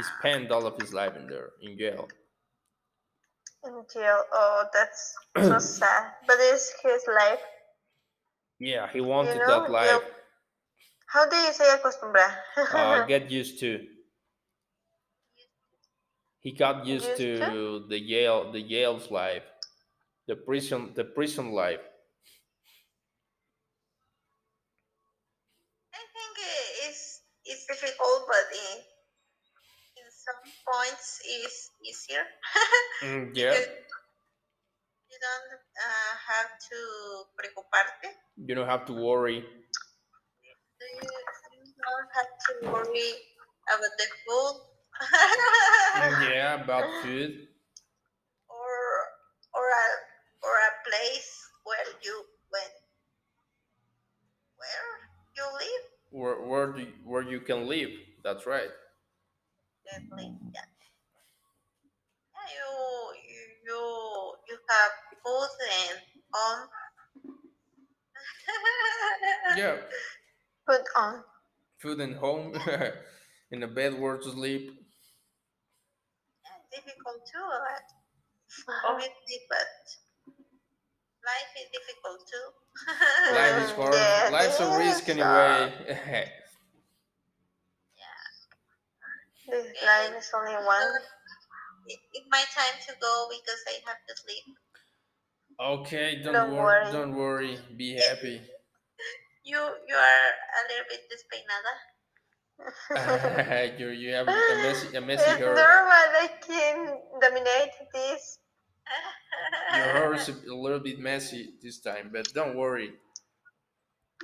He 0.00 0.04
spent 0.04 0.50
all 0.50 0.66
of 0.66 0.80
his 0.80 0.94
life 0.94 1.14
in 1.14 1.26
there 1.26 1.50
in 1.60 1.76
jail. 1.76 2.08
In 3.64 3.84
jail. 3.92 4.24
Oh, 4.32 4.64
that's 4.72 5.14
so 5.36 5.58
sad. 5.78 6.14
But 6.26 6.38
it's 6.40 6.72
his 6.82 7.04
life. 7.06 7.40
Yeah, 8.58 8.88
he 8.90 9.02
wanted 9.02 9.36
know, 9.36 9.46
that 9.46 9.70
life. 9.70 10.00
yeah. 10.02 10.14
How 11.12 11.28
do 11.28 11.36
you 11.36 11.52
say 11.52 11.68
acostumbrar? 11.76 12.32
Uh, 12.56 13.04
get 13.12 13.30
used 13.30 13.60
to. 13.60 13.84
He 16.40 16.52
got 16.52 16.86
used 16.86 17.04
Used 17.04 17.16
to 17.18 17.38
to? 17.38 17.86
the 17.90 18.00
Yale, 18.00 18.50
the 18.52 18.60
Yale's 18.62 19.10
life, 19.10 19.44
the 20.26 20.36
prison, 20.36 20.92
the 20.94 21.04
prison 21.04 21.52
life. 21.52 21.84
I 25.92 26.00
think 26.14 26.38
it's 26.88 27.20
it's 27.44 27.66
difficult, 27.66 28.24
but 28.26 28.48
some 28.56 28.89
points 30.64 31.20
is 31.26 31.70
easier. 31.84 32.24
Mm, 33.02 33.30
yeah, 33.34 33.54
you 35.10 35.18
don't 35.18 35.50
uh, 35.56 36.12
have 36.28 36.50
to 36.70 36.78
preocuparte. 37.36 38.10
you 38.36 38.54
don't 38.54 38.68
have 38.68 38.86
to 38.86 38.92
worry. 38.92 39.40
You, 39.40 40.54
you 40.80 41.72
don't 41.80 42.10
have 42.14 42.32
to 42.46 42.52
worry 42.68 43.10
about 43.68 43.94
the 43.98 44.08
food. 44.24 44.56
yeah, 46.30 46.62
about 46.62 46.84
food. 47.02 47.48
or 48.50 48.76
or 49.54 49.66
a 49.66 49.86
or 50.44 50.54
a 50.54 50.72
place 50.84 51.30
where 51.64 51.88
you 52.04 52.14
went 52.52 52.74
where 54.60 54.88
you 55.36 55.44
live 55.58 55.84
Where 56.10 56.36
where 56.42 56.66
do 56.72 56.80
you, 56.82 56.92
where 57.04 57.22
you 57.22 57.40
can 57.40 57.66
live? 57.66 57.90
That's 58.22 58.46
right. 58.46 58.70
Definitely 59.90 60.32
yeah 60.54 60.68
yeah 62.34 62.48
you 62.56 62.68
you 63.28 63.42
you, 63.66 63.80
you 64.48 64.56
have 64.70 64.92
food 65.24 65.50
and 65.82 65.98
home 66.32 66.68
Yeah, 69.56 69.76
Put 70.66 70.82
on. 70.96 71.24
food 71.82 72.00
and 72.00 72.14
home, 72.14 72.54
in 73.50 73.62
a 73.62 73.68
bed 73.68 73.98
where 74.00 74.16
to 74.18 74.30
sleep. 74.30 74.70
difficult 76.70 77.18
too 77.26 77.48
uh, 77.50 78.72
obviously 78.88 79.38
but 79.50 79.74
life 81.26 81.50
is 81.58 81.66
difficult 81.74 82.20
too 82.30 82.46
Life 83.34 83.58
is 83.64 83.70
hard. 83.78 83.94
Yeah, 83.94 84.28
Life's 84.30 84.60
a 84.60 84.78
risk 84.78 85.08
anyway. 85.08 85.72
This 89.50 89.66
life 89.84 90.14
is 90.18 90.30
only 90.34 90.54
one. 90.64 90.92
It's 91.88 92.26
my 92.30 92.44
time 92.54 92.76
to 92.86 92.92
go 93.00 93.28
because 93.30 93.60
I 93.66 93.74
have 93.88 94.00
to 94.08 94.14
sleep. 94.22 94.44
okay, 95.60 96.22
don't, 96.22 96.32
Don't 96.32 96.50
worry. 96.56 96.84
worry. 96.84 96.92
Don't 96.92 97.14
worry. 97.14 97.58
Be 97.76 97.94
happy. 97.94 98.40
You 99.42 99.56
you 99.56 99.96
are 99.96 100.28
a 100.58 100.62
little 100.68 100.84
bit 100.92 101.00
despeinada. 101.08 101.74
you 103.80 103.88
you 103.88 104.12
have 104.12 104.28
a 104.28 104.32
messy 104.62 104.96
a 104.96 105.00
messy 105.00 105.24
it's 105.24 105.38
hair. 105.40 105.54
normal. 105.54 106.08
I 106.20 106.28
can 106.46 106.76
dominate 107.20 107.72
this. 107.94 108.38
Your 109.74 109.84
hair 109.96 110.14
is 110.14 110.28
a, 110.28 110.32
a 110.52 110.54
little 110.54 110.78
bit 110.80 111.00
messy 111.00 111.54
this 111.62 111.80
time, 111.80 112.10
but 112.12 112.28
don't 112.34 112.54
worry. 112.54 112.92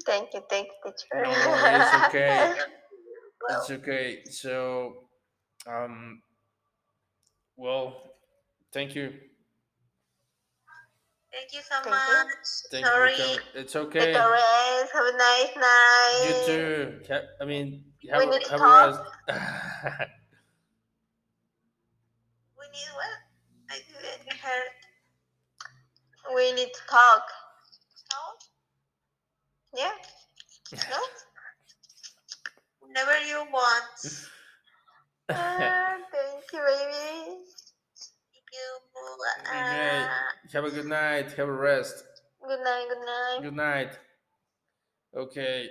Thank 0.04 0.34
you, 0.34 0.42
thank 0.50 0.68
you, 0.84 0.92
teacher. 0.92 1.24
Don't 1.24 1.80
it's 1.80 1.94
okay. 2.06 2.54
well, 3.48 3.60
It's 3.60 3.70
okay. 3.70 4.24
So, 4.30 5.05
um, 5.66 6.20
well, 7.56 8.14
thank 8.72 8.94
you. 8.94 9.12
thank 11.32 11.52
you 11.52 11.60
so 11.68 11.90
much. 11.90 12.26
Thank 12.70 12.84
you. 12.84 12.90
Sorry. 12.90 13.14
for 13.14 13.22
coming. 13.22 13.38
It's 13.54 13.72
Take 13.72 13.82
okay. 13.82 14.12
a 14.14 14.30
rest. 14.30 14.92
Have 14.92 15.04
a 15.06 15.16
nice 15.16 15.56
night. 15.56 16.24
You 16.28 16.46
too. 16.46 17.00
Ha- 17.08 17.28
I 17.40 17.44
mean, 17.44 17.84
have, 18.10 18.20
We 18.24 18.26
need 18.30 18.42
to 18.44 18.50
have 18.50 18.60
talk. 18.60 19.06
a 19.28 19.32
rest. 19.32 19.40
We 22.58 22.64
need 22.72 22.90
what? 22.94 23.16
I 23.70 23.78
didn't 23.88 24.32
hear. 24.32 24.62
We 26.34 26.52
need 26.52 26.72
to 26.72 26.80
talk. 26.88 27.22
No, 28.12 29.80
Yeah? 29.80 29.92
No? 30.90 31.00
whenever 32.80 33.18
you 33.26 33.44
want. 33.52 34.26
Ah, 35.28 35.96
thank 36.12 36.44
you, 36.52 36.60
baby. 36.60 37.44
Thank 38.32 38.48
you. 38.52 38.68
Okay. 39.50 40.02
Uh, 40.02 40.08
have 40.52 40.64
a 40.64 40.70
good 40.70 40.86
night. 40.86 41.32
Have 41.32 41.48
a 41.48 41.52
rest. 41.52 42.04
Good 42.46 42.60
night, 42.60 42.86
good 42.88 43.04
night. 43.06 43.42
Good 43.42 43.54
night. 43.56 43.98
Okay. 45.16 45.68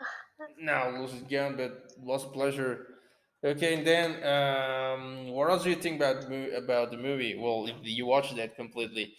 Now, 0.60 0.88
lose 0.90 1.12
again, 1.14 1.56
but 1.56 1.62
it 1.64 1.98
was 1.98 2.24
a 2.24 2.28
pleasure. 2.28 2.86
Okay, 3.42 3.74
and 3.74 3.86
then 3.86 4.22
um, 4.24 5.28
what 5.28 5.48
else 5.50 5.64
do 5.64 5.70
you 5.70 5.76
think 5.76 5.96
about 5.96 6.24
about 6.54 6.90
the 6.90 6.98
movie? 6.98 7.36
Well, 7.36 7.66
if 7.66 7.76
you 7.82 8.04
watched 8.06 8.36
that 8.36 8.54
completely 8.56 9.14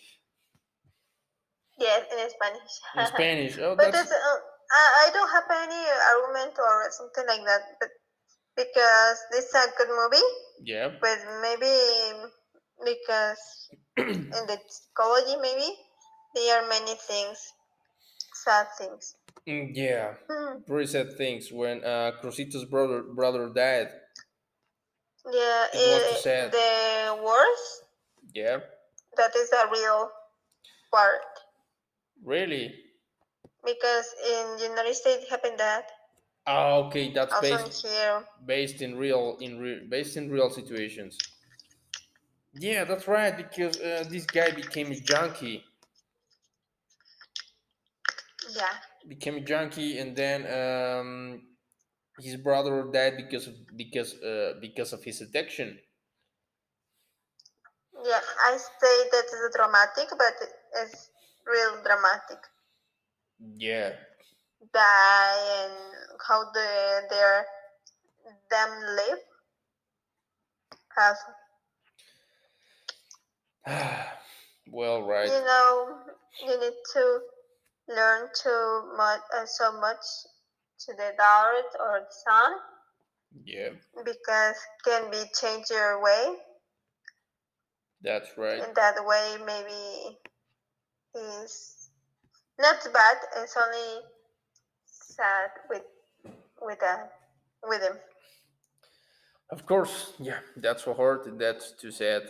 Yes, 1.79 2.05
in 2.11 2.29
Spanish. 2.29 2.71
in 2.95 3.05
Spanish, 3.07 3.57
oh, 3.57 3.75
but 3.79 3.91
that's 3.91 4.09
that's, 4.09 4.11
uh, 4.11 4.37
I, 4.71 5.07
I 5.07 5.09
don't 5.13 5.29
have 5.29 5.49
any 5.51 5.83
argument 6.15 6.57
or 6.57 6.91
something 6.91 7.25
like 7.27 7.43
that. 7.45 7.61
But 7.79 7.89
because 8.55 9.17
this 9.31 9.45
is 9.45 9.53
a 9.55 9.67
good 9.77 9.89
movie, 9.89 10.27
yeah, 10.63 10.89
but 10.99 11.19
maybe 11.41 11.73
because 12.83 13.69
in 13.97 14.43
the 14.47 14.57
psychology, 14.67 15.35
maybe 15.41 15.75
there 16.35 16.61
are 16.63 16.67
many 16.69 16.95
things, 17.07 17.37
sad 18.45 18.67
things. 18.77 19.15
Mm, 19.47 19.71
yeah. 19.73 20.13
Hmm. 20.29 20.61
Pretty 20.67 20.87
sad 20.87 21.17
things 21.17 21.51
when 21.51 21.83
uh, 21.83 22.11
Crosito's 22.21 22.65
brother 22.65 23.03
brother 23.03 23.49
died. 23.49 23.89
Yeah, 25.25 25.65
It 25.73 25.77
was 25.77 26.03
eh, 26.03 26.15
sad. 26.21 26.51
the 26.51 27.23
worst 27.23 27.83
Yeah, 28.33 28.57
that 29.17 29.35
is 29.35 29.51
a 29.51 29.69
real 29.71 30.09
part 30.91 31.21
really. 32.23 32.73
Because 33.65 34.05
in 34.27 34.59
United 34.59 34.95
States 34.95 35.29
happened 35.29 35.59
that 35.59 35.91
Ah, 36.45 36.75
okay, 36.85 37.11
that's 37.13 37.35
also 37.35 37.41
based 37.41 37.81
here. 37.81 38.25
based 38.45 38.81
in 38.81 38.97
real 38.97 39.37
in 39.41 39.59
re- 39.59 39.87
based 39.87 40.17
in 40.17 40.29
real 40.31 40.49
situations. 40.51 41.23
Yeah, 42.53 42.85
that's 42.85 43.07
right. 43.07 43.35
Because 43.35 43.77
uh, 43.79 44.05
this 44.09 44.25
guy 44.25 44.51
became 44.51 44.91
a 44.91 44.99
junkie, 44.99 45.65
Yeah, 48.55 48.73
became 49.07 49.35
a 49.37 49.41
junkie, 49.41 49.97
and 49.99 50.15
then 50.15 50.39
um, 50.59 51.47
his 52.17 52.37
brother 52.37 52.89
died 52.91 53.17
because 53.17 53.47
of 53.47 53.55
because 53.77 54.15
uh, 54.21 54.55
because 54.61 54.93
of 54.93 55.03
his 55.03 55.21
addiction. 55.21 55.79
yeah. 58.03 58.21
I 58.45 58.57
say 58.57 59.09
that 59.11 59.25
is 59.25 59.55
dramatic, 59.55 60.09
but 60.17 60.35
it's 60.75 61.09
real 61.45 61.81
dramatic. 61.83 62.39
Yeah, 63.41 63.93
Die 64.73 65.63
and 65.63 65.73
how 66.27 66.51
the 66.53 67.01
their 67.09 67.45
them 68.49 68.69
live. 68.95 69.19
Have 70.95 71.17
well, 74.71 75.03
right. 75.03 75.27
you 75.27 75.39
know 75.45 75.97
you 76.45 76.59
need 76.59 76.73
to 76.93 77.19
learn 77.87 78.27
too 78.41 78.93
much 78.97 79.21
uh, 79.35 79.45
so 79.45 79.79
much 79.79 80.03
to 80.79 80.93
the 80.93 81.13
daughter 81.17 81.61
or 81.79 81.99
the 82.01 82.13
son 82.25 82.51
Yeah, 83.45 83.69
because 84.05 84.55
can 84.85 85.09
be 85.11 85.23
change 85.39 85.69
your 85.69 86.01
way 86.01 86.35
that's 88.01 88.29
right. 88.37 88.59
in 88.63 88.73
that 88.75 89.05
way 89.05 89.37
maybe 89.45 90.17
is 91.15 91.80
not 92.61 92.79
bad 92.93 93.17
it's 93.37 93.55
only 93.57 94.01
sad 94.85 95.49
with 95.69 95.83
with 96.61 96.79
that 96.79 97.11
with 97.63 97.81
him 97.81 97.97
Of 99.51 99.65
course, 99.65 100.13
yeah, 100.19 100.39
that's 100.55 100.83
so 100.85 100.93
hard 100.93 101.37
that's 101.37 101.73
too 101.73 101.91
sad. 101.91 102.23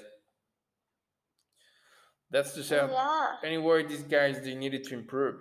That's 2.31 2.55
too 2.55 2.63
sad. 2.63 2.89
yeah 2.89 3.35
Anyway, 3.43 3.85
these 3.85 4.03
guys 4.03 4.41
they 4.41 4.55
needed 4.55 4.83
to 4.85 4.93
improve. 4.95 5.35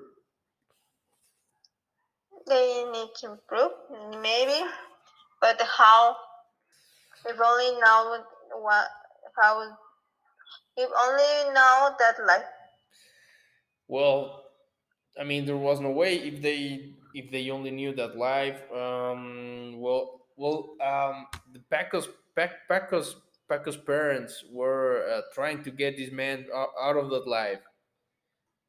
they 2.46 2.84
need 2.92 3.10
to 3.20 3.32
improve 3.32 3.72
maybe 4.20 4.60
but 5.40 5.60
how 5.78 6.16
if 7.26 7.36
only 7.40 7.70
know 7.80 8.24
what 8.64 8.88
how 9.40 9.62
if 10.76 10.90
only 11.04 11.54
know 11.54 11.94
that 11.98 12.16
like 12.26 12.44
Well, 13.88 14.44
I 15.18 15.24
mean, 15.24 15.44
there 15.44 15.56
was 15.56 15.80
no 15.80 15.90
way 15.90 16.16
if 16.16 16.40
they 16.42 16.94
if 17.14 17.30
they 17.30 17.50
only 17.50 17.70
knew 17.70 17.94
that 17.94 18.16
life. 18.16 18.60
Um, 18.72 19.80
well, 19.80 20.22
well, 20.36 20.76
um, 20.80 21.26
the 21.52 21.60
Pacos 21.70 22.06
Pac, 22.36 22.68
Pacos 22.68 23.14
Pacos 23.50 23.84
parents 23.84 24.44
were 24.50 25.04
uh, 25.10 25.22
trying 25.34 25.62
to 25.64 25.70
get 25.70 25.96
this 25.96 26.12
man 26.12 26.46
out 26.54 26.96
of 26.96 27.10
that 27.10 27.26
life, 27.26 27.60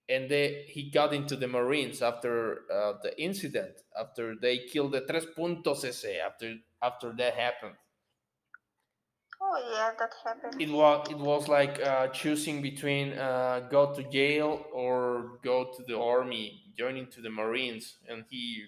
and 0.10 0.30
they 0.30 0.66
he 0.68 0.90
got 0.90 1.14
into 1.14 1.36
the 1.36 1.48
Marines 1.48 2.02
after 2.02 2.62
uh, 2.74 2.94
the 3.04 3.14
incident 3.22 3.82
after 4.00 4.36
they 4.36 4.58
killed 4.60 4.94
the 4.94 5.02
Tres 5.02 5.26
Puntos 5.38 5.86
ese 5.86 6.18
after 6.26 6.56
after 6.82 7.14
that 7.18 7.36
happened. 7.36 7.76
Oh 9.42 9.72
yeah 9.74 9.92
that 9.98 10.12
happened. 10.24 10.62
It 10.62 10.70
was 10.70 11.08
it 11.10 11.18
was 11.18 11.48
like 11.48 11.82
uh, 11.82 12.08
choosing 12.08 12.62
between 12.62 13.14
uh, 13.14 13.68
go 13.70 13.94
to 13.94 14.04
jail 14.04 14.66
or 14.74 15.40
go 15.44 15.72
to 15.76 15.84
the 15.88 16.00
army 16.00 16.62
joining 16.78 17.08
to 17.08 17.22
the 17.22 17.30
marines 17.30 17.98
and 18.08 18.24
he 18.30 18.64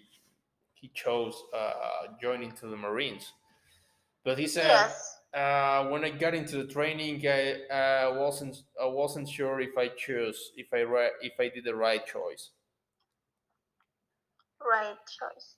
he 0.73 0.89
chose 0.93 1.35
uh, 1.55 2.13
joining 2.21 2.51
to 2.53 2.67
the 2.67 2.77
marines. 2.77 3.31
But 4.23 4.39
he 4.39 4.47
said 4.47 4.67
yes. 4.67 5.17
uh, 5.33 5.87
when 5.87 6.03
i 6.05 6.09
got 6.09 6.33
into 6.33 6.57
the 6.57 6.67
training 6.67 7.25
i 7.27 8.07
wasn't 8.07 8.55
i 8.81 8.85
wasn't 8.85 9.27
sure 9.27 9.59
if 9.59 9.77
i 9.77 9.87
chose 9.89 10.51
if 10.55 10.67
i 10.73 10.81
if 11.21 11.33
i 11.39 11.49
did 11.49 11.65
the 11.65 11.75
right 11.75 12.05
choice. 12.05 12.51
Right 14.61 14.95
choice 15.19 15.55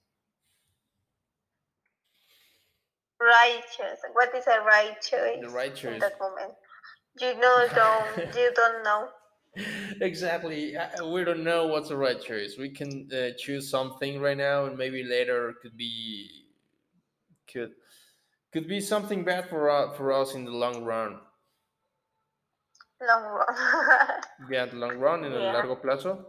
right 3.20 3.62
choice. 3.78 4.00
What 4.14 4.34
is 4.36 4.46
a 4.48 4.62
right 4.62 5.00
choice? 5.02 5.42
The 5.42 5.50
right 5.50 5.72
in 5.72 5.76
choice. 5.76 6.02
that 6.02 6.20
moment. 6.20 6.54
You 7.20 7.40
know, 7.40 7.68
don't 7.76 8.36
you 8.36 8.52
don't 8.56 8.84
know. 8.84 9.08
exactly. 10.02 10.76
We 11.04 11.24
don't 11.24 11.44
know 11.44 11.68
what's 11.68 11.90
the 11.90 11.98
right 11.98 12.22
choice. 12.22 12.58
We 12.58 12.70
can 12.70 13.08
uh, 13.14 13.30
choose 13.38 13.70
something 13.70 14.20
right 14.20 14.38
now, 14.38 14.66
and 14.66 14.78
maybe 14.78 15.04
later 15.04 15.54
could 15.62 15.78
be 15.78 16.30
could 17.52 17.72
could 18.52 18.68
be 18.68 18.82
something 18.82 19.24
bad 19.24 19.50
for 19.50 19.70
us 19.70 19.96
for 19.98 20.12
us 20.12 20.36
in 20.36 20.46
the 20.46 20.52
long 20.52 20.84
run. 20.84 21.20
Long 23.02 23.24
run. 23.24 23.46
Yeah, 24.52 24.66
the 24.66 24.76
long 24.76 24.98
run, 24.98 25.24
in 25.24 25.32
el 25.32 25.54
largo 25.54 25.76
plazo. 25.76 26.26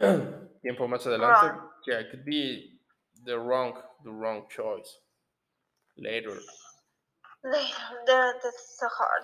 Tiempo 0.62 0.86
más 0.86 1.06
adelante. 1.06 1.46
Wrong. 1.46 1.68
Yeah, 1.86 1.98
it 1.98 2.10
could 2.10 2.24
be 2.24 2.78
the 3.24 3.38
wrong 3.38 3.74
the 4.04 4.10
wrong 4.10 4.44
choice 4.48 4.98
later. 5.98 6.38
that, 7.44 8.34
that's 8.42 8.76
so 8.78 8.86
hard. 8.88 9.22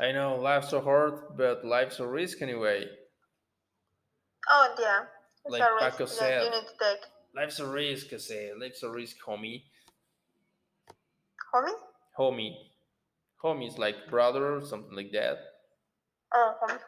I 0.00 0.12
know 0.12 0.36
life's 0.36 0.70
so 0.70 0.80
hard, 0.80 1.36
but 1.36 1.64
life's 1.64 1.98
a 2.00 2.06
risk 2.06 2.40
anyway. 2.42 2.86
Oh 4.48 4.74
yeah, 4.78 5.00
it's 5.44 5.52
Like 5.52 5.62
a 5.62 5.74
risk 5.74 5.84
Paco 5.98 6.04
that 6.06 6.08
said. 6.08 6.42
you 6.44 6.50
need 6.50 6.66
to 6.66 6.72
take. 6.80 7.00
Life's 7.34 7.58
a 7.58 7.66
risk, 7.66 8.12
I 8.12 8.16
say. 8.16 8.50
Life's 8.58 8.82
a 8.82 8.90
risk, 8.90 9.16
homie. 9.26 9.64
Homie? 11.54 11.72
Homie. 12.18 12.54
Homie 13.42 13.68
is 13.68 13.78
like 13.78 14.08
brother 14.08 14.56
or 14.56 14.64
something 14.64 14.94
like 14.94 15.10
that. 15.12 15.38
Oh, 16.32 16.54
homie. 16.62 16.78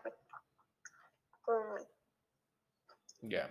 Homie. 1.48 1.84
Yeah, 3.22 3.46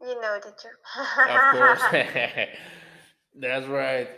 You 0.00 0.20
know 0.20 0.38
the 0.42 0.52
term. 0.60 0.74
of 1.28 1.56
course. 1.56 1.82
That's 3.34 3.66
right. 3.66 4.08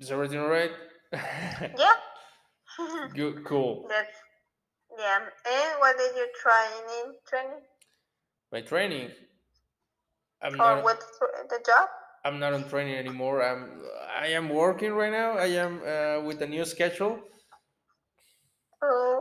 Is 0.00 0.10
everything 0.10 0.40
all 0.40 0.48
right? 0.48 0.72
yeah. 1.78 1.92
Good, 3.14 3.44
cool. 3.44 3.86
That's 3.88 4.10
yeah. 4.98 5.18
And 5.18 5.80
what 5.80 5.96
did 5.98 6.16
you 6.16 6.26
try 6.40 6.68
in 7.04 7.14
training? 7.28 7.62
My 8.52 8.60
training. 8.60 9.10
I'm 10.42 10.52
Or 10.54 10.58
not. 10.58 10.84
what 10.84 11.00
the 11.48 11.58
job? 11.64 11.88
I'm 12.24 12.38
not 12.38 12.52
on 12.54 12.68
training 12.68 12.96
anymore. 12.96 13.42
I'm. 13.42 13.82
I 14.18 14.28
am 14.28 14.48
working 14.48 14.92
right 14.92 15.12
now. 15.12 15.32
I 15.38 15.46
am 15.46 15.80
uh, 15.86 16.20
with 16.26 16.40
a 16.42 16.46
new 16.46 16.64
schedule. 16.64 17.18
Oh, 18.82 19.13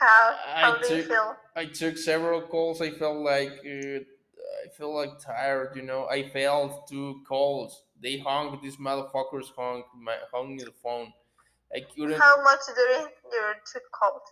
and 0.00 0.08
how 0.08 0.36
I 0.54 0.60
how 0.60 0.76
do 0.78 0.94
you 0.94 1.02
took- 1.02 1.10
feel? 1.10 1.36
I 1.56 1.64
took 1.66 1.98
several 1.98 2.42
calls. 2.42 2.80
I 2.80 2.90
felt 2.92 3.18
like 3.18 3.52
uh, 3.64 3.98
I 4.64 4.68
feel 4.76 4.94
like 4.94 5.18
tired. 5.18 5.76
You 5.76 5.82
know, 5.82 6.06
I 6.08 6.28
failed 6.28 6.88
two 6.88 7.22
calls. 7.28 7.82
They 8.00 8.18
hung. 8.18 8.58
These 8.62 8.76
motherfuckers 8.76 9.46
hung 9.56 9.82
my 10.00 10.16
hung 10.32 10.56
the 10.56 10.72
phone. 10.82 11.12
I 11.74 11.80
couldn't. 11.80 12.18
How 12.18 12.42
much 12.42 12.60
during 12.74 13.06
your 13.32 13.54
two 13.72 13.80
calls? 13.92 14.22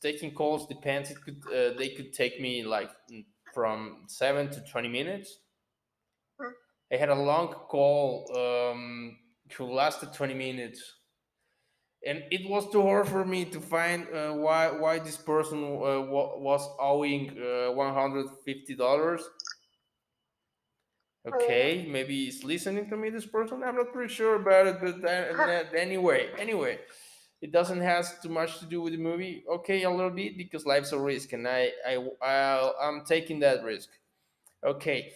Taking 0.00 0.32
calls 0.34 0.66
depends. 0.66 1.10
It 1.10 1.18
could. 1.24 1.42
Uh, 1.46 1.76
they 1.78 1.90
could 1.90 2.12
take 2.12 2.40
me 2.40 2.64
like 2.64 2.90
mm, 3.12 3.24
from 3.52 4.04
seven 4.06 4.50
to 4.50 4.60
twenty 4.62 4.88
minutes. 4.88 5.38
Hmm. 6.40 6.52
I 6.92 6.96
had 6.96 7.08
a 7.08 7.14
long 7.14 7.48
call. 7.48 8.30
Um, 8.36 9.18
who 9.56 9.72
lasted 9.72 10.12
twenty 10.12 10.34
minutes. 10.34 10.80
And 12.06 12.22
it 12.30 12.48
was 12.48 12.70
too 12.70 12.82
hard 12.82 13.08
for 13.08 13.24
me 13.24 13.46
to 13.46 13.60
find 13.60 14.06
uh, 14.14 14.32
why 14.32 14.70
why 14.70 14.98
this 14.98 15.16
person 15.16 15.64
uh, 15.64 16.02
was 16.02 16.68
owing 16.78 17.30
uh, 17.30 17.72
one 17.72 17.94
hundred 17.94 18.26
fifty 18.44 18.74
dollars. 18.74 19.22
Okay, 21.26 21.86
maybe 21.88 22.26
he's 22.26 22.44
listening 22.44 22.86
to 22.90 22.96
me. 22.98 23.08
This 23.08 23.24
person, 23.24 23.62
I'm 23.62 23.76
not 23.76 23.94
pretty 23.94 24.12
sure 24.12 24.34
about 24.34 24.66
it, 24.66 24.76
but 24.78 25.02
uh, 25.08 25.64
anyway, 25.74 26.28
anyway, 26.38 26.80
it 27.40 27.50
doesn't 27.50 27.80
has 27.80 28.12
too 28.22 28.28
much 28.28 28.58
to 28.58 28.66
do 28.66 28.82
with 28.82 28.92
the 28.92 28.98
movie. 28.98 29.42
Okay, 29.50 29.84
a 29.84 29.90
little 29.90 30.10
bit 30.10 30.36
because 30.36 30.66
life's 30.66 30.92
a 30.92 30.98
risk, 30.98 31.32
and 31.32 31.48
I 31.48 31.72
I, 31.86 32.06
I 32.20 32.72
I'm 32.82 33.06
taking 33.06 33.40
that 33.40 33.64
risk. 33.64 33.88
Okay, 34.62 35.14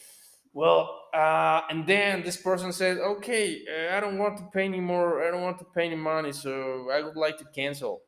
well, 0.59 1.05
uh, 1.15 1.61
and 1.71 1.87
then 1.87 2.25
this 2.25 2.37
person 2.37 2.73
said, 2.73 2.99
okay, 2.99 3.61
uh, 3.73 3.97
I 3.97 4.01
don't 4.01 4.19
want 4.19 4.39
to 4.39 4.45
pay 4.53 4.65
any 4.65 4.81
more. 4.81 5.25
I 5.25 5.31
don't 5.31 5.43
want 5.43 5.61
to 5.61 5.65
pay 5.65 5.87
any 5.87 5.95
money, 5.95 6.33
so 6.33 6.89
I 6.93 7.01
would 7.01 7.15
like 7.15 7.39
to 7.39 7.45
cancel. 7.55 8.01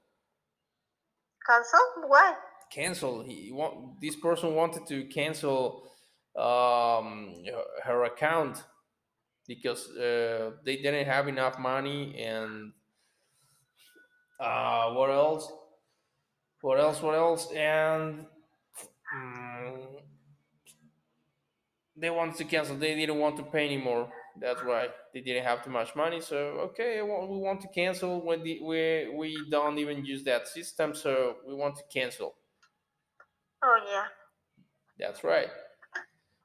Cancel? 1.47 2.09
Why? 2.09 2.35
Cancel. 2.73 3.23
He 3.23 3.53
want 3.53 4.01
this 4.01 4.17
person 4.17 4.57
wanted 4.57 4.85
to 4.89 5.05
cancel 5.05 5.93
um, 6.37 7.37
her- 7.47 7.85
her 7.85 8.05
account 8.07 8.65
because 9.47 9.89
uh, 9.91 10.51
they 10.65 10.75
didn't 10.79 11.07
have 11.07 11.29
enough 11.29 11.57
money 11.57 12.21
and 12.21 12.73
uh, 14.41 14.91
what 14.91 15.11
else? 15.11 15.53
What 16.63 16.81
else? 16.81 17.01
What 17.01 17.15
else? 17.15 17.53
And 17.53 18.27
they 22.01 22.11
wanted 22.11 22.37
to 22.37 22.45
cancel. 22.45 22.77
They 22.77 22.95
didn't 22.95 23.19
want 23.19 23.37
to 23.37 23.43
pay 23.43 23.67
anymore. 23.67 24.11
That's 24.41 24.63
why 24.63 24.89
they 25.13 25.21
didn't 25.21 25.45
have 25.45 25.65
too 25.65 25.71
much 25.71 25.95
money. 25.95 26.21
So 26.21 26.37
okay, 26.71 27.03
well, 27.03 27.29
we 27.29 27.39
want 27.39 27.61
to 27.63 27.69
cancel 27.69 28.25
when 28.25 28.43
the, 28.43 28.61
we 28.63 29.13
we 29.15 29.37
don't 29.51 29.79
even 29.79 30.05
use 30.05 30.25
that 30.25 30.49
system. 30.49 30.95
So 30.95 31.37
we 31.47 31.55
want 31.55 31.77
to 31.77 31.83
cancel. 31.93 32.35
Oh 33.63 33.79
yeah. 33.87 34.05
That's 34.99 35.25
right. 35.25 35.49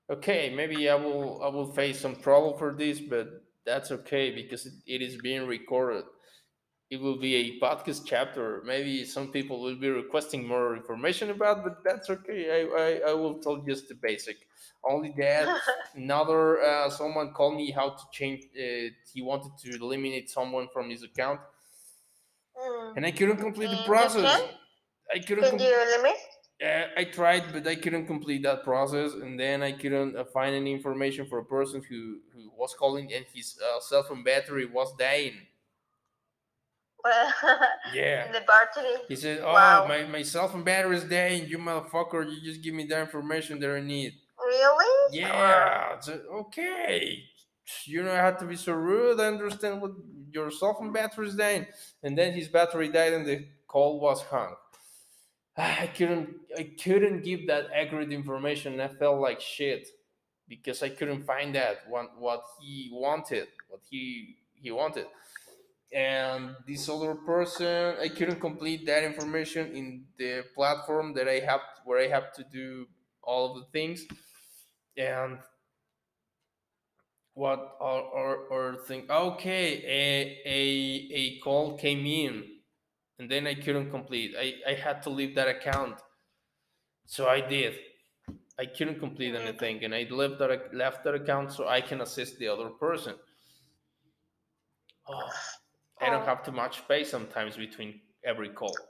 Okay, 0.10 0.54
maybe 0.56 0.90
I 0.90 0.96
will 0.96 1.42
I 1.44 1.48
will 1.50 1.72
face 1.74 2.00
some 2.00 2.16
trouble 2.16 2.58
for 2.58 2.74
this, 2.74 3.00
but 3.00 3.28
that's 3.66 3.92
okay 3.92 4.32
because 4.32 4.66
it, 4.66 4.74
it 4.86 5.02
is 5.02 5.18
being 5.22 5.48
recorded. 5.48 6.06
It 6.92 7.02
will 7.02 7.18
be 7.18 7.36
a 7.36 7.60
podcast 7.60 8.02
chapter. 8.06 8.62
Maybe 8.64 9.06
some 9.06 9.32
people 9.32 9.60
will 9.62 9.76
be 9.76 9.90
requesting 9.90 10.48
more 10.48 10.76
information 10.76 11.32
about, 11.32 11.64
but 11.64 11.84
that's 11.84 12.10
okay. 12.10 12.42
I 12.58 12.60
I, 12.86 13.12
I 13.12 13.14
will 13.14 13.36
tell 13.40 13.58
just 13.58 13.88
the 13.90 13.96
basic. 13.96 14.38
Only 14.84 15.12
that 15.18 15.48
another 15.96 16.62
uh, 16.62 16.90
someone 16.90 17.34
called 17.34 17.56
me 17.56 17.72
how 17.72 17.90
to 17.90 18.04
change. 18.12 18.44
Uh, 18.56 18.90
he 19.14 19.22
wanted 19.24 19.52
to 19.64 19.76
eliminate 19.82 20.30
someone 20.30 20.68
from 20.74 20.90
his 20.90 21.02
account, 21.04 21.40
Mm. 22.58 22.94
and 22.98 23.06
I 23.06 23.12
couldn't 23.12 23.38
complete 23.38 23.70
the 23.70 23.84
process. 23.86 24.44
I 25.14 25.20
couldn't. 25.20 25.44
Can 25.50 25.58
com- 25.58 25.68
you 25.68 25.98
limit? 25.98 26.18
uh, 26.64 27.00
I 27.02 27.04
tried, 27.06 27.52
but 27.52 27.68
I 27.68 27.76
couldn't 27.76 28.06
complete 28.08 28.44
that 28.44 28.64
process, 28.64 29.12
and 29.14 29.38
then 29.40 29.62
I 29.62 29.74
couldn't 29.74 30.16
uh, 30.16 30.24
find 30.26 30.56
any 30.56 30.72
information 30.72 31.26
for 31.26 31.40
a 31.40 31.46
person 31.46 31.82
who, 31.90 32.20
who 32.34 32.50
was 32.58 32.74
calling, 32.74 33.12
and 33.14 33.26
his 33.34 33.60
uh, 33.62 33.80
cell 33.82 34.04
phone 34.04 34.24
battery 34.24 34.66
was 34.66 34.94
dying. 34.98 35.34
Yeah. 37.94 38.32
the 38.32 38.42
battery. 38.42 38.96
He 39.08 39.16
said, 39.16 39.42
"Oh, 39.44 39.54
Wow. 39.54 39.86
my, 39.88 40.04
my 40.06 40.24
cell 40.24 40.48
phone 40.48 40.64
battery 40.64 40.98
is 40.98 41.04
dying. 41.04 41.48
You 41.48 41.58
motherfucker! 41.58 42.30
You 42.30 42.42
just 42.42 42.62
give 42.62 42.74
me 42.74 42.86
the 42.86 43.00
information 43.00 43.60
that 43.60 43.72
I 43.76 43.82
need." 43.82 44.14
Really? 44.40 45.18
Yeah. 45.20 46.00
Okay. 46.42 47.24
You 47.86 48.04
don't 48.04 48.16
have 48.16 48.38
to 48.40 48.46
be 48.46 48.56
so 48.56 48.74
rude. 48.74 49.20
I 49.20 49.26
understand 49.28 49.82
what 49.82 49.92
your 50.32 50.52
cell 50.52 50.76
phone 50.76 50.92
battery 50.92 51.28
is 51.28 51.36
dying, 51.36 51.66
and 52.04 52.18
then 52.18 52.34
his 52.34 52.48
battery 52.48 52.90
died, 52.90 53.14
and 53.14 53.26
the 53.26 53.48
call 53.68 54.00
was 54.00 54.22
hung. 54.24 54.56
I 55.58 55.88
couldn't 55.96 56.30
I 56.58 56.72
couldn't 56.84 57.24
give 57.24 57.48
that 57.48 57.68
accurate 57.74 58.12
information. 58.12 58.80
I 58.80 58.88
felt 58.90 59.20
like 59.20 59.40
shit 59.42 59.88
because 60.48 60.84
I 60.84 60.90
couldn't 60.90 61.26
find 61.26 61.56
that 61.56 61.88
what 61.90 62.20
what 62.20 62.44
he 62.62 62.90
wanted, 62.92 63.48
what 63.70 63.82
he 63.90 64.38
he 64.54 64.72
wanted. 64.72 65.08
And 65.96 66.58
this 66.68 66.90
other 66.90 67.16
person, 67.16 67.98
I 68.02 68.10
couldn't 68.10 68.42
complete 68.42 68.86
that 68.88 69.04
information 69.04 69.76
in 69.76 70.08
the 70.20 70.46
platform 70.56 71.14
that 71.16 71.30
I 71.30 71.40
have 71.40 71.62
where 71.86 72.00
I 72.02 72.10
have 72.10 72.34
to 72.36 72.46
do 72.46 72.88
all 73.24 73.58
of 73.58 73.64
the 73.66 73.72
things. 73.72 74.06
And 74.98 75.40
what 77.34 77.76
or 77.80 78.02
or, 78.02 78.36
or 78.50 78.78
think 78.88 79.10
okay, 79.10 79.84
a, 79.84 80.42
a 80.46 80.60
a 81.14 81.40
call 81.40 81.78
came 81.78 82.06
in 82.06 82.60
and 83.20 83.32
then 83.32 83.48
I 83.48 83.56
couldn't 83.56 83.92
complete. 83.92 84.36
I, 84.40 84.56
I 84.68 84.74
had 84.76 85.04
to 85.04 85.12
leave 85.12 85.36
that 85.36 85.50
account. 85.50 86.02
So 87.08 87.28
I 87.28 87.42
did. 87.42 87.80
I 88.60 88.68
couldn't 88.68 89.00
complete 89.00 89.34
Mhm. 89.34 89.48
anything 89.48 89.84
and 89.86 89.96
I 89.96 90.04
left 90.10 90.40
that 90.40 90.74
left 90.76 91.04
that 91.06 91.16
account 91.16 91.54
so 91.54 91.68
I 91.68 91.82
can 91.82 92.02
assist 92.02 92.40
the 92.40 92.48
other 92.50 92.70
person. 92.72 93.20
Oh, 95.08 95.30
I 96.00 96.10
don't 96.10 96.24
Oh. 96.24 96.26
have 96.26 96.44
too 96.44 96.54
much 96.54 96.78
space 96.80 97.10
sometimes 97.12 97.58
between 97.58 98.02
every 98.24 98.50
call. 98.50 98.90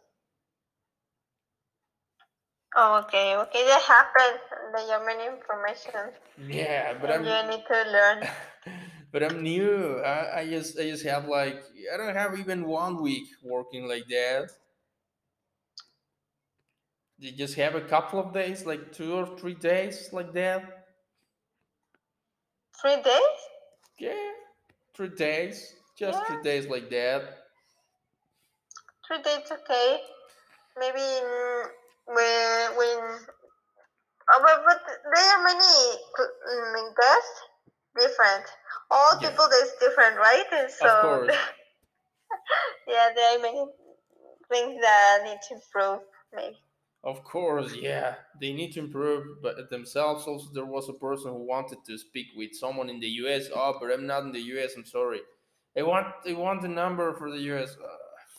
Oh, 2.76 3.00
okay, 3.00 3.36
okay. 3.38 3.66
That 3.66 3.82
happens. 3.82 4.40
There 4.74 5.00
are 5.00 5.06
many 5.06 5.26
information, 5.26 6.14
Yeah, 6.38 6.98
but 7.00 7.12
I'm 7.12 7.26
you 7.26 7.50
need 7.50 7.66
to 7.68 7.84
learn. 7.92 8.24
but 9.12 9.24
I'm 9.24 9.42
new. 9.44 10.00
I, 10.00 10.42
I 10.42 10.50
just 10.50 10.78
I 10.80 10.84
just 10.84 11.04
have 11.06 11.28
like 11.28 11.64
I 11.94 11.98
don't 11.98 12.16
have 12.16 12.38
even 12.40 12.66
one 12.68 13.02
week 13.02 13.28
working 13.44 13.88
like 13.88 14.08
that. 14.10 14.50
You 17.18 17.34
just 17.34 17.56
have 17.56 17.76
a 17.76 17.82
couple 17.82 18.20
of 18.22 18.34
days, 18.34 18.66
like 18.66 18.94
two 18.94 19.14
or 19.16 19.38
three 19.38 19.56
days, 19.56 20.14
like 20.14 20.32
that. 20.34 20.86
Three 22.80 23.02
days? 23.02 23.38
Yeah, 23.98 24.32
three 24.94 25.10
days, 25.10 25.76
just 25.98 26.20
three 26.28 26.42
days 26.44 26.68
like 26.68 26.90
that. 26.90 27.46
Three 29.08 29.22
days, 29.22 29.52
okay. 29.52 30.02
Maybe 30.80 31.00
when 32.08 32.78
when. 32.78 33.20
Oh, 34.34 34.42
but, 34.42 34.64
but 34.66 34.82
there 35.14 35.38
are 35.38 35.44
many 35.44 35.98
mm, 36.20 36.96
guests 36.96 37.42
different. 38.00 38.46
All 38.92 39.12
Yeah. 39.22 39.30
people 39.30 39.46
is 39.46 39.74
different, 39.80 40.18
right? 40.18 40.46
And 40.52 40.72
so 40.72 40.88
Of 40.88 41.02
course. 41.02 41.36
yeah, 42.88 43.10
there 43.16 43.38
are 43.38 43.42
many 43.42 43.66
things 44.52 44.82
that 44.82 45.22
need 45.24 45.40
to 45.50 45.56
improve. 45.56 46.00
Maybe. 46.34 46.58
Of 47.04 47.24
course, 47.24 47.76
yeah, 47.76 48.16
they 48.42 48.52
need 48.52 48.72
to 48.74 48.80
improve 48.80 49.42
but 49.44 49.70
themselves. 49.70 50.26
Also, 50.28 50.52
there 50.54 50.66
was 50.66 50.90
a 50.90 50.94
person 50.94 51.32
who 51.32 51.44
wanted 51.46 51.78
to 51.86 51.98
speak 52.00 52.28
with 52.36 52.56
someone 52.56 52.90
in 52.90 53.00
the 53.00 53.08
U.S. 53.24 53.48
Oh, 53.54 53.78
but 53.80 53.92
I'm 53.92 54.08
not 54.08 54.24
in 54.24 54.32
the 54.32 54.42
U.S. 54.42 54.74
I'm 54.76 54.86
sorry. 54.86 55.22
They 55.76 55.84
want 55.84 56.08
they 56.24 56.34
want 56.34 56.62
the 56.62 56.70
number 56.70 57.14
for 57.14 57.32
the 57.32 57.40
U.S. 57.52 57.78
Uh, 57.78 57.88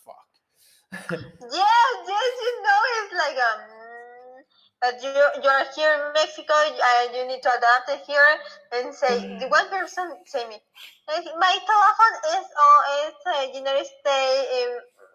fuck. 0.05 1.21
Yes, 1.41 1.95
yes, 2.09 2.33
you 2.47 2.55
know, 2.65 2.81
it's 2.99 3.15
like 3.15 3.39
um 3.49 3.63
that 4.83 4.97
you 5.03 5.13
you're 5.43 5.65
here 5.75 5.93
in 5.95 6.13
Mexico 6.13 6.55
and 6.55 7.15
you 7.15 7.27
need 7.27 7.43
to 7.43 7.51
adapt 7.51 7.89
it 7.91 8.01
here 8.07 8.33
and 8.73 8.95
say 8.95 9.29
the 9.41 9.49
one 9.49 9.69
person 9.71 10.07
say 10.27 10.47
me, 10.49 10.57
"Eh, 11.11 11.23
my 11.39 11.55
telephone 11.71 12.17
is 12.39 12.47
on 12.67 12.81
it's 13.07 13.25
uh, 13.27 13.59
United 13.59 13.87
States. 13.87 14.49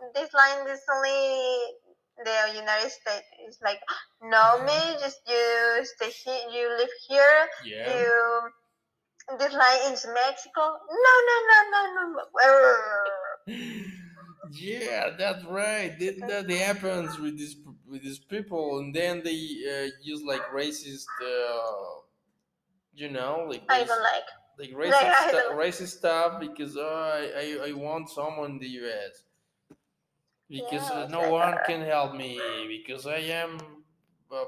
um, 0.01 0.11
This 0.15 0.33
line 0.33 0.67
is 0.67 0.81
only 0.93 1.75
the 2.23 2.37
United 2.55 2.91
States. 2.91 3.27
It's 3.47 3.61
like 3.61 3.81
no, 4.21 4.63
me 4.65 4.79
just 4.99 5.21
you 5.27 5.85
stay 5.85 6.09
here. 6.11 6.49
You 6.51 6.67
live 6.77 6.93
here. 7.07 7.49
yeah. 7.65 7.89
You 7.89 8.51
this 9.39 9.53
line 9.53 9.93
is 9.93 10.05
Mexico. 10.13 10.61
No, 10.61 11.13
no, 11.27 11.37
no, 11.71 11.81
no, 11.95 12.23
no. 13.47 13.47
Yeah, 14.53 15.11
that's 15.17 15.45
right. 15.45 15.97
That, 15.99 16.27
that 16.47 16.51
happens 16.51 17.17
with 17.19 17.37
these 17.37 17.55
with 17.87 18.03
these 18.03 18.19
people, 18.19 18.79
and 18.79 18.93
then 18.93 19.21
they 19.23 19.31
uh, 19.69 19.89
use 20.01 20.23
like 20.23 20.41
racist, 20.53 21.05
uh, 21.23 22.01
you 22.93 23.09
know, 23.09 23.45
like 23.49 23.63
I 23.69 23.83
don't 23.83 24.01
like. 24.01 24.23
like 24.59 24.71
racist, 24.91 25.27
stu- 25.27 25.31
don't- 25.31 25.57
racist 25.57 25.97
stuff 25.97 26.39
because 26.39 26.75
oh, 26.77 26.83
I, 26.83 27.63
I 27.63 27.69
I 27.69 27.71
want 27.73 28.09
someone 28.09 28.51
in 28.51 28.59
the 28.59 28.67
U.S. 28.83 29.23
because 30.49 30.89
Yeah, 30.89 31.03
uh, 31.03 31.07
no 31.07 31.19
like 31.21 31.31
one 31.31 31.51
that. 31.51 31.65
can 31.65 31.81
help 31.81 32.15
me 32.15 32.39
because 32.67 33.07
I 33.07 33.19
am 33.19 33.57
a 34.31 34.43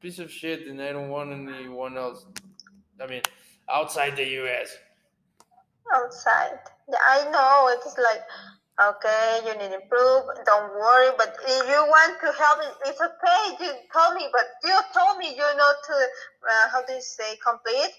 piece 0.00 0.18
of 0.18 0.30
shit 0.30 0.66
and 0.66 0.80
I 0.80 0.92
don't 0.92 1.10
want 1.10 1.32
anyone 1.32 1.98
else. 1.98 2.24
I 3.00 3.06
mean, 3.06 3.22
outside 3.68 4.16
the 4.16 4.26
U.S. 4.42 4.76
outside. 5.94 6.58
Yeah, 6.88 6.98
I 7.00 7.30
know 7.30 7.68
it's 7.72 7.96
like 7.98 8.22
okay, 8.80 9.40
you 9.46 9.52
need 9.58 9.70
to 9.70 9.80
improve. 9.82 10.24
Don't 10.46 10.72
worry, 10.74 11.10
but 11.18 11.36
if 11.46 11.64
you 11.68 11.80
want 11.86 12.18
to 12.20 12.32
help, 12.32 12.58
it's 12.86 13.00
okay. 13.00 13.42
You 13.64 13.72
told 13.92 14.14
me, 14.14 14.28
but 14.32 14.46
you 14.64 14.76
told 14.94 15.18
me 15.18 15.30
you 15.30 15.48
know 15.56 15.72
to 15.86 15.94
uh, 16.50 16.68
how 16.72 16.82
do 16.84 16.94
you 16.94 17.00
say 17.02 17.36
complete 17.44 17.92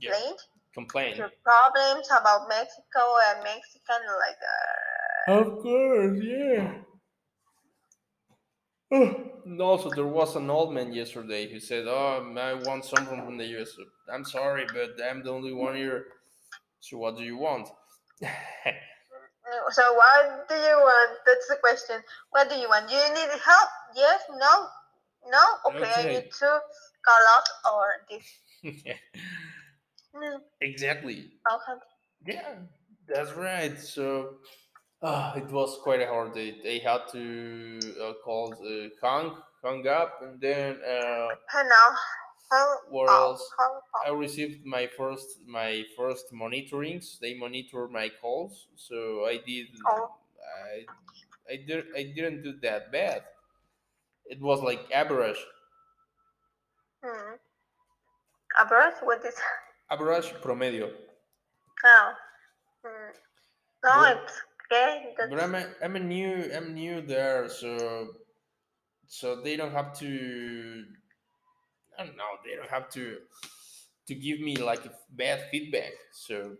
Yeah. 0.00 0.12
complaint 0.12 0.40
Complain. 0.74 1.16
your 1.16 1.30
problems 1.44 2.08
about 2.10 2.48
Mexico 2.48 3.02
and 3.30 3.44
Mexican 3.44 4.02
like 4.22 4.40
uh, 4.42 5.40
Of 5.40 5.62
course, 5.62 6.18
yeah. 6.22 6.82
Also, 9.60 9.90
there 9.90 10.06
was 10.06 10.36
an 10.36 10.50
old 10.50 10.72
man 10.72 10.92
yesterday 10.92 11.50
who 11.50 11.60
said, 11.60 11.86
"Oh, 11.86 12.34
I 12.38 12.54
want 12.54 12.84
someone 12.84 13.24
from 13.24 13.36
the 13.36 13.46
US." 13.58 13.76
I'm 14.12 14.24
sorry, 14.24 14.66
but 14.72 15.02
I'm 15.04 15.22
the 15.22 15.30
only 15.30 15.52
one 15.52 15.76
here. 15.76 16.06
So, 16.80 16.98
what 16.98 17.16
do 17.16 17.24
you 17.24 17.36
want? 17.36 17.68
so 19.70 19.82
what 19.94 20.48
do 20.48 20.54
you 20.54 20.76
want? 20.76 21.18
That's 21.26 21.48
the 21.48 21.56
question. 21.56 22.02
What 22.30 22.48
do 22.48 22.56
you 22.56 22.68
want? 22.68 22.88
Do 22.88 22.94
you 22.94 23.08
need 23.14 23.30
help? 23.44 23.70
Yes, 23.96 24.20
no, 24.30 24.68
no. 25.30 25.44
Okay, 25.68 25.90
I 25.90 26.04
need 26.04 26.30
to 26.32 26.60
call 27.04 27.22
out 27.36 27.48
or 27.72 27.86
this. 28.10 28.26
Mm, 30.14 30.38
exactly. 30.60 31.32
okay. 31.52 31.80
Yeah, 32.26 32.54
that's 33.08 33.32
right. 33.32 33.78
So, 33.78 34.36
uh, 35.04 35.32
it 35.36 35.50
was 35.52 35.78
quite 35.82 36.00
a 36.00 36.06
hard 36.06 36.34
day. 36.34 36.56
They 36.64 36.78
had 36.78 37.02
to 37.12 37.78
uh, 38.02 38.12
call 38.24 38.54
uh, 38.54 38.88
hung 39.02 39.36
hung 39.62 39.86
up, 39.86 40.20
and 40.22 40.40
then 40.40 40.78
uh, 40.80 41.28
now, 41.54 41.88
how, 42.50 42.78
how, 42.90 43.06
else? 43.06 43.50
how, 43.58 43.80
I 44.06 44.10
received 44.16 44.64
my 44.64 44.88
first 44.96 45.40
my 45.46 45.84
first 45.96 46.32
monitorings. 46.32 47.18
They 47.18 47.34
monitor 47.34 47.86
my 47.88 48.10
calls, 48.20 48.66
so 48.76 49.26
I 49.26 49.40
did. 49.46 49.66
Oh. 49.86 50.10
I 50.64 51.52
I 51.52 51.56
did 51.66 51.84
I 51.94 52.02
didn't 52.14 52.42
do 52.42 52.54
that 52.62 52.90
bad. 52.90 53.22
It 54.26 54.40
was 54.40 54.62
like 54.62 54.80
average, 54.90 55.38
hmm. 57.04 57.36
Average? 58.58 58.94
What 59.02 59.24
is? 59.24 59.34
average 59.90 60.32
promedio. 60.40 60.90
Oh. 61.84 62.12
Hmm. 62.82 63.10
No, 63.84 63.90
But- 64.00 64.22
it's 64.24 64.40
okay. 64.72 65.14
That's, 65.16 65.30
But 65.30 65.42
I'm 65.42 65.54
a, 65.54 65.66
I'm 65.82 65.96
a 65.96 66.00
new 66.00 66.50
I'm 66.54 66.74
new 66.74 67.00
there, 67.02 67.48
so 67.48 68.08
so 69.06 69.40
they 69.40 69.56
don't 69.56 69.72
have 69.72 69.96
to. 70.00 70.84
I 71.98 72.04
don't 72.04 72.16
know. 72.16 72.38
They 72.44 72.56
don't 72.56 72.70
have 72.70 72.88
to 72.90 73.18
to 74.08 74.14
give 74.14 74.40
me 74.40 74.56
like 74.56 74.82
bad 75.10 75.46
feedback. 75.50 75.92
So 76.12 76.56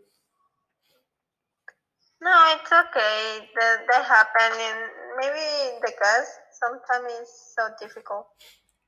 no, 2.25 2.57
it's 2.57 2.73
okay. 2.73 3.49
That, 3.61 3.85
that 3.91 4.05
happen 4.05 4.51
and 4.57 4.81
maybe 5.21 5.77
the 5.81 5.93
because 5.93 6.27
sometimes 6.57 7.13
it's 7.21 7.55
so 7.57 7.69
difficult. 7.81 8.27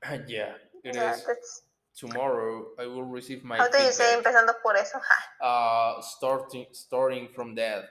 yeah, 0.27 0.53
it 0.83 0.89
is. 0.89 0.95
yeah, 0.95 1.15
that's 1.25 1.61
Tomorrow 1.97 2.77
I 2.79 2.85
will 2.85 3.03
receive 3.03 3.43
my 3.43 3.57
how 3.57 3.69
do 3.69 3.77
you 3.79 3.91
say 3.91 4.13
empezando 4.13 4.53
por 4.61 4.75
eso? 4.77 5.01
uh 5.41 5.99
starting 6.01 6.65
starting 6.71 7.27
from 7.33 7.55
that 7.55 7.89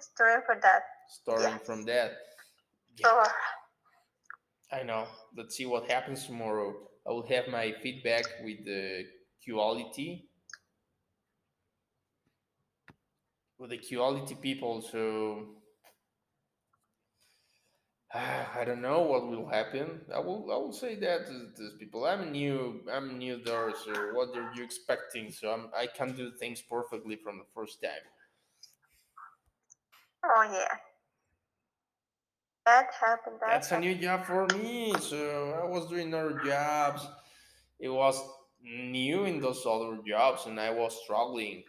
Story 0.00 0.40
for 0.46 0.58
that. 0.62 0.82
starting 1.08 1.58
Yes. 1.58 1.66
from 1.66 1.84
that 1.84 2.12
yeah, 2.98 3.08
uh, 3.08 3.28
i 4.72 4.82
know 4.82 5.06
let's 5.36 5.56
see 5.56 5.66
what 5.66 5.90
happens 5.90 6.26
tomorrow 6.26 6.74
i 7.06 7.10
will 7.10 7.26
have 7.26 7.48
my 7.48 7.72
feedback 7.82 8.24
with 8.44 8.64
the 8.64 9.04
quality 9.44 10.28
with 13.58 13.70
the 13.70 13.78
quality 13.78 14.34
people 14.36 14.82
so 14.82 15.46
I 18.14 18.64
don't 18.64 18.80
know 18.80 19.02
what 19.02 19.28
will 19.28 19.46
happen. 19.48 20.00
I 20.14 20.18
will 20.20 20.50
I 20.50 20.56
will 20.56 20.72
say 20.72 20.94
that 20.96 21.26
to 21.26 21.48
these 21.58 21.72
people. 21.78 22.06
I'm 22.06 22.32
new. 22.32 22.80
I'm 22.90 23.18
new 23.18 23.36
there. 23.44 23.72
So 23.84 23.92
what 24.14 24.34
are 24.36 24.50
you 24.54 24.64
expecting? 24.64 25.30
So 25.30 25.50
I'm 25.52 25.68
I 25.76 25.86
can 25.86 26.14
do 26.16 26.32
things 26.40 26.62
perfectly 26.62 27.16
from 27.16 27.38
the 27.38 27.44
first 27.54 27.82
time. 27.82 28.04
Oh 30.24 30.42
yeah. 30.52 30.76
That 32.66 32.86
happened. 33.00 33.36
That 33.40 33.48
That's 33.50 33.72
a 33.72 33.80
new 33.80 33.94
job 33.94 34.24
for 34.26 34.46
me. 34.54 34.92
So 35.00 35.60
I 35.62 35.66
was 35.66 35.88
doing 35.88 36.12
other 36.12 36.40
jobs. 36.44 37.06
It 37.80 37.88
was 37.88 38.20
new 38.62 39.24
in 39.24 39.40
those 39.40 39.64
other 39.64 39.98
jobs, 40.06 40.46
and 40.46 40.60
I 40.60 40.70
was 40.70 41.00
struggling. 41.02 41.64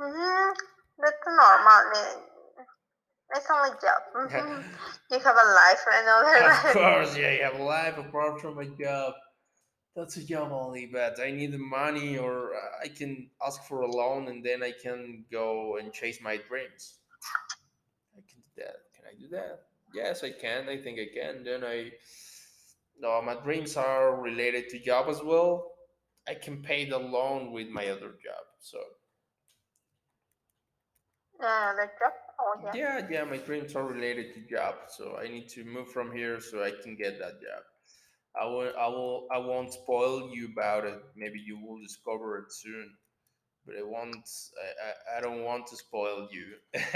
Mm-hmm. 0.00 0.52
That's 0.98 1.16
normal. 1.26 2.26
It's 3.34 3.46
only 3.50 3.70
job. 3.80 4.02
Mhm. 4.30 4.64
you 5.10 5.18
have 5.18 5.36
a 5.36 5.48
life 5.54 5.84
and 5.92 6.08
other 6.08 6.36
of 6.36 6.64
life. 6.64 6.72
course, 6.72 7.16
yeah, 7.16 7.32
you 7.32 7.42
have 7.44 7.58
a 7.58 7.62
life 7.62 7.96
apart 7.98 8.40
from 8.40 8.58
a 8.58 8.66
job. 8.66 9.14
That's 9.96 10.16
a 10.16 10.24
job 10.24 10.52
only, 10.52 10.86
but 10.86 11.18
I 11.20 11.30
need 11.32 11.52
the 11.52 11.58
money, 11.58 12.16
or 12.16 12.52
I 12.82 12.88
can 12.88 13.28
ask 13.44 13.64
for 13.64 13.80
a 13.80 13.90
loan, 13.90 14.28
and 14.28 14.44
then 14.44 14.62
I 14.62 14.72
can 14.72 15.24
go 15.30 15.78
and 15.78 15.92
chase 15.92 16.20
my 16.22 16.36
dreams. 16.36 17.00
I 18.16 18.20
can 18.20 18.38
do 18.38 18.62
that. 18.62 18.76
Can 18.94 19.04
I 19.10 19.20
do 19.20 19.28
that? 19.30 19.62
Yes, 19.92 20.22
I 20.22 20.30
can. 20.30 20.68
I 20.68 20.80
think 20.80 20.98
I 21.00 21.08
can. 21.12 21.42
Then 21.42 21.64
I, 21.64 21.90
no, 23.00 23.20
my 23.22 23.34
dreams 23.34 23.76
are 23.76 24.20
related 24.20 24.68
to 24.70 24.78
job 24.78 25.08
as 25.08 25.22
well. 25.22 25.72
I 26.28 26.34
can 26.34 26.62
pay 26.62 26.88
the 26.88 26.98
loan 26.98 27.50
with 27.50 27.68
my 27.68 27.88
other 27.88 28.10
job. 28.10 28.44
So 28.60 28.78
Uh, 31.42 31.72
the 31.74 31.86
job. 31.98 32.12
Oh 32.38 32.70
yeah. 32.74 32.98
yeah, 33.00 33.08
yeah, 33.10 33.24
my 33.24 33.38
dreams 33.38 33.74
are 33.74 33.86
related 33.86 34.34
to 34.34 34.40
job. 34.54 34.74
So 34.88 35.16
I 35.16 35.26
need 35.26 35.48
to 35.50 35.64
move 35.64 35.90
from 35.90 36.12
here 36.12 36.40
so 36.40 36.62
I 36.62 36.70
can 36.70 36.96
get 36.96 37.18
that 37.18 37.40
job. 37.40 37.62
I 38.40 38.46
will, 38.46 38.72
I 38.78 38.88
will, 38.88 39.26
I 39.32 39.38
won't 39.38 39.72
spoil 39.72 40.30
you 40.32 40.50
about 40.52 40.84
it. 40.84 41.00
Maybe 41.16 41.40
you 41.40 41.58
will 41.58 41.80
discover 41.80 42.38
it 42.38 42.52
soon. 42.52 42.94
But 43.66 43.76
I 43.76 43.82
won't. 43.82 44.16
I, 44.16 45.16
I, 45.16 45.18
I 45.18 45.20
don't 45.20 45.42
want 45.42 45.66
to 45.68 45.76
spoil 45.76 46.28
you. 46.30 46.54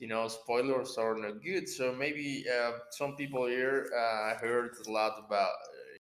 you 0.00 0.08
know 0.08 0.28
spoilers 0.28 0.96
are 0.98 1.16
not 1.16 1.42
good. 1.42 1.68
So 1.68 1.94
maybe 1.94 2.44
uh, 2.48 2.72
some 2.90 3.16
people 3.16 3.46
here 3.46 3.90
uh, 3.96 4.38
heard 4.38 4.72
a 4.86 4.90
lot 4.90 5.24
about. 5.26 5.52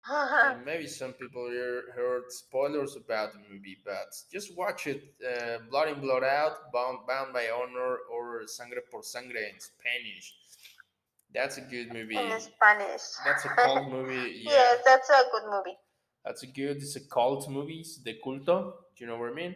Uh, 0.08 0.56
maybe 0.66 0.86
some 0.86 1.14
people 1.14 1.50
here 1.50 1.84
heard 1.96 2.32
spoilers 2.32 2.96
about 2.96 3.34
the 3.34 3.40
movie, 3.52 3.78
but 3.84 4.14
just 4.32 4.56
watch 4.56 4.86
it. 4.86 5.02
Uh, 5.26 5.58
blood 5.70 5.88
in, 5.88 6.00
blood 6.00 6.24
out, 6.24 6.72
bound, 6.72 7.00
bound 7.08 7.34
by 7.34 7.50
honor, 7.50 7.98
or 8.14 8.44
sangre 8.46 8.82
por 8.92 9.02
sangre 9.02 9.40
in 9.40 9.60
Spanish. 9.60 10.36
That's 11.36 11.58
a 11.58 11.62
good 11.62 11.92
movie. 11.92 12.16
In 12.18 12.40
Spanish. 12.40 13.02
That's 13.26 13.44
a 13.46 13.50
cult 13.58 13.90
movie. 13.90 14.42
Yeah. 14.44 14.52
Yes, 14.52 14.80
that's 14.86 15.10
a 15.10 15.24
good 15.32 15.52
movie. 15.52 15.78
That's 16.24 16.44
a 16.44 16.48
good. 16.48 16.78
It's 16.78 16.96
a 16.96 17.02
cult 17.02 17.50
movie. 17.50 17.80
It's 17.82 17.98
de 17.98 18.18
culto. 18.26 18.74
Do 18.96 19.04
you 19.04 19.08
know 19.08 19.18
what 19.18 19.32
I 19.32 19.34
mean? 19.34 19.56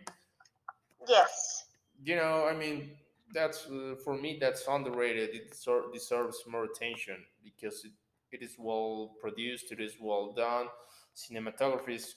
Yes. 1.08 1.66
You 2.04 2.18
know, 2.18 2.46
I 2.46 2.54
mean, 2.54 2.92
that's 3.34 3.66
uh, 3.68 3.96
for 4.04 4.16
me. 4.16 4.38
That's 4.40 4.68
underrated. 4.68 5.30
It 5.34 5.52
deser- 5.52 5.92
deserves 5.94 6.44
more 6.48 6.66
attention 6.66 7.18
because 7.44 7.86
it, 7.86 7.92
it 8.32 8.44
is 8.44 8.56
well 8.60 9.16
produced. 9.22 9.72
It 9.72 9.80
is 9.80 9.94
well 10.02 10.34
done. 10.34 10.68
Cinematography 11.16 11.96
is 11.96 12.16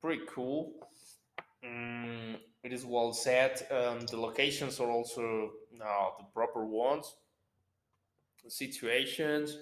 pretty 0.00 0.22
cool. 0.34 0.72
Mm, 1.64 2.36
it 2.64 2.72
is 2.72 2.84
well 2.86 3.12
set. 3.12 3.70
Um, 3.70 4.00
the 4.06 4.16
locations 4.16 4.80
are 4.80 4.90
also 4.90 5.50
now 5.72 6.14
the 6.18 6.24
proper 6.32 6.64
ones. 6.64 7.14
Situations 8.48 9.56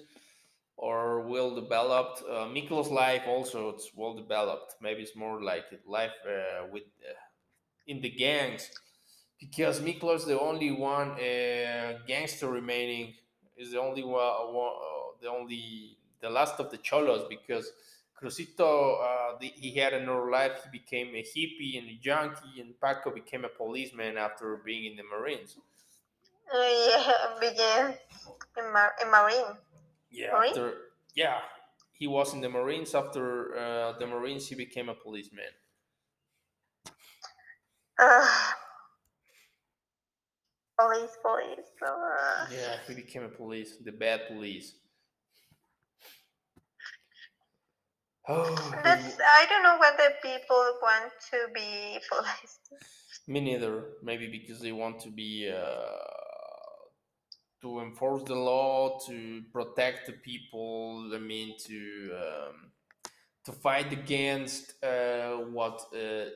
or 0.77 1.21
well 1.21 1.55
developed. 1.55 2.23
Uh, 2.29 2.45
Miklo's 2.47 2.89
life 2.89 3.23
also 3.27 3.69
it's 3.69 3.91
well 3.95 4.15
developed. 4.15 4.75
Maybe 4.81 5.01
it's 5.03 5.15
more 5.15 5.41
like 5.43 5.65
life 5.85 6.11
uh, 6.25 6.67
with 6.71 6.83
uh, 7.09 7.13
in 7.87 8.01
the 8.01 8.09
gangs 8.09 8.69
because 9.39 9.79
Miklo's 9.81 10.25
the 10.25 10.39
only 10.39 10.71
one 10.71 11.11
uh, 11.11 11.99
gangster 12.07 12.49
remaining. 12.49 13.13
Is 13.57 13.71
the 13.71 13.79
only 13.81 14.03
one, 14.03 14.21
uh, 14.21 15.17
the 15.21 15.29
only 15.29 15.97
the 16.21 16.29
last 16.29 16.59
of 16.59 16.69
the 16.69 16.77
cholos 16.77 17.25
because 17.27 17.71
Crucito 18.21 19.01
uh, 19.03 19.37
the, 19.39 19.47
he 19.55 19.73
had 19.75 19.93
another 19.93 20.29
life. 20.29 20.61
He 20.63 20.77
became 20.77 21.15
a 21.15 21.23
hippie 21.23 21.77
and 21.79 21.89
a 21.89 21.99
junkie, 22.01 22.61
and 22.61 22.79
Paco 22.79 23.11
became 23.11 23.45
a 23.45 23.49
policeman 23.49 24.17
after 24.17 24.57
being 24.63 24.91
in 24.91 24.97
the 24.97 25.03
Marines. 25.03 25.57
Yeah, 26.53 27.13
began 27.39 27.93
in, 28.57 28.73
Mar- 28.73 28.95
in 29.01 29.11
Marine. 29.11 29.57
Yeah, 30.09 30.31
Marine? 30.33 30.49
after 30.49 30.73
yeah, 31.15 31.39
he 31.93 32.07
was 32.07 32.33
in 32.33 32.41
the 32.41 32.49
Marines. 32.49 32.95
After 32.95 33.57
uh, 33.57 33.97
the 33.99 34.07
Marines, 34.07 34.47
he 34.47 34.55
became 34.55 34.89
a 34.89 34.93
policeman. 34.93 35.45
Uh, 37.99 38.27
police, 40.79 41.17
police. 41.21 41.67
Uh, 41.85 42.45
Yeah, 42.51 42.77
he 42.87 42.93
became 42.93 43.23
a 43.23 43.29
police, 43.29 43.77
the 43.83 43.91
bad 43.91 44.27
police. 44.27 44.73
Oh, 48.29 48.43
that's 48.83 49.15
I 49.23 49.45
don't 49.47 49.63
know 49.63 49.77
whether 49.79 50.13
people 50.21 50.61
want 50.81 51.13
to 51.31 51.47
be 51.53 51.97
police. 52.11 52.59
me 53.25 53.39
neither. 53.39 53.85
Maybe 54.03 54.27
because 54.27 54.59
they 54.59 54.73
want 54.73 54.99
to 55.01 55.09
be 55.09 55.49
uh, 55.49 56.16
to 57.61 57.79
enforce 57.81 58.23
the 58.23 58.35
law, 58.35 58.99
to 59.07 59.43
protect 59.51 60.07
the 60.07 60.13
people. 60.13 61.11
I 61.13 61.19
mean, 61.19 61.55
to 61.67 62.11
um, 62.15 62.71
to 63.45 63.51
fight 63.53 63.93
against 63.93 64.83
uh, 64.83 65.37
what 65.51 65.81
uh, 65.95 66.29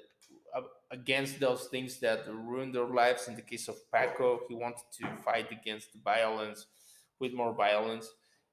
against 0.91 1.39
those 1.39 1.65
things 1.67 1.99
that 1.99 2.28
ruin 2.28 2.72
their 2.72 2.86
lives. 2.88 3.28
In 3.28 3.36
the 3.36 3.41
case 3.41 3.67
of 3.67 3.76
Paco, 3.91 4.41
he 4.47 4.55
wanted 4.55 4.84
to 4.99 5.07
fight 5.24 5.51
against 5.51 5.93
the 5.93 5.99
violence 5.99 6.65
with 7.19 7.34
more 7.34 7.53
violence 7.53 8.09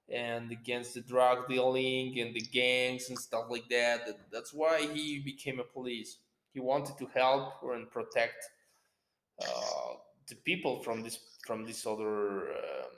and 0.08 0.50
against 0.52 0.94
the 0.94 1.00
drug 1.00 1.48
dealing 1.48 2.18
and 2.20 2.34
the 2.34 2.40
gangs 2.40 3.08
and 3.10 3.18
stuff 3.18 3.46
like 3.50 3.68
that. 3.68 4.06
That- 4.06 4.30
That's 4.30 4.52
why 4.54 4.86
he 4.86 5.18
became 5.18 5.58
a 5.60 5.64
police. 5.64 6.18
He 6.54 6.60
wanted 6.60 6.96
to 6.98 7.06
help 7.14 7.54
and 7.62 7.90
protect 7.90 8.44
uh, 9.40 9.94
the 10.28 10.36
people 10.36 10.82
from 10.82 11.02
this 11.02 11.18
from 11.46 11.64
this 11.64 11.86
other 11.86 12.50
um, 12.50 12.92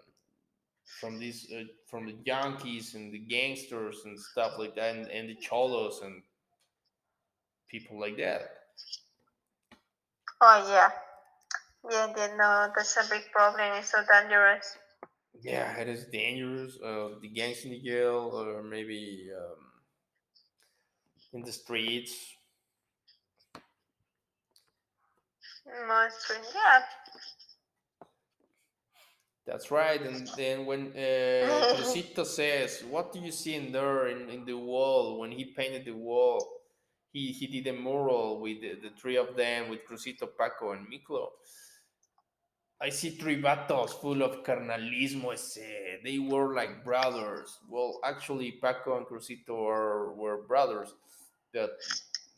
from 1.00 1.18
these 1.18 1.50
uh, 1.54 1.64
from 1.86 2.06
the 2.06 2.16
junkies 2.26 2.94
and 2.94 3.12
the 3.12 3.18
gangsters 3.18 4.02
and 4.04 4.18
stuff 4.18 4.52
like 4.58 4.74
that 4.74 4.96
and, 4.96 5.08
and 5.08 5.28
the 5.28 5.36
cholos 5.36 6.00
and 6.02 6.22
people 7.68 8.00
like 8.00 8.16
that. 8.16 8.42
Oh 10.40 10.66
yeah, 10.68 10.90
yeah. 11.90 12.12
They 12.14 12.36
know 12.36 12.70
that's 12.74 12.96
a 12.96 13.08
big 13.08 13.30
problem. 13.32 13.72
It's 13.78 13.90
so 13.90 13.98
dangerous. 14.10 14.76
Yeah, 15.42 15.76
it 15.78 15.88
is 15.88 16.04
dangerous. 16.06 16.76
Uh, 16.82 17.20
the 17.22 17.28
gangs 17.28 17.64
in 17.64 17.70
the 17.70 17.80
jail, 17.80 18.30
or 18.34 18.62
maybe 18.62 19.30
um, 19.36 19.56
in 21.32 21.42
the 21.42 21.52
streets. 21.52 22.14
Mostly, 25.86 26.36
yeah. 26.54 26.82
That's 29.46 29.70
right. 29.70 30.00
And 30.00 30.28
then 30.36 30.66
when 30.66 30.88
uh, 30.88 31.76
Crucito 31.76 32.24
says, 32.24 32.84
"What 32.88 33.12
do 33.12 33.18
you 33.18 33.32
see 33.32 33.54
in 33.54 33.72
there 33.72 34.08
in, 34.08 34.28
in 34.30 34.44
the 34.44 34.56
wall?" 34.56 35.18
When 35.18 35.32
he 35.32 35.46
painted 35.46 35.84
the 35.84 35.96
wall, 35.96 36.46
he 37.12 37.32
he 37.32 37.46
did 37.46 37.66
a 37.66 37.72
mural 37.72 38.40
with 38.40 38.60
the, 38.60 38.74
the 38.82 38.90
three 39.00 39.16
of 39.16 39.36
them, 39.36 39.68
with 39.68 39.80
Crucito, 39.86 40.28
Paco, 40.38 40.72
and 40.72 40.86
Miklo. 40.86 41.28
I 42.82 42.88
see 42.88 43.10
three 43.10 43.42
vatos 43.42 43.90
full 43.90 44.22
of 44.22 44.42
carnalismo. 44.42 45.34
Ese. 45.34 45.58
They 46.02 46.18
were 46.18 46.54
like 46.54 46.82
brothers. 46.82 47.58
Well, 47.68 48.00
actually, 48.04 48.52
Paco 48.52 48.96
and 48.96 49.06
Crucito 49.06 49.68
are, 49.68 50.12
were 50.14 50.46
brothers. 50.46 50.94
But 51.52 51.72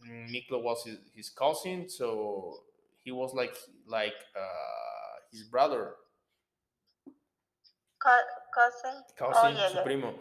Miklo 0.04 0.62
was 0.62 0.82
his, 0.84 0.98
his 1.14 1.30
cousin, 1.30 1.88
so 1.88 2.60
he 3.04 3.12
was 3.12 3.34
like 3.34 3.56
like 3.86 4.14
uh, 4.36 5.14
his 5.32 5.44
brother. 5.44 5.94
Co- 8.02 8.28
cousin. 8.54 9.02
cousin, 9.16 9.56
Oh 9.56 9.74
yeah, 9.74 9.82
primo. 9.82 10.14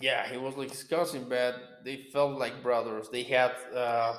Yeah, 0.00 0.28
he 0.28 0.36
was 0.36 0.56
like 0.56 0.70
his 0.70 0.84
cousin, 0.84 1.26
but 1.28 1.56
they 1.84 2.08
felt 2.12 2.38
like 2.38 2.62
brothers. 2.62 3.08
They 3.10 3.24
had 3.24 3.52
uh, 3.74 4.16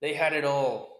they 0.00 0.14
had 0.14 0.32
it 0.32 0.44
all. 0.44 0.92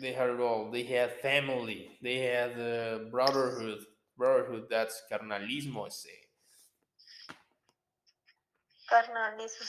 They 0.00 0.12
had 0.12 0.30
it 0.30 0.40
all. 0.40 0.70
They 0.70 0.84
had 0.84 1.20
family. 1.20 1.98
They 2.02 2.18
had 2.18 2.58
uh, 2.58 2.98
brotherhood. 3.10 3.80
Brotherhood. 4.16 4.66
That's 4.70 5.02
carnalismo. 5.10 5.86
Ese. 5.86 6.06
Carnalism. 8.88 9.66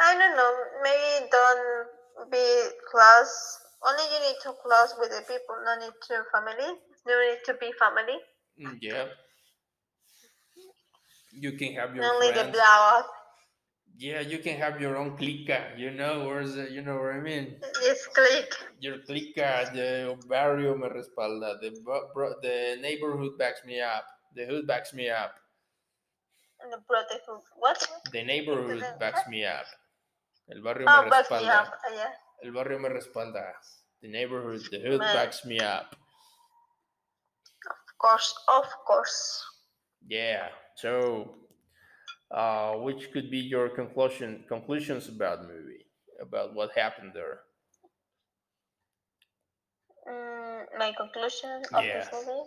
I 0.00 0.14
don't 0.18 0.36
know. 0.36 0.52
Maybe 0.82 1.28
don't 1.30 2.30
be 2.30 2.68
close. 2.90 3.58
Only 3.86 4.04
you 4.12 4.20
need 4.26 4.38
to 4.42 4.52
close 4.64 4.94
with 4.98 5.10
the 5.10 5.22
people. 5.28 5.56
No 5.64 5.72
need 5.84 5.92
to 6.08 6.14
family. 6.32 6.70
No 7.06 7.14
need 7.20 7.40
to 7.44 7.54
be 7.60 7.70
family. 7.78 8.18
Mm, 8.60 8.78
Yeah. 8.80 9.08
You 11.32 11.52
can 11.58 11.74
have 11.74 11.94
your 11.96 12.04
Only 12.04 12.28
the 12.28 12.34
friends. 12.46 12.52
blow 12.52 12.80
up. 12.98 13.10
Yeah, 13.96 14.20
you 14.20 14.38
can 14.38 14.56
have 14.58 14.80
your 14.80 14.96
own 14.96 15.16
clica. 15.16 15.76
You 15.78 15.90
know 15.90 16.26
where's 16.26 16.54
the, 16.54 16.70
you 16.70 16.82
know 16.82 16.96
what 16.98 17.14
I 17.14 17.20
mean. 17.20 17.60
This 17.80 18.06
click. 18.08 18.50
Your 18.80 18.98
clica, 18.98 19.70
the 19.74 20.16
barrio 20.28 20.74
me 20.76 20.88
respalda. 20.88 21.60
The 21.60 21.70
the 22.42 22.76
neighborhood 22.80 23.38
backs 23.38 23.62
me 23.64 23.80
up. 23.80 24.04
The 24.34 24.46
hood 24.46 24.66
backs 24.66 24.92
me 24.94 25.10
up. 25.10 25.34
The 26.70 26.78
brotherhood. 26.88 27.42
What? 27.56 27.78
The 28.12 28.22
neighborhood 28.24 28.82
backs 28.98 29.28
me 29.28 29.44
up. 29.44 29.66
El 30.50 30.62
barrio 30.62 30.86
Oh, 30.88 31.02
me 31.04 31.10
backs 31.10 31.30
me 31.30 31.36
respalda. 31.38 31.54
up. 31.66 31.74
Yeah. 31.92 32.12
El 32.44 32.52
barrio 32.52 32.78
me 32.78 32.90
respalda. 32.90 33.54
The 34.02 34.08
neighborhood, 34.08 34.60
the 34.70 34.78
hood 34.78 35.00
Man. 35.00 35.14
backs 35.14 35.46
me 35.46 35.58
up. 35.60 35.96
Of 37.70 37.98
course. 37.98 38.34
Of 38.48 38.66
course. 38.86 39.42
Yeah. 40.06 40.48
So, 40.76 41.36
uh, 42.30 42.74
which 42.74 43.10
could 43.12 43.30
be 43.30 43.38
your 43.38 43.70
conclusion 43.70 44.44
conclusions 44.46 45.08
about 45.08 45.40
the 45.40 45.48
movie, 45.48 45.86
about 46.20 46.52
what 46.52 46.70
happened 46.76 47.12
there? 47.14 47.40
Mm, 50.06 50.66
my 50.78 50.92
conclusion 50.92 51.62
of 51.72 51.82
Yeah. 51.82 51.94
this 51.94 52.12
movie. 52.12 52.44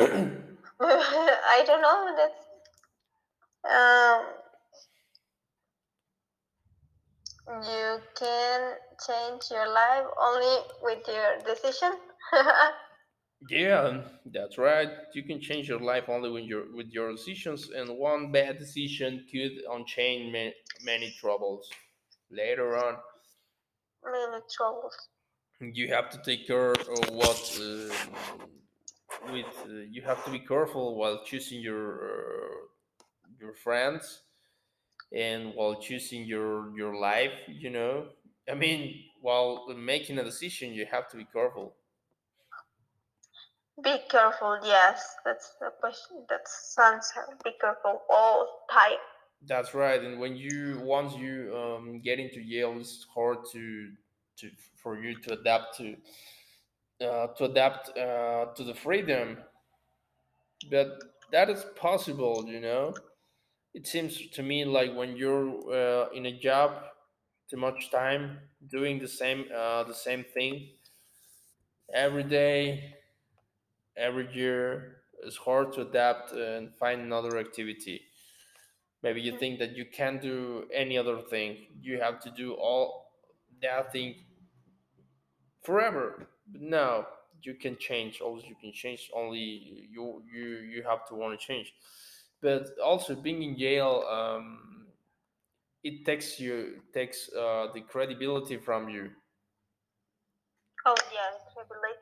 I 0.80 1.64
don't 1.66 1.80
know. 1.80 2.14
That's 2.14 2.46
um. 3.64 4.39
You 7.50 7.98
can 8.16 8.74
change 9.06 9.50
your 9.50 9.68
life 9.72 10.06
only 10.18 10.56
with 10.82 11.06
your 11.08 11.38
decision. 11.44 11.92
Yeah, 13.48 14.02
that's 14.26 14.58
right. 14.58 14.90
You 15.14 15.22
can 15.22 15.40
change 15.40 15.68
your 15.68 15.80
life 15.80 16.04
only 16.08 16.30
with 16.30 16.44
your 16.44 16.64
with 16.76 16.88
your 16.88 17.10
decisions, 17.12 17.70
and 17.70 17.96
one 17.96 18.30
bad 18.32 18.58
decision 18.58 19.26
could 19.32 19.52
unchain 19.72 20.30
ma- 20.30 20.52
many 20.84 21.10
troubles 21.18 21.70
later 22.30 22.76
on. 22.76 22.96
Many 24.04 24.42
troubles. 24.54 25.08
you 25.60 25.88
have 25.88 26.10
to 26.10 26.18
take 26.24 26.46
care 26.46 26.72
of 26.72 27.10
what 27.10 27.40
uh, 27.60 27.94
with 29.32 29.46
uh, 29.66 29.72
you 29.90 30.02
have 30.02 30.24
to 30.24 30.30
be 30.30 30.38
careful 30.38 30.96
while 30.96 31.22
choosing 31.24 31.60
your 31.60 31.84
uh, 32.10 32.56
your 33.40 33.54
friends 33.54 34.22
and 35.12 35.54
while 35.54 35.80
choosing 35.80 36.24
your 36.24 36.76
your 36.76 36.94
life 36.96 37.32
you 37.48 37.70
know 37.70 38.08
i 38.50 38.54
mean 38.54 38.94
while 39.20 39.66
making 39.74 40.18
a 40.18 40.24
decision 40.24 40.72
you 40.72 40.86
have 40.90 41.08
to 41.08 41.16
be 41.16 41.24
careful 41.32 41.74
Be 43.82 43.98
careful. 44.08 44.60
Yes, 44.62 45.16
that's 45.24 45.56
the 45.58 45.70
question. 45.80 46.24
That's 46.28 46.78
answer. 46.78 47.36
Be 47.42 47.50
careful 47.60 48.02
all 48.08 48.64
time. 48.70 48.98
that's 49.46 49.74
right 49.74 50.02
and 50.02 50.20
when 50.20 50.36
you 50.36 50.80
once 50.82 51.14
you 51.16 51.54
um, 51.56 52.00
get 52.00 52.18
into 52.18 52.40
yale 52.40 52.76
it's 52.78 53.06
hard 53.14 53.38
to 53.52 53.90
to 54.36 54.50
for 54.76 54.98
you 55.02 55.18
to 55.20 55.32
adapt 55.32 55.76
to 55.78 55.96
uh, 57.04 57.28
to 57.28 57.44
adapt 57.44 57.96
uh, 57.96 58.46
to 58.54 58.64
the 58.64 58.74
freedom 58.74 59.38
but 60.70 60.88
that 61.32 61.48
is 61.50 61.64
possible 61.76 62.44
you 62.48 62.60
know 62.60 62.94
it 63.74 63.86
seems 63.86 64.28
to 64.30 64.42
me 64.42 64.64
like 64.64 64.94
when 64.94 65.16
you're 65.16 65.48
uh, 65.72 66.08
in 66.10 66.26
a 66.26 66.38
job 66.38 66.72
too 67.50 67.56
much 67.56 67.90
time 67.90 68.38
doing 68.68 68.98
the 68.98 69.08
same 69.08 69.44
uh, 69.56 69.84
the 69.84 69.94
same 69.94 70.24
thing 70.34 70.68
every 71.92 72.22
day 72.24 72.94
every 73.96 74.28
year 74.34 74.96
it's 75.22 75.36
hard 75.36 75.72
to 75.74 75.82
adapt 75.82 76.32
and 76.32 76.74
find 76.76 77.02
another 77.02 77.38
activity. 77.38 78.00
Maybe 79.02 79.20
you 79.20 79.38
think 79.38 79.58
that 79.58 79.76
you 79.76 79.84
can't 79.86 80.20
do 80.22 80.66
any 80.72 80.96
other 80.98 81.18
thing. 81.20 81.66
You 81.80 82.00
have 82.00 82.20
to 82.20 82.30
do 82.30 82.54
all 82.54 83.12
that 83.62 83.92
thing 83.92 84.14
forever. 85.62 86.28
But 86.50 86.62
no 86.62 87.06
you 87.42 87.54
can 87.54 87.76
change. 87.78 88.20
Always 88.20 88.44
you 88.44 88.54
can 88.60 88.72
change. 88.72 89.10
Only 89.14 89.38
you 89.90 90.22
you 90.32 90.46
you 90.72 90.82
have 90.82 91.06
to 91.08 91.14
want 91.14 91.38
to 91.38 91.46
change 91.46 91.72
but 92.42 92.66
also 92.84 93.14
being 93.14 93.42
in 93.42 93.56
jail 93.58 94.04
um, 94.10 94.86
it 95.82 96.04
takes 96.04 96.38
you 96.40 96.80
takes 96.92 97.28
uh, 97.34 97.66
the 97.74 97.80
credibility 97.80 98.56
from 98.56 98.88
you 98.88 99.10
Oh 100.86 100.94
yeah, 101.12 101.30
cribulate. 101.52 102.00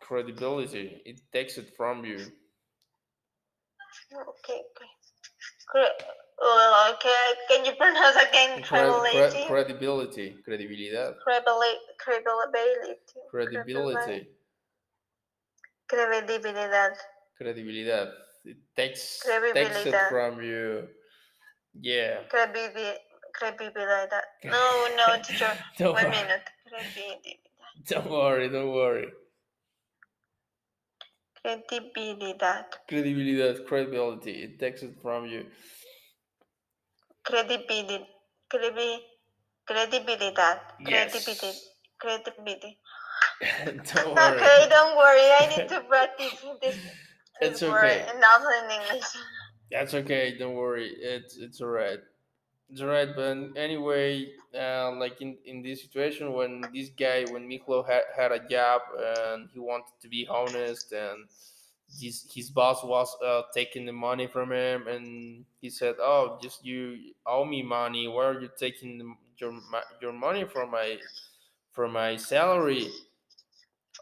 credibility 0.00 1.02
it 1.04 1.20
takes 1.32 1.58
it 1.58 1.68
from 1.76 2.04
you 2.04 2.16
Okay, 4.12 4.60
okay. 5.72 5.88
Uh, 6.42 6.92
okay, 6.94 7.22
can 7.48 7.64
you 7.64 7.72
pronounce 7.76 8.16
again? 8.16 8.62
Cre- 8.62 8.66
cre- 8.66 8.68
Credibility. 8.68 9.46
credibility 9.46 10.36
credibilidad 10.44 11.14
Credibility. 11.24 11.80
Credibility. 13.30 13.30
credibility 13.30 14.28
Credibilidad. 15.88 16.92
credibilidad 17.38 18.08
takes 18.76 19.22
takes 19.54 19.86
it 19.86 19.94
from 20.10 20.42
you 20.42 20.88
yeah 21.80 22.22
Credibilidad. 22.28 22.98
Credibilidad. 23.34 24.10
No, 24.44 24.88
no, 24.96 25.20
teacher. 25.22 25.52
don't, 25.78 25.92
One 25.92 26.10
minute. 26.10 26.46
Credibilidad. 26.68 27.38
don't 27.88 28.10
worry 28.10 28.48
don't 28.48 28.72
worry 28.72 29.08
Credibilidad. 31.42 32.66
credibilidad 32.88 33.66
credibility 33.66 34.32
it 34.44 34.58
takes 34.58 34.82
it 34.82 34.94
from 35.02 35.26
you 35.26 35.46
Credibilidad. 37.24 38.06
Credi- 38.48 39.02
Credibilidad. 39.66 40.60
Yes. 40.78 41.10
Credibilidad. 41.10 41.56
Credibility. 41.98 42.78
don't 43.94 44.14
worry 44.14 44.36
Okay, 44.36 44.68
don't 44.70 44.96
worry. 44.96 45.26
I 45.40 45.46
need 45.56 45.68
to 45.68 45.80
practice 45.80 46.34
this. 46.62 46.78
It's 47.40 47.62
okay. 47.62 48.06
and 48.08 48.22
also 48.24 48.48
in 48.64 48.70
English. 48.70 49.04
That's 49.70 49.94
okay. 49.94 50.36
Don't 50.38 50.54
worry. 50.54 50.88
It's 50.98 51.36
it's 51.36 51.60
alright. 51.60 52.00
It's 52.70 52.80
alright. 52.80 53.08
But 53.14 53.56
anyway, 53.56 54.32
uh, 54.54 54.92
like 54.92 55.20
in 55.20 55.36
in 55.44 55.62
this 55.62 55.82
situation, 55.82 56.32
when 56.32 56.62
this 56.72 56.90
guy, 56.90 57.24
when 57.30 57.48
Miklo 57.48 57.86
had 57.86 58.02
had 58.16 58.32
a 58.32 58.46
job 58.48 58.82
and 58.98 59.48
he 59.52 59.58
wanted 59.58 59.92
to 60.02 60.08
be 60.08 60.26
honest, 60.30 60.92
and 60.92 61.26
his 62.00 62.26
his 62.32 62.50
boss 62.50 62.82
was 62.84 63.14
uh, 63.24 63.42
taking 63.54 63.86
the 63.86 63.92
money 63.92 64.26
from 64.26 64.52
him, 64.52 64.86
and 64.86 65.44
he 65.60 65.70
said, 65.70 65.96
"Oh, 65.98 66.38
just 66.42 66.64
you 66.64 67.12
owe 67.26 67.44
me 67.44 67.62
money. 67.62 68.08
Where 68.08 68.30
are 68.30 68.40
you 68.40 68.50
taking 68.58 68.98
the, 68.98 69.14
your 69.38 69.52
your 70.00 70.12
money 70.12 70.44
from 70.44 70.70
my 70.70 70.98
from 71.72 71.92
my 71.92 72.16
salary?" 72.16 72.88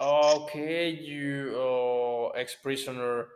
Okay, 0.01 0.91
you 0.91 1.55
uh, 1.57 2.29
ex 2.31 2.55
prisoner. 2.57 3.29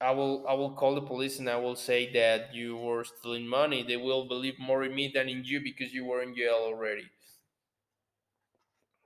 I 0.00 0.12
will 0.12 0.46
I 0.46 0.52
will 0.54 0.76
call 0.76 0.94
the 0.94 1.02
police 1.02 1.40
and 1.40 1.50
I 1.50 1.56
will 1.56 1.74
say 1.74 2.08
that 2.12 2.54
you 2.54 2.76
were 2.76 3.02
stealing 3.02 3.48
money. 3.48 3.82
They 3.82 3.96
will 3.96 4.28
believe 4.28 4.56
more 4.56 4.84
in 4.84 4.94
me 4.94 5.08
than 5.08 5.28
in 5.28 5.42
you 5.44 5.60
because 5.60 5.92
you 5.92 6.04
were 6.04 6.22
in 6.22 6.36
jail 6.36 6.54
already. 6.54 7.10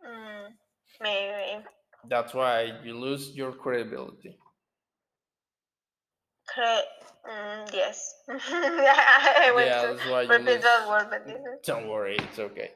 Mm, 0.05 0.59
maybe. 1.01 1.65
That's 2.03 2.35
why 2.35 2.81
you 2.83 2.99
lose 2.99 3.37
your 3.37 3.53
credibility. 3.53 4.37
Cre- 6.49 6.89
mm, 7.25 7.73
yes. 7.73 8.15
I 8.29 9.53
went 9.55 9.75
Yeah, 9.75 9.81
to 9.81 9.89
that's 9.93 10.05
why 10.05 10.23
you 10.23 10.39
repeat 10.39 10.43
lose. 10.43 10.63
that 10.63 10.89
word, 10.89 11.11
but 11.11 11.27
Don't 11.65 11.89
worry, 11.89 12.17
it's 12.17 12.39
okay. 12.39 12.73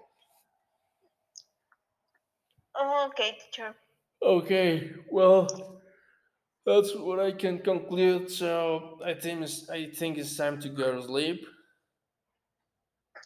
Oh, 2.74 3.08
okay, 3.08 3.38
teacher. 3.44 3.74
Okay, 4.22 4.92
well, 5.10 5.80
that's 6.64 6.94
what 6.94 7.20
I 7.20 7.32
can 7.32 7.58
conclude. 7.58 8.30
So 8.30 8.98
I 9.04 9.14
think 9.14 9.42
it's, 9.42 9.68
I 9.68 9.90
think 9.90 10.18
it's 10.18 10.36
time 10.36 10.60
to 10.60 10.68
go 10.68 10.94
to 10.94 11.02
sleep. 11.02 11.46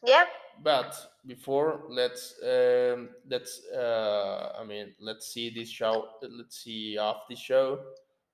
Yep. 0.05 0.28
But 0.62 0.97
before, 1.26 1.82
let's 1.90 2.34
um, 2.42 3.11
let's 3.28 3.61
uh, 3.74 4.53
I 4.59 4.64
mean, 4.64 4.94
let's 5.01 5.32
see 5.32 5.51
this 5.51 5.68
show. 5.68 6.09
Let's 6.22 6.62
see 6.62 6.97
off 6.97 7.28
the 7.28 7.36
show. 7.36 7.78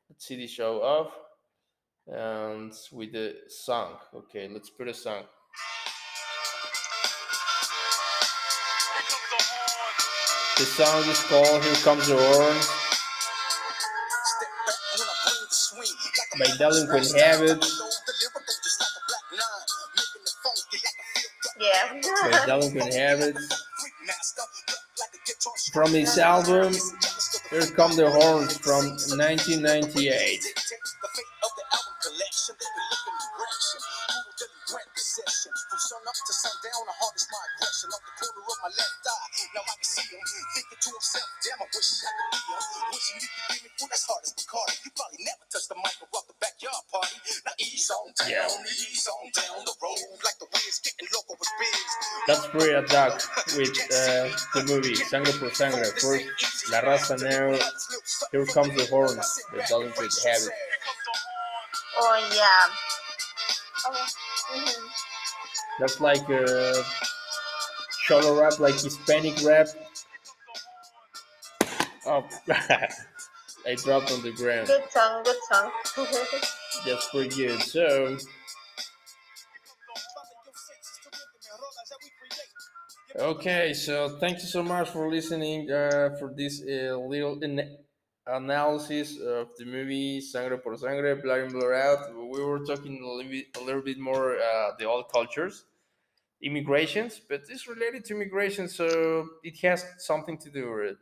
Let's 0.08 0.26
see 0.26 0.36
the 0.36 0.46
show 0.46 0.82
off, 0.82 1.12
and 2.06 2.72
with 2.92 3.12
the 3.12 3.34
song. 3.48 3.96
Okay, 4.14 4.48
let's 4.48 4.70
put 4.70 4.88
a 4.88 4.94
song. 4.94 5.24
The 10.62 10.68
song 10.68 11.02
is 11.10 11.20
called 11.24 11.64
"Here 11.64 11.74
Comes 11.82 12.06
the 12.06 12.14
Horn" 12.14 12.56
by 16.38 16.46
Delinquent 16.56 17.18
Habits. 17.18 17.82
Yeah. 21.58 22.00
By 22.30 22.46
Delinquent 22.46 22.94
Habits. 22.94 23.64
From 25.72 25.90
his 25.92 26.16
album 26.16 26.72
"Here 27.50 27.66
Come 27.74 27.96
the 27.96 28.08
Horns" 28.08 28.56
from 28.56 28.86
1998. 29.18 30.51
With 53.56 53.76
uh, 53.92 54.28
the 54.54 54.64
movie 54.66 54.94
Sangre 54.94 55.32
por 55.32 55.52
Sangre. 55.52 55.84
First, 55.84 56.70
La 56.70 56.80
Raza 56.80 57.16
now. 57.20 57.58
Here 58.32 58.46
comes 58.46 58.74
the 58.76 58.86
horns. 58.90 59.40
The 59.52 59.62
Delinquent 59.68 60.12
Habits. 60.24 60.50
Oh, 61.98 62.30
yeah. 62.34 62.72
Oh, 63.86 64.06
mhm. 64.56 64.88
That's 65.80 66.00
like 66.00 66.28
a 66.28 66.82
solo 68.06 68.40
rap, 68.40 68.58
like 68.58 68.74
Hispanic 68.74 69.42
rap. 69.44 69.68
Oh, 72.06 72.24
I 72.48 73.74
dropped 73.76 74.10
on 74.12 74.22
the 74.22 74.32
ground. 74.32 74.66
Good 74.66 74.90
song, 74.90 75.22
good 75.22 75.36
song. 75.50 75.70
That's 76.86 77.08
pretty 77.10 77.28
good. 77.34 77.60
So, 77.62 78.16
okay. 83.22 83.72
So, 83.74 84.18
thank 84.18 84.38
you 84.38 84.48
so 84.48 84.62
much 84.62 84.88
for 84.90 85.10
listening 85.10 85.70
uh, 85.70 86.10
for 86.18 86.32
this 86.36 86.62
uh, 86.62 86.96
little 86.96 87.42
an- 87.42 87.78
analysis 88.26 89.18
of 89.20 89.48
the 89.58 89.64
movie 89.64 90.20
Sangre 90.20 90.58
por 90.58 90.76
Sangre, 90.76 91.14
Blood 91.16 91.40
in 91.40 91.52
Blood 91.52 91.72
Out. 91.72 92.14
We 92.14 92.42
were 92.42 92.60
talking 92.64 93.02
a 93.02 93.06
little 93.06 93.30
bit, 93.30 93.46
a 93.56 93.60
little 93.60 93.82
bit 93.82 93.98
more 93.98 94.36
uh, 94.36 94.72
the 94.78 94.84
old 94.86 95.08
cultures. 95.10 95.64
immigrations, 96.42 97.20
but 97.30 97.42
it's 97.50 97.66
related 97.68 98.04
to 98.06 98.14
immigration, 98.14 98.68
so 98.68 98.86
it 99.44 99.56
has 99.62 99.84
something 99.98 100.38
to 100.38 100.50
do 100.50 100.64
with 100.72 100.92
it. 100.92 100.98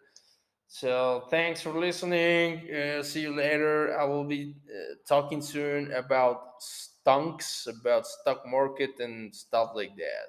So 0.69 1.27
thanks 1.31 1.63
for 1.63 1.73
listening. 1.79 2.71
Uh, 2.75 3.03
see 3.03 3.23
you 3.23 3.35
later. 3.37 3.99
I 3.99 4.05
will 4.05 4.25
be 4.25 4.55
uh, 4.69 4.95
talking 5.09 5.43
soon 5.43 5.93
about 5.93 6.39
stunks, 6.61 7.67
about 7.67 8.07
stock 8.07 8.43
market 8.47 9.01
and 9.01 9.35
stuff 9.35 9.71
like 9.75 9.97
that. 9.97 10.27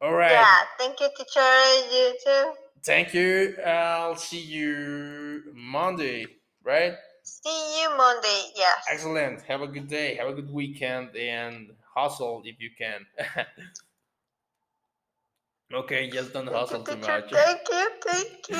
All 0.00 0.12
right. 0.12 0.32
Yeah, 0.32 0.58
thank 0.78 1.00
you, 1.00 1.08
teacher. 1.16 1.40
You 1.92 2.14
too. 2.24 2.52
Thank 2.84 3.14
you. 3.14 3.56
I'll 3.64 4.16
see 4.16 4.40
you 4.40 5.42
Monday, 5.54 6.26
right? 6.62 6.94
See 7.22 7.80
you 7.80 7.96
Monday. 7.96 8.50
Yes. 8.54 8.84
Excellent. 8.90 9.42
Have 9.42 9.62
a 9.62 9.66
good 9.66 9.88
day. 9.88 10.14
Have 10.16 10.28
a 10.28 10.34
good 10.34 10.52
weekend 10.52 11.16
and 11.16 11.70
hustle 11.94 12.42
if 12.44 12.60
you 12.60 12.70
can. 12.76 13.06
okay, 15.74 16.10
just 16.10 16.32
don't 16.32 16.46
hustle 16.46 16.84
too 16.84 16.96
much. 16.96 17.32
Thank 17.32 17.60
you, 17.68 17.90
thank 18.06 18.48
you. 18.48 18.56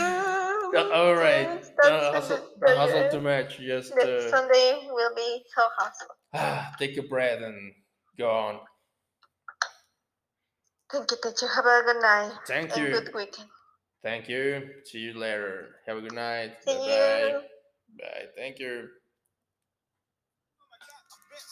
Uh, 0.75 0.91
All 0.93 1.15
right. 1.15 1.63
Don't 1.83 2.15
hustle, 2.15 2.41
don't 2.61 2.77
hustle 2.77 3.09
too 3.11 3.21
much. 3.21 3.59
Just 3.59 3.93
uh, 3.93 4.31
Sunday 4.31 4.89
will 4.91 5.15
be 5.15 5.45
so 5.55 5.63
hustle. 5.79 6.75
take 6.79 6.97
a 6.97 7.03
breath 7.03 7.43
and 7.43 7.73
go 8.19 8.31
on. 8.31 8.61
Thank 10.91 11.11
you, 11.11 11.17
teacher. 11.23 11.49
Have 11.49 11.67
a 11.67 11.83
good 11.85 12.01
night. 12.01 12.33
Thank 12.47 12.77
you. 12.77 12.87
good 12.89 13.11
weekend. 13.15 13.49
Thank 14.03 14.29
you. 14.29 14.71
See 14.85 14.99
you 14.99 15.15
later. 15.15 15.77
Have 15.87 15.97
a 15.99 16.01
good 16.01 16.15
night. 16.15 16.53
See 16.65 16.73
Bye 16.73 16.79
bye. 16.79 17.29
you. 17.29 17.41
Bye. 17.99 18.27
Thank 18.37 18.59
you. 18.61 18.89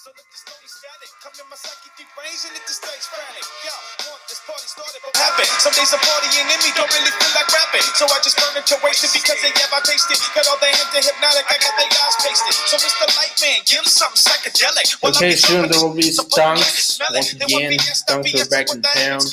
So 0.04 0.12
let 0.12 0.28
the 0.28 0.36
story 0.36 0.68
static. 0.68 1.08
Come 1.24 1.32
in 1.32 1.48
my 1.48 1.56
psyche 1.56 1.88
deep 1.96 2.12
range 2.20 2.44
and 2.44 2.52
let 2.52 2.68
the 2.68 2.76
stage 2.76 3.08
frantic. 3.08 3.40
Yo, 3.64 3.72
want 4.04 4.20
this 4.28 4.36
party 4.44 4.68
started, 4.68 5.00
but 5.00 5.16
happen. 5.16 5.48
Some 5.64 5.72
days 5.72 5.96
I'm 5.96 6.04
in 6.44 6.60
me, 6.60 6.76
don't 6.76 6.92
really 6.92 7.08
feel 7.08 7.32
like 7.32 7.48
rapping. 7.48 7.88
So 7.96 8.04
I 8.12 8.20
just 8.20 8.36
burn 8.36 8.52
it 8.52 8.68
to 8.68 8.76
waste 8.84 9.00
it 9.08 9.16
because 9.16 9.40
they 9.40 9.48
have 9.48 9.72
I 9.72 9.80
tasted. 9.80 10.20
Got 10.36 10.44
all 10.52 10.60
the 10.60 10.68
hint 10.68 10.92
to 10.92 11.00
hypnotic, 11.08 11.48
I 11.48 11.56
got 11.56 11.72
their 11.80 11.88
eyes 11.88 12.16
pasted. 12.20 12.52
So 12.68 12.76
Mr. 12.76 13.08
Lightman, 13.16 13.64
give 13.64 13.80
'em 13.80 13.88
something 13.88 14.20
psychedelic. 14.20 14.92
I 14.92 15.08
Okay, 15.08 15.32
soon 15.40 15.72
there 15.72 15.80
will 15.80 15.96
be 15.96 16.12
stunks. 16.12 17.00
Once 17.08 17.32
again, 17.32 17.72
BS, 17.72 18.04
stunks 18.04 18.36
are 18.36 18.50
back 18.52 18.68
in 18.76 18.84
town. 18.84 19.24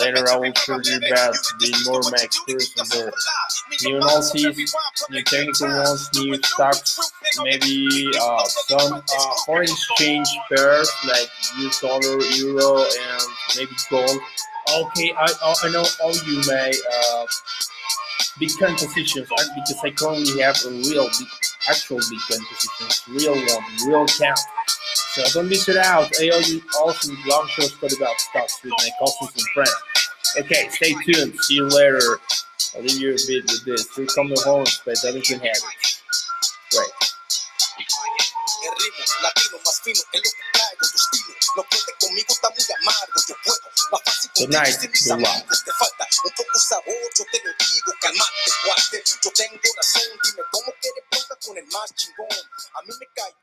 Later, 0.00 0.24
I 0.24 0.40
will 0.40 0.56
show 0.56 0.80
you 0.80 0.96
about 1.04 1.36
the 1.60 1.68
more 1.84 2.00
Max 2.16 2.32
you 2.48 2.56
do, 2.56 2.56
Cruz 2.56 2.72
and 2.80 2.88
that's 2.88 3.62
the 3.76 3.92
all 4.00 4.22
new 4.34 4.48
and 4.48 4.56
new 5.10 5.22
technical 5.22 5.68
ones, 5.68 6.08
new 6.14 6.40
stocks, 6.42 7.12
maybe 7.42 8.10
uh, 8.20 8.44
some 8.44 9.02
uh, 9.18 9.34
foreign 9.46 9.64
exchange 9.64 10.28
pairs 10.50 10.90
like 11.06 11.28
US 11.58 11.80
dollar, 11.80 12.20
euro, 12.36 12.78
and 12.78 13.22
maybe 13.56 13.72
gold. 13.90 14.18
Okay, 14.74 15.12
I 15.18 15.28
I 15.64 15.68
know 15.70 15.84
all 16.02 16.14
you 16.14 16.42
may 16.46 16.70
uh, 16.70 17.26
Bitcoin 18.40 18.78
positions 18.78 19.28
because 19.28 19.80
I 19.82 19.90
currently 19.90 20.40
have 20.42 20.56
a 20.66 20.70
real 20.70 21.08
actual 21.68 21.98
Bitcoin 21.98 22.40
positions, 22.48 23.02
real 23.08 23.34
one, 23.34 23.64
real 23.86 24.04
account. 24.04 24.38
So 25.14 25.22
don't 25.32 25.48
miss 25.48 25.68
it 25.68 25.76
out. 25.76 26.10
I 26.20 26.28
always 26.30 26.60
awesome 26.80 27.16
long 27.26 27.46
shows 27.48 27.74
about 27.82 28.20
stocks 28.20 28.60
with 28.62 28.72
my 28.78 28.90
cousins 29.00 29.32
and 29.36 29.46
friends. 29.54 29.74
Okay, 30.38 30.68
stay 30.70 30.94
tuned. 31.04 31.34
See 31.40 31.54
you 31.54 31.66
later. 31.66 32.18
I'll 32.76 32.82
leave 32.82 33.00
you 33.00 33.10
a 33.10 33.18
bit 33.26 33.44
with 33.44 33.64
this. 33.64 33.96
Here 33.96 34.06
come 34.06 34.28
the 34.28 34.40
horns 34.44 34.80
by 34.86 34.94
Delinquent 35.02 35.42
Habits. 35.42 36.02
Right. 36.76 36.97
Latino 39.22 39.58
más 39.64 39.80
fino 39.82 40.00
es 40.12 40.20
lo 40.24 40.30
que 40.30 40.44
traigo 40.52 40.84
tu 40.90 40.96
estilo. 40.96 41.34
No 41.56 41.62
cuentes 41.68 41.94
conmigo, 42.00 42.26
está 42.28 42.48
muy 42.50 42.64
amargo. 42.80 43.16
Yo 43.28 43.34
puedo, 43.44 43.60
más 43.92 44.02
fácil 44.04 44.30
Good 44.30 44.42
contigo 44.44 44.62
night. 44.62 44.80
sin 44.80 44.90
mis 44.90 45.10
amigos. 45.10 45.64
Te 45.64 45.72
falta 45.72 46.08
un 46.24 46.32
poco 46.32 46.58
sabor, 46.58 47.10
yo 47.16 47.24
te 47.32 47.38
lo 47.44 47.50
digo. 47.58 47.92
Calmate, 48.00 48.50
guante. 48.64 49.04
Yo 49.22 49.30
tengo 49.32 49.60
razón. 49.76 50.02
Dime 50.24 50.42
cómo 50.52 50.72
quieres 50.80 51.04
ponga 51.10 51.36
con 51.44 51.58
el 51.58 51.66
más 51.66 51.94
chingón. 51.94 52.28
A 52.74 52.82
mí 52.82 52.92
me 52.98 53.06
cae 53.14 53.34